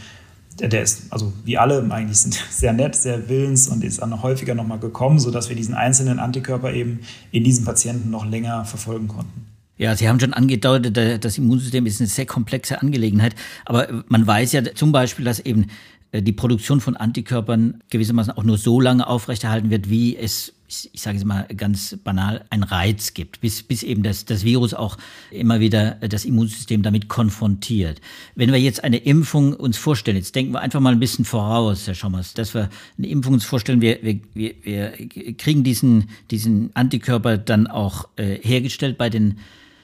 der, 0.58 0.82
ist, 0.82 1.12
also 1.12 1.32
wie 1.44 1.56
alle 1.58 1.86
eigentlich 1.90 2.18
sind 2.18 2.34
sehr 2.50 2.72
nett, 2.72 2.96
sehr 2.96 3.28
willens 3.28 3.68
und 3.68 3.84
ist 3.84 4.02
dann 4.02 4.20
häufiger 4.20 4.56
nochmal 4.56 4.80
gekommen, 4.80 5.20
sodass 5.20 5.48
wir 5.48 5.54
diesen 5.54 5.74
einzelnen 5.74 6.18
Antikörper 6.18 6.72
eben 6.72 7.00
in 7.30 7.44
diesem 7.44 7.64
Patienten 7.64 8.10
noch 8.10 8.26
länger 8.26 8.64
verfolgen 8.64 9.06
konnten. 9.06 9.47
Ja, 9.78 9.94
Sie 9.94 10.08
haben 10.08 10.18
schon 10.18 10.34
angedeutet, 10.34 11.24
das 11.24 11.38
Immunsystem 11.38 11.86
ist 11.86 12.00
eine 12.00 12.08
sehr 12.08 12.26
komplexe 12.26 12.82
Angelegenheit. 12.82 13.36
Aber 13.64 14.04
man 14.08 14.26
weiß 14.26 14.52
ja 14.52 14.74
zum 14.74 14.90
Beispiel, 14.90 15.24
dass 15.24 15.38
eben 15.38 15.66
äh, 16.10 16.20
die 16.20 16.32
Produktion 16.32 16.80
von 16.80 16.96
Antikörpern 16.96 17.82
gewissermaßen 17.90 18.32
auch 18.32 18.44
nur 18.44 18.58
so 18.58 18.80
lange 18.80 19.06
aufrechterhalten 19.06 19.70
wird, 19.70 19.88
wie 19.88 20.16
es, 20.16 20.52
ich 20.66 21.00
sage 21.00 21.16
es 21.18 21.24
mal 21.24 21.46
ganz 21.56 21.96
banal, 22.02 22.44
ein 22.50 22.64
Reiz 22.64 23.14
gibt, 23.14 23.40
bis, 23.40 23.62
bis 23.62 23.84
eben 23.84 24.02
das, 24.02 24.24
das 24.24 24.44
Virus 24.44 24.74
auch 24.74 24.98
immer 25.30 25.60
wieder 25.60 25.92
das 25.92 26.24
Immunsystem 26.24 26.82
damit 26.82 27.08
konfrontiert. 27.08 28.00
Wenn 28.34 28.50
wir 28.50 28.58
jetzt 28.58 28.82
eine 28.82 28.96
Impfung 28.96 29.54
uns 29.54 29.76
vorstellen, 29.76 30.16
jetzt 30.16 30.34
denken 30.34 30.52
wir 30.52 30.60
einfach 30.60 30.80
mal 30.80 30.92
ein 30.92 31.00
bisschen 31.00 31.24
voraus, 31.24 31.86
Herr 31.86 31.94
Schommers, 31.94 32.34
dass 32.34 32.52
wir 32.52 32.68
eine 32.96 33.06
Impfung 33.06 33.34
uns 33.34 33.44
vorstellen, 33.44 33.80
wir, 33.80 34.00
wir, 34.02 34.20
wir, 34.34 34.92
kriegen 35.36 35.62
diesen, 35.62 36.08
diesen 36.32 36.74
Antikörper 36.74 37.38
dann 37.38 37.68
auch 37.68 38.08
äh, 38.16 38.38
hergestellt 38.42 38.98
bei 38.98 39.08
den 39.08 39.38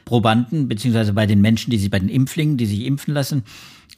Probanden, 0.05 0.69
beziehungsweise 0.69 1.13
bei 1.13 1.27
den 1.27 1.41
Menschen, 1.41 1.71
die 1.71 1.79
sich 1.79 1.91
bei 1.91 1.99
den 1.99 2.09
Impflingen, 2.09 2.57
die 2.57 2.67
sich 2.67 2.85
impfen 2.85 3.15
lassen. 3.15 3.45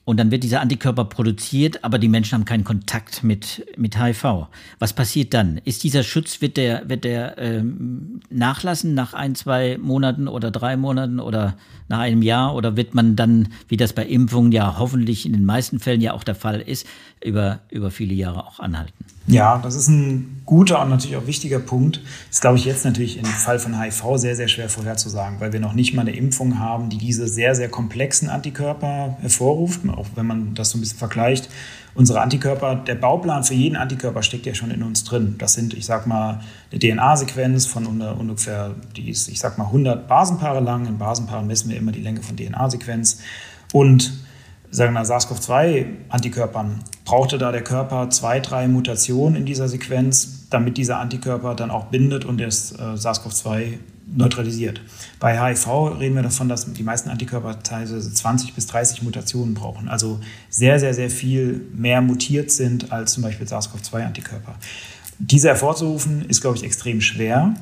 Und 0.07 0.21
dann 0.21 0.31
wird 0.31 0.45
dieser 0.45 0.61
Antikörper 0.61 1.05
produziert, 1.07 1.83
aber 1.83 1.99
die 1.99 2.09
Menschen 2.09 2.35
haben 2.35 2.45
keinen 2.45 2.63
Kontakt 2.63 3.25
mit, 3.25 3.67
mit 3.77 4.01
HIV. 4.01 4.47
Was 4.79 4.93
passiert 4.93 5.35
dann? 5.35 5.59
Ist 5.65 5.83
dieser 5.83 6.05
Schutz, 6.05 6.41
wird 6.41 6.57
der, 6.57 6.89
wird 6.89 7.03
der 7.03 7.37
ähm, 7.39 8.21
nachlassen 8.31 8.95
nach 8.95 9.15
ein, 9.15 9.35
zwei 9.35 9.79
Monaten 9.79 10.29
oder 10.29 10.53
drei 10.53 10.77
Monaten 10.77 11.19
oder 11.19 11.57
nach 11.89 11.99
einem 11.99 12.23
Jahr? 12.23 12.55
Oder 12.55 12.77
wird 12.77 12.95
man 12.95 13.17
dann, 13.17 13.49
wie 13.67 13.77
das 13.77 13.95
bei 13.95 14.07
Impfungen 14.07 14.53
ja 14.53 14.79
hoffentlich 14.79 15.27
in 15.27 15.33
den 15.33 15.45
meisten 15.45 15.81
Fällen 15.81 16.01
ja 16.01 16.13
auch 16.13 16.23
der 16.23 16.37
Fall 16.37 16.61
ist, 16.61 16.87
über, 17.25 17.59
über 17.73 17.91
viele 17.91 18.15
Jahre 18.15 18.47
auch 18.47 18.61
anhalten? 18.61 19.05
Ja, 19.29 19.59
das 19.59 19.75
ist 19.75 19.89
ein 19.89 20.43
guter 20.47 20.81
und 20.83 20.91
natürlich 20.91 21.17
auch 21.17 21.27
wichtiger 21.27 21.59
Punkt. 21.59 22.01
Ist, 22.31 22.41
glaube 22.41 22.59
ich, 22.59 22.65
jetzt 22.65 22.85
natürlich 22.85 23.19
im 23.19 23.25
Fall 23.25 23.59
von 23.59 23.81
HIV 23.81 24.17
sehr, 24.17 24.37
sehr 24.37 24.47
schwer 24.47 24.69
vorherzusagen, 24.69 25.41
weil 25.41 25.53
wir 25.53 25.59
noch 25.59 25.73
nicht 25.73 25.95
mal 25.95 26.03
eine 26.03 26.15
Impfung 26.15 26.61
haben, 26.61 26.89
die 26.91 26.99
diese 26.99 27.27
sehr, 27.27 27.57
sehr 27.57 27.69
komplexen 27.69 28.31
Antikörper 28.31 29.17
hervorruft. 29.21 29.81
auch 29.89 30.07
wenn 30.15 30.27
man 30.27 30.55
das 30.55 30.71
so 30.71 30.79
ein 30.79 30.81
bisschen 30.81 30.99
vergleicht, 30.99 31.49
unsere 31.97 32.21
Antikörper, 32.21 32.77
der 32.77 32.95
Bauplan 32.95 33.43
für 33.43 33.55
jeden 33.55 33.75
Antikörper 33.75 34.23
steckt 34.23 34.47
ja 34.47 34.55
schon 34.55 34.71
in 34.71 34.85
uns 34.85 35.03
drin. 35.03 35.35
Das 35.39 35.55
sind, 35.55 35.75
ich 35.75 35.87
sag 35.87 36.07
mal, 36.07 36.41
eine 36.71 36.79
DNA-Sequenz 36.79 37.67
von 37.67 37.87
ungefähr, 37.87 38.77
die 38.95 39.11
ist, 39.11 39.29
ich 39.29 39.41
sag 39.41 39.59
mal, 39.59 39.65
100 39.65 40.07
Basenpaare 40.07 40.61
lang. 40.61 40.87
In 40.87 40.99
Basenpaaren 40.99 41.49
messen 41.49 41.71
wir 41.71 41.79
immer 41.79 41.91
die 41.91 42.03
Länge 42.03 42.23
von 42.23 42.37
DNA-Sequenz. 42.37 43.19
Und 43.73 44.13
sagen 44.77 44.93
wir 44.93 45.05
SARS-CoV-2-Antikörpern 45.07 46.81
brauchte 47.07 47.39
da 47.39 47.51
der 47.51 47.65
Körper 47.65 48.11
zwei, 48.11 48.41
drei 48.41 48.69
Mutationen 48.69 49.35
in 49.35 49.47
dieser 49.47 49.69
Sequenz, 49.69 50.49
damit 50.51 50.77
dieser 50.77 50.99
Antikörper 50.99 51.55
dann 51.55 51.71
auch 51.71 51.87
bindet 51.87 52.27
und 52.27 52.39
das 52.39 52.73
äh, 52.73 52.97
SARS-CoV-2 52.97 53.79
neutralisiert. 54.15 54.83
Bei 55.19 55.41
HIV 55.41 55.99
reden 55.99 56.15
wir 56.15 56.23
davon, 56.23 56.51
dass 56.51 56.71
die 56.71 56.83
meisten 56.83 57.09
Antikörper 57.09 57.63
teilweise 57.63 58.13
20 58.13 58.53
bis 58.53 58.67
30 58.67 59.03
Mutationen 59.03 59.55
brauchen, 59.55 59.89
also 59.89 60.21
sehr, 60.51 60.79
sehr, 60.79 60.93
sehr 60.93 61.09
viel 61.09 61.67
mehr 61.75 62.03
mutiert 62.03 62.51
sind 62.51 62.93
als 62.93 63.15
zum 63.15 63.23
Beispiel 63.23 63.47
SARS-CoV-2-Antikörper. 63.49 64.57
Diese 65.19 65.49
hervorzurufen 65.49 66.27
ist, 66.29 66.43
glaube 66.43 66.59
ich, 66.59 66.63
extrem 66.63 67.01
schwer. 67.01 67.55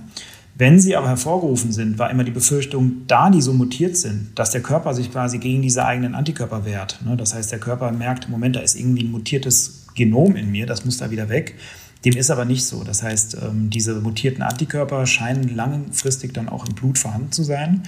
Wenn 0.56 0.78
sie 0.78 0.94
aber 0.94 1.08
hervorgerufen 1.08 1.72
sind, 1.72 1.98
war 1.98 2.10
immer 2.10 2.22
die 2.22 2.30
Befürchtung, 2.30 3.02
da 3.08 3.28
die 3.28 3.42
so 3.42 3.52
mutiert 3.52 3.96
sind, 3.96 4.30
dass 4.36 4.52
der 4.52 4.62
Körper 4.62 4.94
sich 4.94 5.10
quasi 5.10 5.38
gegen 5.38 5.62
diese 5.62 5.84
eigenen 5.84 6.14
Antikörper 6.14 6.64
wehrt. 6.64 7.00
Ne, 7.04 7.16
das 7.16 7.34
heißt, 7.34 7.50
der 7.50 7.58
Körper 7.58 7.90
merkt, 7.90 8.28
Moment, 8.28 8.54
da 8.54 8.60
ist 8.60 8.76
irgendwie 8.76 9.02
ein 9.02 9.10
mutiertes 9.10 9.86
Genom 9.94 10.36
in 10.36 10.52
mir, 10.52 10.66
das 10.66 10.84
muss 10.84 10.98
da 10.98 11.10
wieder 11.10 11.28
weg. 11.28 11.56
Dem 12.04 12.14
ist 12.16 12.30
aber 12.30 12.44
nicht 12.44 12.66
so. 12.66 12.84
Das 12.84 13.02
heißt, 13.02 13.38
ähm, 13.42 13.70
diese 13.70 13.94
mutierten 14.00 14.42
Antikörper 14.42 15.06
scheinen 15.06 15.56
langfristig 15.56 16.34
dann 16.34 16.48
auch 16.48 16.66
im 16.66 16.74
Blut 16.74 16.98
vorhanden 16.98 17.32
zu 17.32 17.42
sein. 17.42 17.82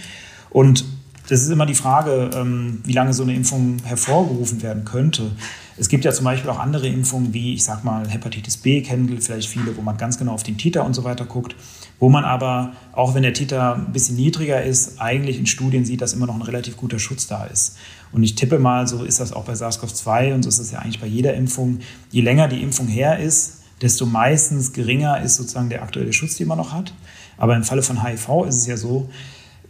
Und 0.51 0.85
das 1.29 1.43
ist 1.43 1.51
immer 1.51 1.67
die 1.67 1.75
Frage, 1.75 2.31
ähm, 2.35 2.81
wie 2.85 2.93
lange 2.93 3.13
so 3.13 3.23
eine 3.23 3.35
Impfung 3.35 3.79
hervorgerufen 3.85 4.63
werden 4.63 4.85
könnte. 4.85 5.33
Es 5.77 5.89
gibt 5.89 6.05
ja 6.05 6.13
zum 6.13 6.25
Beispiel 6.25 6.49
auch 6.51 6.59
andere 6.59 6.87
Impfungen 6.89 7.35
wie, 7.35 7.55
ich 7.55 7.65
sag 7.65 7.85
mal, 7.85 8.09
Hepatitis 8.09 8.57
B, 8.57 8.81
kennen 8.81 9.21
vielleicht 9.21 9.49
viele, 9.49 9.77
wo 9.77 9.83
man 9.83 9.99
ganz 9.99 10.19
genau 10.19 10.33
auf 10.33 10.43
den 10.43 10.57
Titer 10.57 10.85
und 10.85 10.95
so 10.95 11.05
weiter 11.05 11.27
guckt, 11.27 11.55
wo 11.99 12.09
man 12.09 12.25
aber, 12.25 12.73
auch 12.93 13.15
wenn 13.15 13.23
der 13.23 13.33
Titer 13.33 13.77
ein 13.77 13.93
bisschen 13.93 14.17
niedriger 14.17 14.63
ist, 14.63 15.01
eigentlich 15.01 15.39
in 15.39 15.47
Studien 15.47 15.85
sieht, 15.85 16.03
dass 16.03 16.13
immer 16.13 16.27
noch 16.27 16.35
ein 16.35 16.43
relativ 16.43 16.77
guter 16.77 16.99
Schutz 16.99 17.27
da 17.27 17.45
ist. 17.45 17.77
Und 18.13 18.23
ich 18.23 18.35
tippe 18.35 18.59
mal, 18.59 18.87
so 18.87 19.03
ist 19.03 19.21
das 19.21 19.33
auch 19.33 19.45
bei 19.45 19.55
SARS-CoV-2 19.55 20.35
und 20.35 20.43
so 20.43 20.49
ist 20.49 20.59
es 20.59 20.71
ja 20.71 20.81
eigentlich 20.81 21.01
bei 21.01 21.07
jeder 21.07 21.35
Impfung. 21.35 21.81
Je 22.11 22.21
länger 22.21 22.49
die 22.49 22.63
Impfung 22.63 22.87
her 22.87 23.19
ist, 23.19 23.63
desto 23.81 24.07
meistens 24.07 24.73
geringer 24.73 25.21
ist 25.23 25.37
sozusagen 25.37 25.69
der 25.69 25.83
aktuelle 25.83 26.13
Schutz, 26.13 26.37
den 26.37 26.49
man 26.49 26.59
noch 26.59 26.73
hat. 26.73 26.93
Aber 27.39 27.57
im 27.57 27.65
Falle 27.65 27.83
von 27.83 28.03
HIV 28.03 28.47
ist 28.49 28.57
es 28.57 28.67
ja 28.67 28.77
so, 28.77 29.11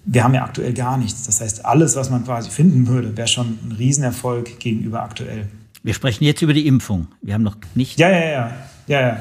wir 0.04 0.22
haben 0.22 0.34
ja 0.34 0.44
aktuell 0.44 0.72
gar 0.72 0.96
nichts. 0.96 1.24
Das 1.24 1.40
heißt, 1.40 1.64
alles, 1.64 1.96
was 1.96 2.10
man 2.10 2.24
quasi 2.24 2.50
finden 2.50 2.86
würde, 2.86 3.16
wäre 3.16 3.26
schon 3.26 3.58
ein 3.64 3.72
Riesenerfolg 3.72 4.60
gegenüber 4.60 5.02
aktuell. 5.02 5.48
Wir 5.82 5.94
sprechen 5.94 6.24
jetzt 6.24 6.42
über 6.42 6.54
die 6.54 6.66
Impfung. 6.66 7.08
Wir 7.22 7.34
haben 7.34 7.42
noch 7.42 7.56
nicht. 7.74 7.98
Ja, 7.98 8.10
ja, 8.10 8.24
ja. 8.24 8.50
ja, 8.86 9.00
ja. 9.00 9.20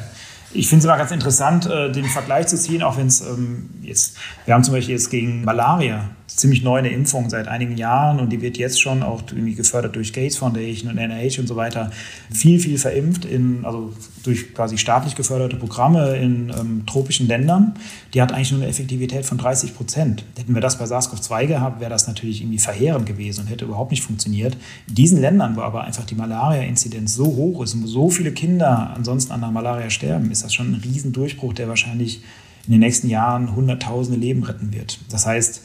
Ich 0.56 0.70
finde 0.70 0.80
es 0.80 0.86
immer 0.86 0.98
ganz 0.98 1.12
interessant, 1.12 1.66
äh, 1.66 1.92
den 1.92 2.06
Vergleich 2.06 2.48
zu 2.48 2.58
ziehen, 2.58 2.82
auch 2.82 2.98
wenn 2.98 3.08
es 3.08 3.22
ähm, 3.22 3.70
jetzt, 3.82 4.18
wir 4.46 4.54
haben 4.54 4.64
zum 4.64 4.74
Beispiel 4.74 4.96
jetzt 4.96 5.10
gegen 5.10 5.44
Malaria 5.44 6.10
ziemlich 6.36 6.64
neu 6.64 6.78
eine 6.78 6.90
Impfung 6.90 7.30
seit 7.30 7.48
einigen 7.48 7.78
Jahren 7.78 8.20
und 8.20 8.32
die 8.32 8.42
wird 8.42 8.58
jetzt 8.58 8.82
schon 8.82 9.04
auch 9.04 9.24
irgendwie 9.30 9.56
gefördert 9.56 9.96
durch 9.96 10.12
Gates 10.12 10.38
Foundation 10.38 10.90
und 10.90 10.96
NIH 10.96 11.40
und 11.40 11.48
so 11.48 11.56
weiter 11.56 11.92
viel, 12.32 12.60
viel 12.60 12.78
verimpft, 12.78 13.26
in, 13.26 13.64
also 13.64 13.94
durch 14.24 14.54
quasi 14.54 14.78
staatlich 14.78 15.16
geförderte 15.16 15.56
Programme 15.56 16.16
in 16.18 16.50
ähm, 16.50 16.84
tropischen 16.86 17.28
Ländern. 17.28 17.76
Die 18.14 18.22
hat 18.22 18.34
eigentlich 18.34 18.52
nur 18.52 18.62
eine 18.62 18.70
Effektivität 18.70 19.26
von 19.26 19.38
30 19.38 19.76
Prozent. 19.76 20.26
Hätten 20.38 20.54
wir 20.54 20.62
das 20.62 20.78
bei 20.78 20.86
SARS-CoV-2 20.86 21.48
gehabt, 21.48 21.80
wäre 21.80 21.90
das 21.90 22.08
natürlich 22.08 22.42
irgendwie 22.42 22.60
verheerend 22.60 23.06
gewesen 23.06 23.42
und 23.42 23.48
hätte 23.48 23.66
überhaupt 23.66 23.92
nicht 23.92 24.04
funktioniert. 24.04 24.58
In 24.88 24.96
diesen 24.96 25.22
Ländern, 25.22 25.56
wo 25.56 25.62
aber 25.62 25.84
einfach 25.84 26.06
die 26.06 26.16
Malaria-Inzidenz 26.16 27.16
so 27.16 27.26
hoch 27.26 27.64
ist 27.64 27.76
und 27.76 27.84
wo 27.84 27.88
so 27.88 28.10
viele 28.10 28.32
Kinder 28.32 28.92
ansonsten 28.96 29.32
an 29.32 29.42
der 29.42 29.52
Malaria 29.52 29.90
sterben, 29.90 30.32
ist 30.32 30.44
das 30.44 30.54
schon 30.54 30.74
ein 30.74 30.82
Riesendurchbruch, 30.84 31.54
der 31.54 31.70
wahrscheinlich 31.70 32.22
in 32.68 32.72
den 32.72 32.80
nächsten 32.80 33.10
Jahren 33.10 33.56
Hunderttausende 33.56 34.20
Leben 34.20 34.44
retten 34.44 34.74
wird. 34.74 35.00
Das 35.10 35.26
heißt, 35.26 35.62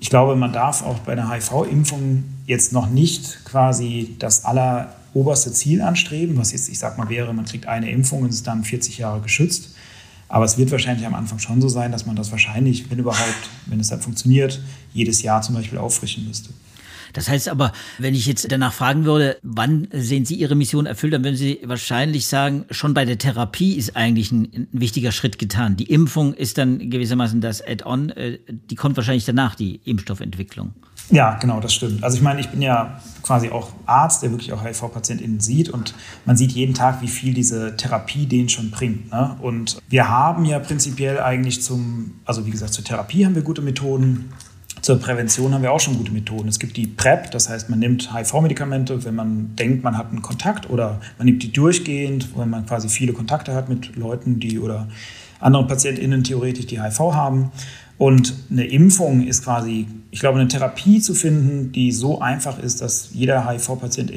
ich 0.00 0.08
glaube, 0.08 0.34
man 0.34 0.52
darf 0.52 0.82
auch 0.82 0.98
bei 1.00 1.12
einer 1.12 1.30
HIV-Impfung 1.30 2.24
jetzt 2.46 2.72
noch 2.72 2.88
nicht 2.88 3.44
quasi 3.44 4.16
das 4.18 4.46
alleroberste 4.46 5.52
Ziel 5.52 5.82
anstreben, 5.82 6.38
was 6.38 6.52
jetzt, 6.52 6.70
ich 6.70 6.78
sag 6.78 6.96
mal, 6.96 7.10
wäre, 7.10 7.34
man 7.34 7.44
kriegt 7.44 7.66
eine 7.66 7.90
Impfung 7.90 8.22
und 8.22 8.30
ist 8.30 8.46
dann 8.46 8.64
40 8.64 8.96
Jahre 8.96 9.20
geschützt. 9.20 9.74
Aber 10.28 10.46
es 10.46 10.56
wird 10.56 10.70
wahrscheinlich 10.70 11.06
am 11.06 11.14
Anfang 11.14 11.38
schon 11.38 11.60
so 11.60 11.68
sein, 11.68 11.92
dass 11.92 12.06
man 12.06 12.16
das 12.16 12.30
wahrscheinlich, 12.30 12.90
wenn 12.90 12.98
überhaupt, 12.98 13.50
wenn 13.66 13.78
es 13.78 13.88
dann 13.88 14.00
funktioniert, 14.00 14.60
jedes 14.94 15.20
Jahr 15.22 15.42
zum 15.42 15.56
Beispiel 15.56 15.76
auffrischen 15.76 16.26
müsste. 16.26 16.50
Das 17.12 17.28
heißt 17.28 17.48
aber, 17.48 17.72
wenn 17.98 18.14
ich 18.14 18.26
jetzt 18.26 18.50
danach 18.50 18.72
fragen 18.72 19.04
würde, 19.04 19.38
wann 19.42 19.88
sehen 19.92 20.24
Sie 20.24 20.34
Ihre 20.34 20.54
Mission 20.54 20.86
erfüllt, 20.86 21.12
dann 21.12 21.24
würden 21.24 21.36
Sie 21.36 21.60
wahrscheinlich 21.64 22.26
sagen, 22.26 22.64
schon 22.70 22.94
bei 22.94 23.04
der 23.04 23.18
Therapie 23.18 23.74
ist 23.74 23.96
eigentlich 23.96 24.32
ein, 24.32 24.48
ein 24.54 24.68
wichtiger 24.72 25.12
Schritt 25.12 25.38
getan. 25.38 25.76
Die 25.76 25.90
Impfung 25.90 26.34
ist 26.34 26.58
dann 26.58 26.90
gewissermaßen 26.90 27.40
das 27.40 27.66
Add-on, 27.66 28.10
äh, 28.10 28.38
die 28.48 28.74
kommt 28.74 28.96
wahrscheinlich 28.96 29.24
danach, 29.24 29.54
die 29.54 29.80
Impfstoffentwicklung. 29.84 30.74
Ja, 31.10 31.36
genau, 31.40 31.58
das 31.58 31.74
stimmt. 31.74 32.04
Also 32.04 32.16
ich 32.16 32.22
meine, 32.22 32.40
ich 32.40 32.48
bin 32.50 32.62
ja 32.62 33.00
quasi 33.22 33.50
auch 33.50 33.70
Arzt, 33.84 34.22
der 34.22 34.30
wirklich 34.30 34.52
auch 34.52 34.64
HIV-PatientInnen 34.64 35.40
sieht 35.40 35.68
und 35.68 35.94
man 36.24 36.36
sieht 36.36 36.52
jeden 36.52 36.74
Tag, 36.74 37.02
wie 37.02 37.08
viel 37.08 37.34
diese 37.34 37.76
Therapie 37.76 38.26
denen 38.26 38.48
schon 38.48 38.70
bringt. 38.70 39.10
Ne? 39.10 39.36
Und 39.40 39.78
wir 39.88 40.08
haben 40.08 40.44
ja 40.44 40.60
prinzipiell 40.60 41.20
eigentlich 41.20 41.62
zum, 41.62 42.20
also 42.24 42.46
wie 42.46 42.50
gesagt, 42.50 42.74
zur 42.74 42.84
Therapie 42.84 43.26
haben 43.26 43.34
wir 43.34 43.42
gute 43.42 43.62
Methoden. 43.62 44.32
Zur 44.90 44.98
Prävention 44.98 45.54
haben 45.54 45.62
wir 45.62 45.70
auch 45.70 45.78
schon 45.78 45.96
gute 45.98 46.10
Methoden. 46.10 46.48
Es 46.48 46.58
gibt 46.58 46.76
die 46.76 46.88
PrEP, 46.88 47.30
das 47.30 47.48
heißt, 47.48 47.70
man 47.70 47.78
nimmt 47.78 48.12
HIV-Medikamente, 48.12 49.04
wenn 49.04 49.14
man 49.14 49.54
denkt, 49.54 49.84
man 49.84 49.96
hat 49.96 50.10
einen 50.10 50.20
Kontakt 50.20 50.68
oder 50.68 51.00
man 51.16 51.26
nimmt 51.26 51.44
die 51.44 51.52
durchgehend, 51.52 52.36
wenn 52.36 52.50
man 52.50 52.66
quasi 52.66 52.88
viele 52.88 53.12
Kontakte 53.12 53.54
hat 53.54 53.68
mit 53.68 53.94
Leuten, 53.94 54.40
die 54.40 54.58
oder 54.58 54.88
anderen 55.38 55.68
PatientInnen 55.68 56.24
theoretisch, 56.24 56.66
die 56.66 56.82
HIV 56.82 56.98
haben. 57.14 57.52
Und 58.00 58.32
eine 58.50 58.64
Impfung 58.64 59.26
ist 59.26 59.44
quasi, 59.44 59.86
ich 60.10 60.20
glaube, 60.20 60.38
eine 60.40 60.48
Therapie 60.48 61.02
zu 61.02 61.12
finden, 61.12 61.70
die 61.70 61.92
so 61.92 62.22
einfach 62.22 62.58
ist, 62.58 62.80
dass 62.80 63.10
jeder 63.12 63.46
HIV-Patient 63.46 64.10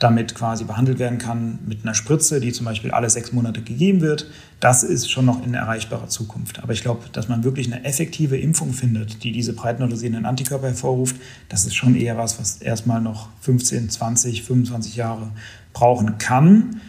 damit 0.00 0.34
quasi 0.34 0.64
behandelt 0.64 0.98
werden 0.98 1.18
kann 1.18 1.60
mit 1.64 1.84
einer 1.84 1.94
Spritze, 1.94 2.40
die 2.40 2.50
zum 2.50 2.66
Beispiel 2.66 2.90
alle 2.90 3.08
sechs 3.08 3.32
Monate 3.32 3.62
gegeben 3.62 4.00
wird. 4.00 4.28
Das 4.58 4.82
ist 4.82 5.08
schon 5.08 5.26
noch 5.26 5.46
in 5.46 5.54
erreichbarer 5.54 6.08
Zukunft. 6.08 6.60
Aber 6.60 6.72
ich 6.72 6.82
glaube, 6.82 7.04
dass 7.12 7.28
man 7.28 7.44
wirklich 7.44 7.72
eine 7.72 7.84
effektive 7.84 8.36
Impfung 8.36 8.72
findet, 8.72 9.22
die 9.22 9.30
diese 9.30 9.52
breitneutralisierenden 9.52 10.26
Antikörper 10.26 10.66
hervorruft, 10.66 11.14
das 11.48 11.66
ist 11.66 11.76
schon 11.76 11.94
eher 11.94 12.18
was, 12.18 12.40
was 12.40 12.56
erstmal 12.56 13.00
noch 13.00 13.28
15, 13.42 13.90
20, 13.90 14.42
25 14.42 14.96
Jahre 14.96 15.30
brauchen 15.72 16.18
kann. 16.18 16.80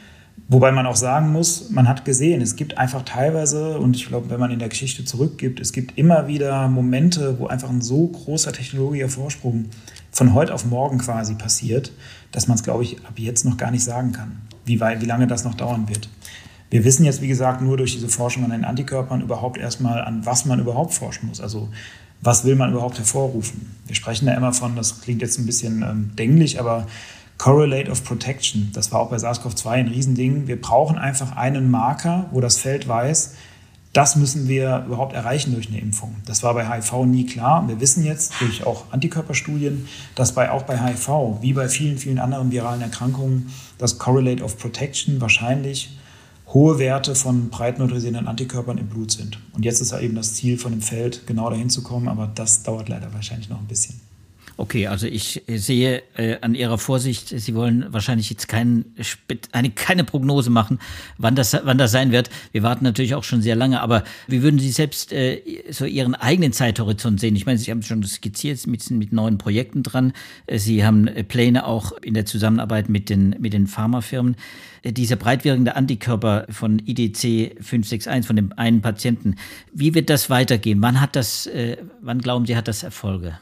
Wobei 0.48 0.72
man 0.72 0.86
auch 0.86 0.96
sagen 0.96 1.32
muss, 1.32 1.72
man 1.72 1.88
hat 1.88 2.06
gesehen, 2.06 2.40
es 2.40 2.56
gibt 2.56 2.78
einfach 2.78 3.02
teilweise, 3.02 3.80
und 3.80 3.96
ich 3.96 4.06
glaube, 4.08 4.30
wenn 4.30 4.40
man 4.40 4.52
in 4.52 4.60
der 4.60 4.70
Geschichte 4.70 5.04
zurückgibt, 5.04 5.60
es 5.60 5.74
gibt 5.74 5.98
immer 5.98 6.28
wieder 6.28 6.68
Momente, 6.68 7.40
wo 7.40 7.48
einfach 7.48 7.70
ein 7.70 7.82
so 7.82 8.08
großer 8.08 8.54
technologischer 8.54 9.10
Vorsprung 9.10 9.66
von 10.12 10.36
heute 10.36 10.54
auf 10.54 10.66
morgen 10.66 11.00
quasi 11.00 11.34
passiert, 11.34 11.92
dass 12.32 12.48
man 12.48 12.58
es, 12.58 12.64
glaube 12.64 12.84
ich, 12.84 13.00
ab 13.06 13.14
jetzt 13.16 13.44
noch 13.44 13.58
gar 13.58 13.72
nicht 13.72 13.84
sagen 13.84 14.12
kann, 14.12 14.38
wie, 14.66 14.80
weit, 14.80 15.02
wie 15.02 15.08
lange 15.08 15.26
das 15.26 15.46
noch 15.46 15.56
dauern 15.56 15.90
wird. 15.90 16.10
Wir 16.70 16.84
wissen 16.84 17.06
jetzt, 17.06 17.22
wie 17.22 17.28
gesagt, 17.28 17.62
nur 17.62 17.78
durch 17.78 17.94
diese 17.94 18.10
Forschung 18.10 18.44
an 18.44 18.52
den 18.52 18.66
Antikörpern 18.66 19.22
überhaupt 19.22 19.58
erstmal, 19.58 20.04
an 20.04 20.26
was 20.26 20.46
man 20.46 20.60
überhaupt 20.60 20.94
forschen 20.94 21.28
muss. 21.28 21.42
Also 21.42 21.70
was 22.22 22.46
will 22.46 22.56
man 22.56 22.72
überhaupt 22.72 22.98
hervorrufen? 22.98 23.76
Wir 23.88 23.96
sprechen 23.96 24.26
da 24.28 24.34
immer 24.34 24.54
von, 24.54 24.76
das 24.76 25.02
klingt 25.02 25.22
jetzt 25.22 25.40
ein 25.40 25.46
bisschen 25.46 25.82
ähm, 25.84 26.12
dänglich, 26.16 26.60
aber 26.60 26.88
Correlate 27.38 27.92
of 27.92 28.04
Protection. 28.04 28.72
Das 28.74 28.92
war 28.92 29.02
auch 29.02 29.10
bei 29.10 29.18
SARS-CoV-2 29.18 29.70
ein 29.70 29.88
Riesending. 29.88 30.48
Wir 30.48 30.60
brauchen 30.60 30.98
einfach 30.98 31.36
einen 31.36 31.70
Marker, 31.70 32.28
wo 32.32 32.42
das 32.42 32.58
Feld 32.58 32.88
weiß, 32.88 33.36
das 33.96 34.18
müssen 34.18 34.50
wir 34.50 34.84
überhaupt 34.88 35.14
erreichen 35.14 35.54
durch 35.54 35.70
eine 35.70 35.80
Impfung. 35.80 36.18
Das 36.26 36.44
war 36.44 36.54
bei 36.54 36.68
HIV 36.68 37.06
nie 37.06 37.26
klar. 37.26 37.66
Wir 37.70 37.80
wissen 37.80 38.04
jetzt 38.04 38.34
durch 38.42 38.66
auch 38.66 38.92
Antikörperstudien, 38.92 39.88
dass 40.16 40.34
bei, 40.34 40.52
auch 40.52 40.64
bei 40.64 40.78
HIV, 40.78 41.38
wie 41.40 41.54
bei 41.54 41.70
vielen, 41.70 41.98
vielen 41.98 42.20
anderen 42.20 42.52
viralen 42.52 42.82
Erkrankungen, 42.82 43.54
das 43.78 43.98
Correlate 43.98 44.44
of 44.44 44.58
Protection 44.58 45.22
wahrscheinlich 45.22 45.98
hohe 46.48 46.78
Werte 46.78 47.16
von 47.16 47.50
breit 47.50 47.80
neutralisierenden 47.80 48.28
Antikörpern 48.28 48.78
im 48.78 48.88
Blut 48.88 49.12
sind. 49.12 49.40
Und 49.54 49.64
jetzt 49.64 49.80
ist 49.80 49.94
ja 49.94 50.00
eben 50.00 50.16
das 50.16 50.34
Ziel 50.34 50.58
von 50.58 50.74
dem 50.74 50.82
Feld, 50.82 51.26
genau 51.26 51.50
dahin 51.50 51.70
zu 51.70 51.82
kommen, 51.82 52.10
aber 52.10 52.30
das 52.36 52.64
dauert 52.64 52.90
leider 52.90 53.14
wahrscheinlich 53.14 53.50
noch 53.50 53.60
ein 53.60 53.68
bisschen. 53.68 54.02
Okay, 54.58 54.88
also 54.88 55.06
ich 55.06 55.44
sehe 55.48 56.02
äh, 56.16 56.38
an 56.40 56.56
Ihrer 56.56 56.78
Vorsicht, 56.78 57.28
Sie 57.28 57.56
wollen 57.56 57.88
wahrscheinlich 57.90 58.30
jetzt 58.30 58.48
kein, 58.48 58.86
eine, 59.52 59.70
keine 59.72 60.06
Prognose 60.06 60.50
machen, 60.50 60.80
wann 61.18 61.36
das, 61.36 61.58
wann 61.64 61.78
das 61.78 61.92
sein 61.92 62.14
wird. 62.14 62.30
Wir 62.54 62.64
warten 62.64 62.86
natürlich 62.86 63.16
auch 63.16 63.26
schon 63.26 63.42
sehr 63.42 63.58
lange, 63.58 63.82
aber 63.82 64.06
wie 64.28 64.44
würden 64.44 64.58
Sie 64.58 64.72
selbst 64.72 65.12
äh, 65.12 65.42
so 65.72 65.84
Ihren 65.84 66.16
eigenen 66.16 66.54
Zeithorizont 66.54 67.20
sehen? 67.20 67.36
Ich 67.36 67.46
meine, 67.46 67.58
Sie 67.58 67.70
haben 67.70 67.82
schon 67.82 68.02
skizziert 68.04 68.66
mit, 68.66 68.90
mit 68.92 69.12
neuen 69.12 69.38
Projekten 69.38 69.84
dran. 69.84 70.14
Äh, 70.48 70.58
Sie 70.58 70.86
haben 70.86 71.08
äh, 71.08 71.26
Pläne 71.26 71.66
auch 71.66 71.92
in 72.02 72.14
der 72.14 72.26
Zusammenarbeit 72.26 72.88
mit 72.88 73.10
den, 73.10 73.36
mit 73.40 73.52
den 73.52 73.68
Pharmafirmen. 73.68 74.38
Äh, 74.84 74.94
diese 74.94 75.18
breitwirkende 75.18 75.76
Antikörper 75.76 76.46
von 76.50 76.80
IDC 76.80 77.62
561, 77.62 78.26
von 78.26 78.38
dem 78.38 78.54
einen 78.56 78.82
Patienten, 78.82 79.36
wie 79.74 79.94
wird 79.96 80.10
das 80.10 80.30
weitergehen? 80.30 80.82
Wann 80.82 81.02
hat 81.02 81.18
das, 81.18 81.46
äh, 81.48 81.76
wann 82.00 82.20
glauben 82.20 82.46
Sie, 82.46 82.56
hat 82.56 82.70
das 82.70 82.84
Erfolge? 82.84 83.38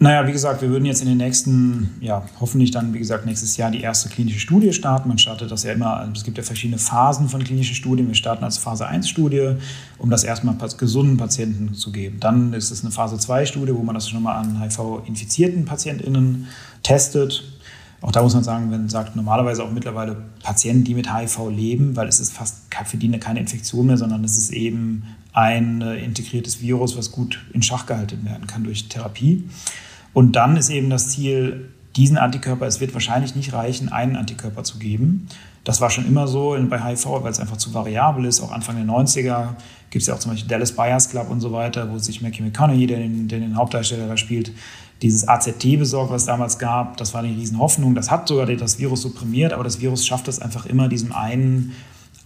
Naja, 0.00 0.24
wie 0.28 0.32
gesagt, 0.32 0.62
wir 0.62 0.68
würden 0.70 0.84
jetzt 0.84 1.02
in 1.02 1.08
den 1.08 1.16
nächsten, 1.16 1.96
ja, 2.00 2.22
hoffentlich 2.38 2.70
dann, 2.70 2.94
wie 2.94 3.00
gesagt, 3.00 3.26
nächstes 3.26 3.56
Jahr 3.56 3.72
die 3.72 3.80
erste 3.80 4.08
klinische 4.08 4.38
Studie 4.38 4.72
starten. 4.72 5.08
Man 5.08 5.18
startet 5.18 5.50
das 5.50 5.64
ja 5.64 5.72
immer, 5.72 5.96
also 5.96 6.12
es 6.12 6.22
gibt 6.22 6.38
ja 6.38 6.44
verschiedene 6.44 6.78
Phasen 6.78 7.28
von 7.28 7.42
klinischen 7.42 7.74
Studien. 7.74 8.06
Wir 8.06 8.14
starten 8.14 8.44
als 8.44 8.58
Phase 8.58 8.88
1-Studie, 8.88 9.56
um 9.98 10.08
das 10.08 10.22
erstmal 10.22 10.54
gesunden 10.78 11.16
Patienten 11.16 11.74
zu 11.74 11.90
geben. 11.90 12.20
Dann 12.20 12.52
ist 12.52 12.70
es 12.70 12.82
eine 12.82 12.92
Phase 12.92 13.16
2-Studie, 13.16 13.74
wo 13.74 13.82
man 13.82 13.96
das 13.96 14.08
schon 14.08 14.22
mal 14.22 14.36
an 14.36 14.62
HIV-infizierten 14.62 15.64
PatientInnen 15.64 16.46
testet. 16.84 17.42
Auch 18.00 18.12
da 18.12 18.22
muss 18.22 18.34
man 18.34 18.44
sagen, 18.44 18.70
man 18.70 18.88
sagt, 18.88 19.16
normalerweise 19.16 19.64
auch 19.64 19.72
mittlerweile 19.72 20.16
Patienten, 20.44 20.84
die 20.84 20.94
mit 20.94 21.12
HIV 21.12 21.48
leben, 21.50 21.96
weil 21.96 22.06
es 22.06 22.20
ist 22.20 22.32
fast 22.32 22.58
für 22.84 22.96
die 22.98 23.10
keine 23.18 23.40
Infektion 23.40 23.86
mehr, 23.88 23.96
sondern 23.96 24.22
es 24.22 24.38
ist 24.38 24.52
eben 24.52 25.02
ein 25.32 25.82
äh, 25.82 25.96
integriertes 25.96 26.60
Virus, 26.60 26.96
was 26.96 27.10
gut 27.10 27.44
in 27.52 27.62
Schach 27.62 27.86
gehalten 27.86 28.24
werden 28.24 28.46
kann 28.46 28.62
durch 28.62 28.88
Therapie. 28.88 29.42
Und 30.12 30.36
dann 30.36 30.56
ist 30.56 30.70
eben 30.70 30.90
das 30.90 31.10
Ziel, 31.10 31.68
diesen 31.96 32.16
Antikörper, 32.16 32.66
es 32.66 32.80
wird 32.80 32.94
wahrscheinlich 32.94 33.34
nicht 33.34 33.52
reichen, 33.52 33.88
einen 33.88 34.16
Antikörper 34.16 34.64
zu 34.64 34.78
geben. 34.78 35.26
Das 35.64 35.80
war 35.80 35.90
schon 35.90 36.06
immer 36.06 36.26
so 36.28 36.56
bei 36.68 36.82
HIV, 36.82 37.06
weil 37.22 37.30
es 37.30 37.40
einfach 37.40 37.56
zu 37.56 37.74
variabel 37.74 38.24
ist. 38.24 38.40
Auch 38.40 38.52
Anfang 38.52 38.76
der 38.76 38.84
90er 38.84 39.48
gibt 39.90 40.02
es 40.02 40.06
ja 40.06 40.14
auch 40.14 40.18
zum 40.18 40.30
Beispiel 40.30 40.48
Dallas 40.48 40.72
Buyers 40.72 41.10
Club 41.10 41.28
und 41.28 41.40
so 41.40 41.52
weiter, 41.52 41.90
wo 41.90 41.98
sich 41.98 42.22
Mackie 42.22 42.42
McConaughey, 42.42 42.86
der 42.86 42.98
den, 42.98 43.28
der 43.28 43.40
den 43.40 43.56
Hauptdarsteller 43.56 44.06
da 44.06 44.16
spielt, 44.16 44.52
dieses 45.02 45.28
AZT 45.28 45.78
besorgt, 45.78 46.10
was 46.10 46.22
es 46.22 46.26
damals 46.26 46.58
gab. 46.58 46.96
Das 46.96 47.14
war 47.14 47.22
eine 47.22 47.36
Riesenhoffnung. 47.36 47.94
Das 47.94 48.10
hat 48.10 48.28
sogar 48.28 48.46
das 48.46 48.78
Virus 48.78 49.02
supprimiert, 49.02 49.52
aber 49.52 49.64
das 49.64 49.80
Virus 49.80 50.06
schafft 50.06 50.28
es 50.28 50.40
einfach 50.40 50.66
immer, 50.66 50.88
diesem 50.88 51.12
einen 51.12 51.74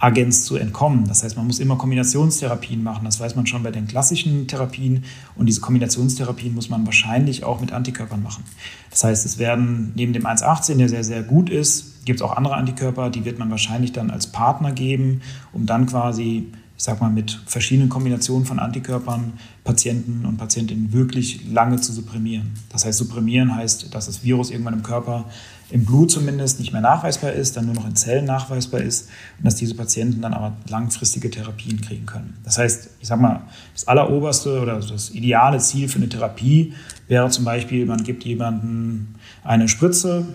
Agens 0.03 0.45
zu 0.45 0.57
entkommen. 0.57 1.07
Das 1.07 1.23
heißt, 1.23 1.37
man 1.37 1.47
muss 1.47 1.61
immer 1.61 1.77
Kombinationstherapien 1.77 2.83
machen. 2.83 3.05
Das 3.05 3.21
weiß 3.21 3.37
man 3.37 3.47
schon 3.47 3.63
bei 3.63 3.71
den 3.71 3.87
klassischen 3.87 4.49
Therapien. 4.49 5.05
Und 5.37 5.47
diese 5.47 5.61
Kombinationstherapien 5.61 6.55
muss 6.55 6.69
man 6.69 6.85
wahrscheinlich 6.85 7.45
auch 7.45 7.61
mit 7.61 7.73
Antikörpern 7.73 8.21
machen. 8.21 8.43
Das 8.91 9.05
heißt, 9.05 9.25
es 9.25 9.39
werden 9.39 9.93
neben 9.95 10.13
dem 10.13 10.27
1,18, 10.27 10.77
der 10.77 10.89
sehr, 10.89 11.05
sehr 11.05 11.23
gut 11.23 11.49
ist, 11.49 12.05
gibt 12.05 12.19
es 12.19 12.23
auch 12.23 12.37
andere 12.37 12.57
Antikörper, 12.57 13.11
die 13.11 13.25
wird 13.25 13.39
man 13.39 13.51
wahrscheinlich 13.53 13.93
dann 13.93 14.11
als 14.11 14.27
Partner 14.27 14.73
geben, 14.73 15.23
um 15.53 15.67
dann 15.67 15.87
quasi 15.87 16.49
ich 16.83 16.87
sag 16.87 17.01
mal, 17.01 17.11
mit 17.11 17.41
verschiedenen 17.47 17.89
Kombinationen 17.89 18.45
von 18.45 18.59
Antikörpern 18.59 19.35
Patienten 19.63 20.27
und 20.27 20.37
Patientinnen 20.37 20.93
wirklich 20.93 21.49
lange 21.49 21.81
zu 21.81 21.93
supprimieren. 21.93 22.55
Das 22.71 22.85
heißt, 22.85 22.99
supprimieren 22.99 23.55
heißt, 23.55 23.95
dass 23.95 24.07
das 24.07 24.25
Virus 24.25 24.51
irgendwann 24.51 24.75
im 24.75 24.83
Körper, 24.83 25.27
im 25.73 25.85
Blut 25.85 26.11
zumindest, 26.11 26.61
nicht 26.61 26.73
mehr 26.73 26.83
nachweisbar 26.83 27.33
ist, 27.33 27.57
dann 27.57 27.67
nur 27.67 27.75
noch 27.75 27.87
in 27.87 27.97
Zellen 27.97 28.25
nachweisbar 28.25 28.81
ist 28.81 29.09
und 29.39 29.47
dass 29.47 29.57
diese 29.57 29.75
Patienten 29.75 30.21
dann 30.21 30.35
aber 30.35 30.53
langfristige 30.69 31.31
Therapien 31.31 31.81
kriegen 31.81 32.07
können. 32.07 32.37
Das 32.45 32.59
heißt, 32.59 32.91
ich 33.01 33.09
sag 33.09 33.21
mal, 33.21 33.43
das 33.73 33.89
alleroberste 33.89 34.61
oder 34.61 34.79
das 34.79 35.11
ideale 35.11 35.59
Ziel 35.59 35.89
für 35.89 35.99
eine 35.99 36.09
Therapie 36.09 36.75
wäre 37.09 37.31
zum 37.31 37.45
Beispiel, 37.45 37.87
man 37.87 38.05
gibt 38.05 38.25
jemandem 38.25 39.09
eine 39.45 39.69
Spritze, 39.69 40.27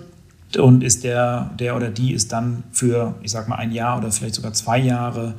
und 0.58 0.82
ist 0.82 1.04
der, 1.04 1.52
der 1.60 1.76
oder 1.76 1.90
die 1.90 2.14
ist 2.14 2.32
dann 2.32 2.64
für, 2.72 3.16
ich 3.22 3.32
sag 3.32 3.50
mal, 3.50 3.58
ein 3.58 3.72
Jahr 3.72 3.98
oder 3.98 4.12
vielleicht 4.12 4.36
sogar 4.36 4.54
zwei 4.54 4.80
Jahre 4.80 5.36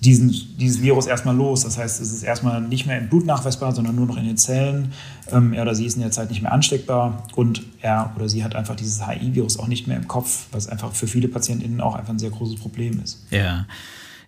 diesen, 0.00 0.32
dieses 0.58 0.80
Virus 0.80 1.06
erstmal 1.06 1.34
los. 1.34 1.62
Das 1.62 1.76
heißt, 1.76 2.00
es 2.00 2.12
ist 2.12 2.22
erstmal 2.22 2.60
nicht 2.60 2.86
mehr 2.86 2.98
im 2.98 3.08
Blut 3.08 3.26
nachweisbar, 3.26 3.74
sondern 3.74 3.96
nur 3.96 4.06
noch 4.06 4.16
in 4.16 4.24
den 4.24 4.36
Zellen. 4.36 4.92
Ähm, 5.32 5.52
er 5.52 5.62
oder 5.62 5.74
sie 5.74 5.86
ist 5.86 5.96
in 5.96 6.02
der 6.02 6.10
Zeit 6.10 6.30
nicht 6.30 6.42
mehr 6.42 6.52
ansteckbar 6.52 7.24
und 7.34 7.62
er 7.80 8.12
oder 8.16 8.28
sie 8.28 8.44
hat 8.44 8.54
einfach 8.54 8.76
dieses 8.76 9.06
HI-Virus 9.06 9.58
auch 9.58 9.66
nicht 9.66 9.86
mehr 9.86 9.96
im 9.96 10.06
Kopf, 10.06 10.46
was 10.52 10.68
einfach 10.68 10.92
für 10.92 11.06
viele 11.06 11.28
PatientInnen 11.28 11.80
auch 11.80 11.94
einfach 11.94 12.12
ein 12.12 12.18
sehr 12.18 12.30
großes 12.30 12.56
Problem 12.56 13.00
ist. 13.02 13.24
Ja. 13.30 13.66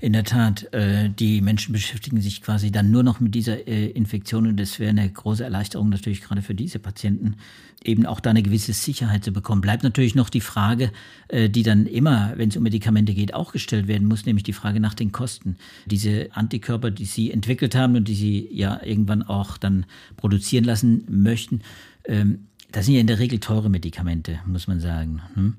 In 0.01 0.14
der 0.14 0.24
Tat, 0.24 0.72
äh, 0.72 1.11
die 1.11 1.42
Menschen 1.42 1.74
beschäftigen 1.74 2.22
sich 2.22 2.40
quasi 2.40 2.72
dann 2.72 2.90
nur 2.90 3.03
noch 3.03 3.20
mit 3.20 3.34
dieser 3.34 3.68
äh, 3.68 3.86
Infektion 3.90 4.46
und 4.46 4.59
das 4.59 4.78
wäre 4.78 4.90
eine 4.90 5.09
große 5.11 5.44
Erleichterung 5.44 5.90
natürlich 5.90 6.22
gerade 6.22 6.40
für 6.40 6.55
diese 6.55 6.78
Patienten, 6.78 7.36
eben 7.84 8.07
auch 8.07 8.20
da 8.20 8.30
eine 8.30 8.42
gewisse 8.42 8.72
Sicherheit 8.72 9.24
zu 9.24 9.32
bekommen. 9.32 9.61
Bleibt 9.61 9.82
natürlich 9.82 10.14
noch 10.14 10.30
die 10.30 10.40
Frage, 10.40 10.90
äh, 11.28 11.51
die 11.51 11.62
dann 11.62 11.84
immer, 11.84 12.32
wenn 12.36 12.48
es 12.48 12.57
um 12.57 12.62
Medikamente 12.62 13.12
geht, 13.12 13.34
auch 13.34 13.53
gestellt 13.53 13.88
werden 13.88 14.09
muss, 14.09 14.24
nämlich 14.24 14.42
die 14.42 14.55
Frage 14.55 14.80
nach 14.80 14.94
den 14.94 15.12
Kosten. 15.12 15.57
Diese 15.84 16.28
Antikörper, 16.32 16.90
die 16.90 17.05
Sie 17.05 17.30
entwickelt 17.30 17.74
haben 17.74 17.94
und 17.96 18.09
die 18.09 18.14
Sie 18.14 18.48
ja 18.53 18.80
irgendwann 18.82 19.22
auch 19.22 19.59
dann 19.59 19.84
produzieren 20.16 20.64
lassen 20.64 21.05
möchten, 21.11 21.61
ähm, 22.07 22.46
das 22.72 22.86
sind 22.86 22.94
ja 22.94 23.01
in 23.01 23.07
der 23.07 23.18
Regel 23.18 23.38
teure 23.38 23.68
Medikamente, 23.68 24.38
muss 24.46 24.66
man 24.66 24.80
sagen. 24.80 25.20
Hm? 25.34 25.57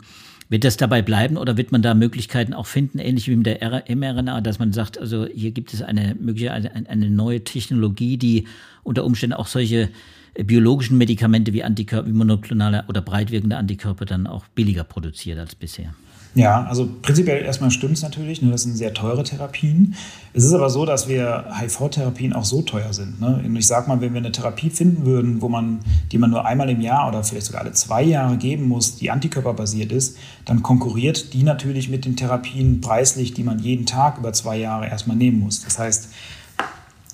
Wird 0.51 0.65
das 0.65 0.75
dabei 0.75 1.01
bleiben 1.01 1.37
oder 1.37 1.55
wird 1.55 1.71
man 1.71 1.81
da 1.81 1.93
Möglichkeiten 1.93 2.53
auch 2.53 2.65
finden, 2.65 2.99
ähnlich 2.99 3.29
wie 3.29 3.37
mit 3.37 3.45
der 3.45 3.85
mRNA, 3.87 4.41
dass 4.41 4.59
man 4.59 4.73
sagt, 4.73 4.97
also 4.97 5.25
hier 5.25 5.51
gibt 5.51 5.73
es 5.73 5.81
eine 5.81 6.13
mögliche 6.19 6.51
eine 6.51 7.09
neue 7.09 7.45
Technologie, 7.45 8.17
die 8.17 8.47
unter 8.83 9.05
Umständen 9.05 9.33
auch 9.33 9.47
solche 9.47 9.87
biologischen 10.35 10.97
Medikamente 10.97 11.53
wie 11.53 11.63
Antikörper, 11.63 12.09
wie 12.09 12.11
monoklonale 12.11 12.83
oder 12.89 13.01
breitwirkende 13.01 13.55
Antikörper 13.55 14.03
dann 14.03 14.27
auch 14.27 14.45
billiger 14.47 14.83
produziert 14.83 15.39
als 15.39 15.55
bisher? 15.55 15.93
Ja, 16.33 16.63
also 16.63 16.89
prinzipiell 17.01 17.43
erstmal 17.43 17.71
stimmt 17.71 17.93
es 17.93 18.03
natürlich, 18.03 18.41
ne, 18.41 18.51
das 18.51 18.63
sind 18.63 18.77
sehr 18.77 18.93
teure 18.93 19.23
Therapien. 19.23 19.95
Es 20.33 20.45
ist 20.45 20.53
aber 20.53 20.69
so, 20.69 20.85
dass 20.85 21.09
wir 21.09 21.43
HIV-Therapien 21.59 22.31
auch 22.31 22.45
so 22.45 22.61
teuer 22.61 22.93
sind. 22.93 23.19
Ne? 23.19 23.41
Und 23.45 23.55
ich 23.57 23.67
sage 23.67 23.89
mal, 23.89 23.99
wenn 23.99 24.13
wir 24.13 24.19
eine 24.19 24.31
Therapie 24.31 24.69
finden 24.69 25.05
würden, 25.05 25.41
wo 25.41 25.49
man, 25.49 25.79
die 26.13 26.17
man 26.17 26.29
nur 26.29 26.45
einmal 26.45 26.69
im 26.69 26.79
Jahr 26.79 27.09
oder 27.09 27.21
vielleicht 27.23 27.47
sogar 27.47 27.63
alle 27.63 27.73
zwei 27.73 28.03
Jahre 28.03 28.37
geben 28.37 28.69
muss, 28.69 28.95
die 28.95 29.11
antikörperbasiert 29.11 29.91
ist, 29.91 30.17
dann 30.45 30.63
konkurriert 30.63 31.33
die 31.33 31.43
natürlich 31.43 31.89
mit 31.89 32.05
den 32.05 32.15
Therapien 32.15 32.79
preislich, 32.79 33.33
die 33.33 33.43
man 33.43 33.59
jeden 33.59 33.85
Tag 33.85 34.17
über 34.17 34.31
zwei 34.31 34.57
Jahre 34.57 34.87
erstmal 34.87 35.17
nehmen 35.17 35.39
muss. 35.39 35.65
Das 35.65 35.79
heißt, 35.79 36.09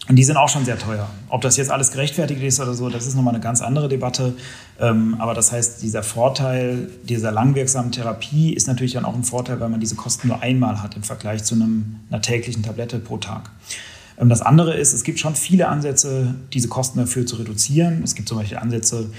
und 0.07 0.15
die 0.15 0.23
sind 0.23 0.37
auch 0.37 0.47
schon 0.47 0.63
sehr 0.63 0.79
teuer. 0.79 1.09
Ob 1.27 1.41
das 1.41 1.57
jetzt 1.57 1.69
alles 1.69 1.91
gerechtfertigt 1.91 2.41
ist 2.41 2.59
oder 2.61 2.73
so, 2.73 2.89
das 2.89 3.05
ist 3.05 3.15
nochmal 3.15 3.33
eine 3.33 3.43
ganz 3.43 3.61
andere 3.61 3.89
Debatte. 3.89 4.33
Ähm, 4.79 5.15
aber 5.19 5.33
das 5.33 5.51
heißt, 5.51 5.81
dieser 5.83 6.01
Vorteil 6.01 6.89
dieser 7.03 7.31
langwirksamen 7.31 7.91
Therapie 7.91 8.53
ist 8.53 8.67
natürlich 8.67 8.93
dann 8.93 9.03
auch 9.03 9.15
ein 9.15 9.23
Vorteil, 9.23 9.59
weil 9.59 9.69
man 9.69 9.81
diese 9.81 9.95
Kosten 9.95 10.29
nur 10.29 10.41
einmal 10.41 10.81
hat 10.81 10.95
im 10.95 11.03
Vergleich 11.03 11.43
zu 11.43 11.55
einem, 11.55 11.97
einer 12.09 12.21
täglichen 12.21 12.63
Tablette 12.63 12.99
pro 12.99 13.17
Tag. 13.17 13.49
Ähm, 14.17 14.29
das 14.29 14.41
andere 14.41 14.75
ist, 14.75 14.93
es 14.93 15.03
gibt 15.03 15.19
schon 15.19 15.35
viele 15.35 15.67
Ansätze, 15.67 16.35
diese 16.53 16.69
Kosten 16.69 16.99
dafür 16.99 17.25
zu 17.25 17.35
reduzieren. 17.35 18.01
Es 18.03 18.15
gibt 18.15 18.29
zum 18.29 18.37
Beispiel 18.37 18.57
Ansätze, 18.57 19.09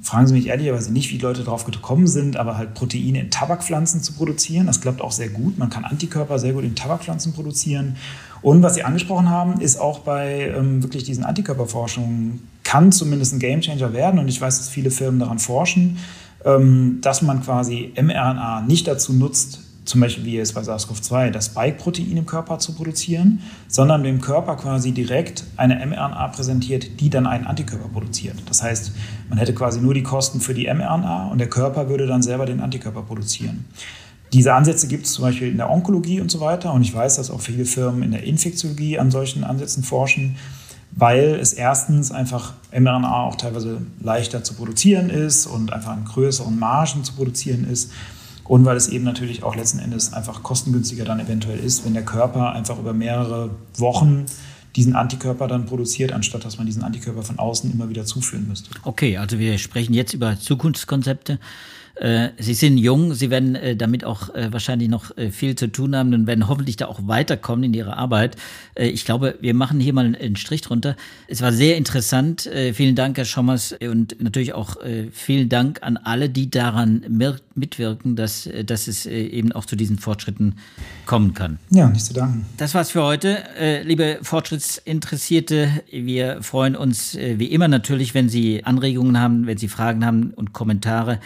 fragen 0.00 0.26
Sie 0.28 0.34
mich 0.34 0.46
ehrlicherweise 0.46 0.92
nicht, 0.92 1.10
wie 1.10 1.18
Leute 1.18 1.42
darauf 1.42 1.64
gekommen 1.64 2.06
sind, 2.06 2.36
aber 2.36 2.56
halt 2.56 2.74
Proteine 2.74 3.20
in 3.20 3.30
Tabakpflanzen 3.30 4.02
zu 4.02 4.12
produzieren. 4.12 4.66
Das 4.66 4.80
klappt 4.80 5.00
auch 5.00 5.12
sehr 5.12 5.28
gut. 5.28 5.58
Man 5.58 5.70
kann 5.70 5.84
Antikörper 5.84 6.38
sehr 6.38 6.52
gut 6.52 6.64
in 6.64 6.74
Tabakpflanzen 6.74 7.34
produzieren. 7.34 7.96
Und 8.42 8.62
was 8.62 8.74
Sie 8.74 8.84
angesprochen 8.84 9.30
haben, 9.30 9.60
ist 9.60 9.78
auch 9.78 10.00
bei 10.00 10.52
ähm, 10.56 10.82
wirklich 10.82 11.04
diesen 11.04 11.24
Antikörperforschungen, 11.24 12.40
kann 12.64 12.92
zumindest 12.92 13.32
ein 13.32 13.38
Gamechanger 13.38 13.92
werden. 13.92 14.20
Und 14.20 14.28
ich 14.28 14.40
weiß, 14.40 14.58
dass 14.58 14.68
viele 14.68 14.90
Firmen 14.90 15.20
daran 15.20 15.38
forschen, 15.38 15.98
ähm, 16.44 16.98
dass 17.00 17.22
man 17.22 17.42
quasi 17.42 17.92
mRNA 17.96 18.62
nicht 18.62 18.86
dazu 18.86 19.12
nutzt, 19.12 19.60
zum 19.88 20.02
Beispiel 20.02 20.26
wie 20.26 20.36
jetzt 20.36 20.54
bei 20.54 20.60
SARS-CoV-2, 20.60 21.30
das 21.30 21.46
Spike-Protein 21.46 22.16
im 22.16 22.26
Körper 22.26 22.58
zu 22.58 22.74
produzieren, 22.74 23.40
sondern 23.68 24.02
dem 24.02 24.20
Körper 24.20 24.56
quasi 24.56 24.92
direkt 24.92 25.44
eine 25.56 25.84
mRNA 25.84 26.28
präsentiert, 26.28 27.00
die 27.00 27.08
dann 27.08 27.26
einen 27.26 27.46
Antikörper 27.46 27.88
produziert. 27.88 28.36
Das 28.46 28.62
heißt, 28.62 28.92
man 29.30 29.38
hätte 29.38 29.54
quasi 29.54 29.80
nur 29.80 29.94
die 29.94 30.02
Kosten 30.02 30.40
für 30.40 30.52
die 30.52 30.66
mRNA 30.66 31.28
und 31.28 31.38
der 31.38 31.48
Körper 31.48 31.88
würde 31.88 32.06
dann 32.06 32.20
selber 32.20 32.44
den 32.44 32.60
Antikörper 32.60 33.02
produzieren. 33.02 33.64
Diese 34.32 34.54
Ansätze 34.54 34.88
gibt 34.88 35.06
es 35.06 35.14
zum 35.14 35.22
Beispiel 35.22 35.48
in 35.48 35.56
der 35.56 35.70
Onkologie 35.70 36.20
und 36.20 36.30
so 36.30 36.40
weiter. 36.40 36.72
Und 36.72 36.82
ich 36.82 36.94
weiß, 36.94 37.16
dass 37.16 37.30
auch 37.30 37.40
viele 37.40 37.64
Firmen 37.64 38.02
in 38.02 38.12
der 38.12 38.24
Infektiologie 38.24 38.98
an 38.98 39.10
solchen 39.10 39.44
Ansätzen 39.44 39.82
forschen, 39.82 40.36
weil 40.92 41.36
es 41.36 41.52
erstens 41.52 42.10
einfach 42.10 42.54
mRNA 42.72 43.24
auch 43.24 43.36
teilweise 43.36 43.80
leichter 44.00 44.44
zu 44.44 44.54
produzieren 44.54 45.10
ist 45.10 45.46
und 45.46 45.72
einfach 45.72 45.92
an 45.92 46.04
größeren 46.04 46.58
Margen 46.58 47.04
zu 47.04 47.14
produzieren 47.14 47.68
ist. 47.68 47.90
Und 48.44 48.64
weil 48.64 48.76
es 48.76 48.88
eben 48.88 49.04
natürlich 49.04 49.42
auch 49.42 49.54
letzten 49.54 49.78
Endes 49.78 50.14
einfach 50.14 50.42
kostengünstiger 50.42 51.04
dann 51.04 51.20
eventuell 51.20 51.58
ist, 51.58 51.84
wenn 51.84 51.92
der 51.92 52.04
Körper 52.04 52.52
einfach 52.52 52.78
über 52.78 52.94
mehrere 52.94 53.50
Wochen 53.76 54.24
diesen 54.74 54.94
Antikörper 54.94 55.48
dann 55.48 55.66
produziert, 55.66 56.12
anstatt 56.12 56.44
dass 56.44 56.56
man 56.56 56.66
diesen 56.66 56.82
Antikörper 56.82 57.22
von 57.22 57.38
außen 57.38 57.70
immer 57.70 57.88
wieder 57.88 58.04
zuführen 58.04 58.46
müsste. 58.48 58.70
Okay, 58.84 59.16
also 59.18 59.38
wir 59.38 59.58
sprechen 59.58 59.92
jetzt 59.92 60.14
über 60.14 60.38
Zukunftskonzepte. 60.38 61.38
Äh, 62.00 62.30
Sie 62.38 62.54
sind 62.54 62.78
jung, 62.78 63.14
Sie 63.14 63.30
werden 63.30 63.56
äh, 63.56 63.76
damit 63.76 64.04
auch 64.04 64.34
äh, 64.34 64.52
wahrscheinlich 64.52 64.88
noch 64.88 65.10
viel 65.30 65.56
zu 65.56 65.70
tun 65.70 65.96
haben 65.96 66.14
und 66.14 66.26
werden 66.26 66.48
hoffentlich 66.48 66.76
da 66.76 66.86
auch 66.86 67.00
weiterkommen 67.06 67.64
in 67.64 67.74
Ihrer 67.74 67.96
Arbeit. 67.96 68.36
ich 68.76 69.04
glaube, 69.04 69.36
wir 69.40 69.54
machen 69.54 69.80
hier 69.80 69.92
mal 69.92 70.14
einen 70.14 70.36
Strich 70.36 70.60
drunter. 70.60 70.96
Es 71.26 71.42
war 71.42 71.52
sehr 71.52 71.76
interessant. 71.76 72.48
vielen 72.72 72.94
Dank, 72.94 73.16
Herr 73.16 73.24
Schommers, 73.24 73.74
und 73.80 74.20
natürlich 74.22 74.52
auch 74.52 74.76
vielen 75.12 75.48
Dank 75.48 75.82
an 75.82 75.96
alle, 75.96 76.28
die 76.28 76.50
daran 76.50 77.04
mitwirken, 77.54 78.16
dass, 78.16 78.48
dass 78.64 78.86
es 78.86 79.06
eben 79.06 79.52
auch 79.52 79.64
zu 79.64 79.76
diesen 79.76 79.98
Fortschritten 79.98 80.56
kommen 81.06 81.34
kann. 81.34 81.58
Ja, 81.70 81.88
nicht 81.88 82.04
zu 82.04 82.14
danken. 82.14 82.46
Das 82.56 82.74
war's 82.74 82.90
für 82.90 83.02
heute. 83.02 83.38
liebe 83.84 84.18
Fortschrittsinteressierte, 84.22 85.68
wir 85.90 86.42
freuen 86.42 86.76
uns 86.76 87.16
wie 87.16 87.46
immer 87.46 87.68
natürlich, 87.68 88.14
wenn 88.14 88.28
Sie 88.28 88.64
Anregungen 88.64 89.18
haben, 89.18 89.46
wenn 89.46 89.58
Sie 89.58 89.68
Fragen 89.68 90.04
haben 90.04 90.32
und 90.34 90.52
Kommentare 90.52 91.20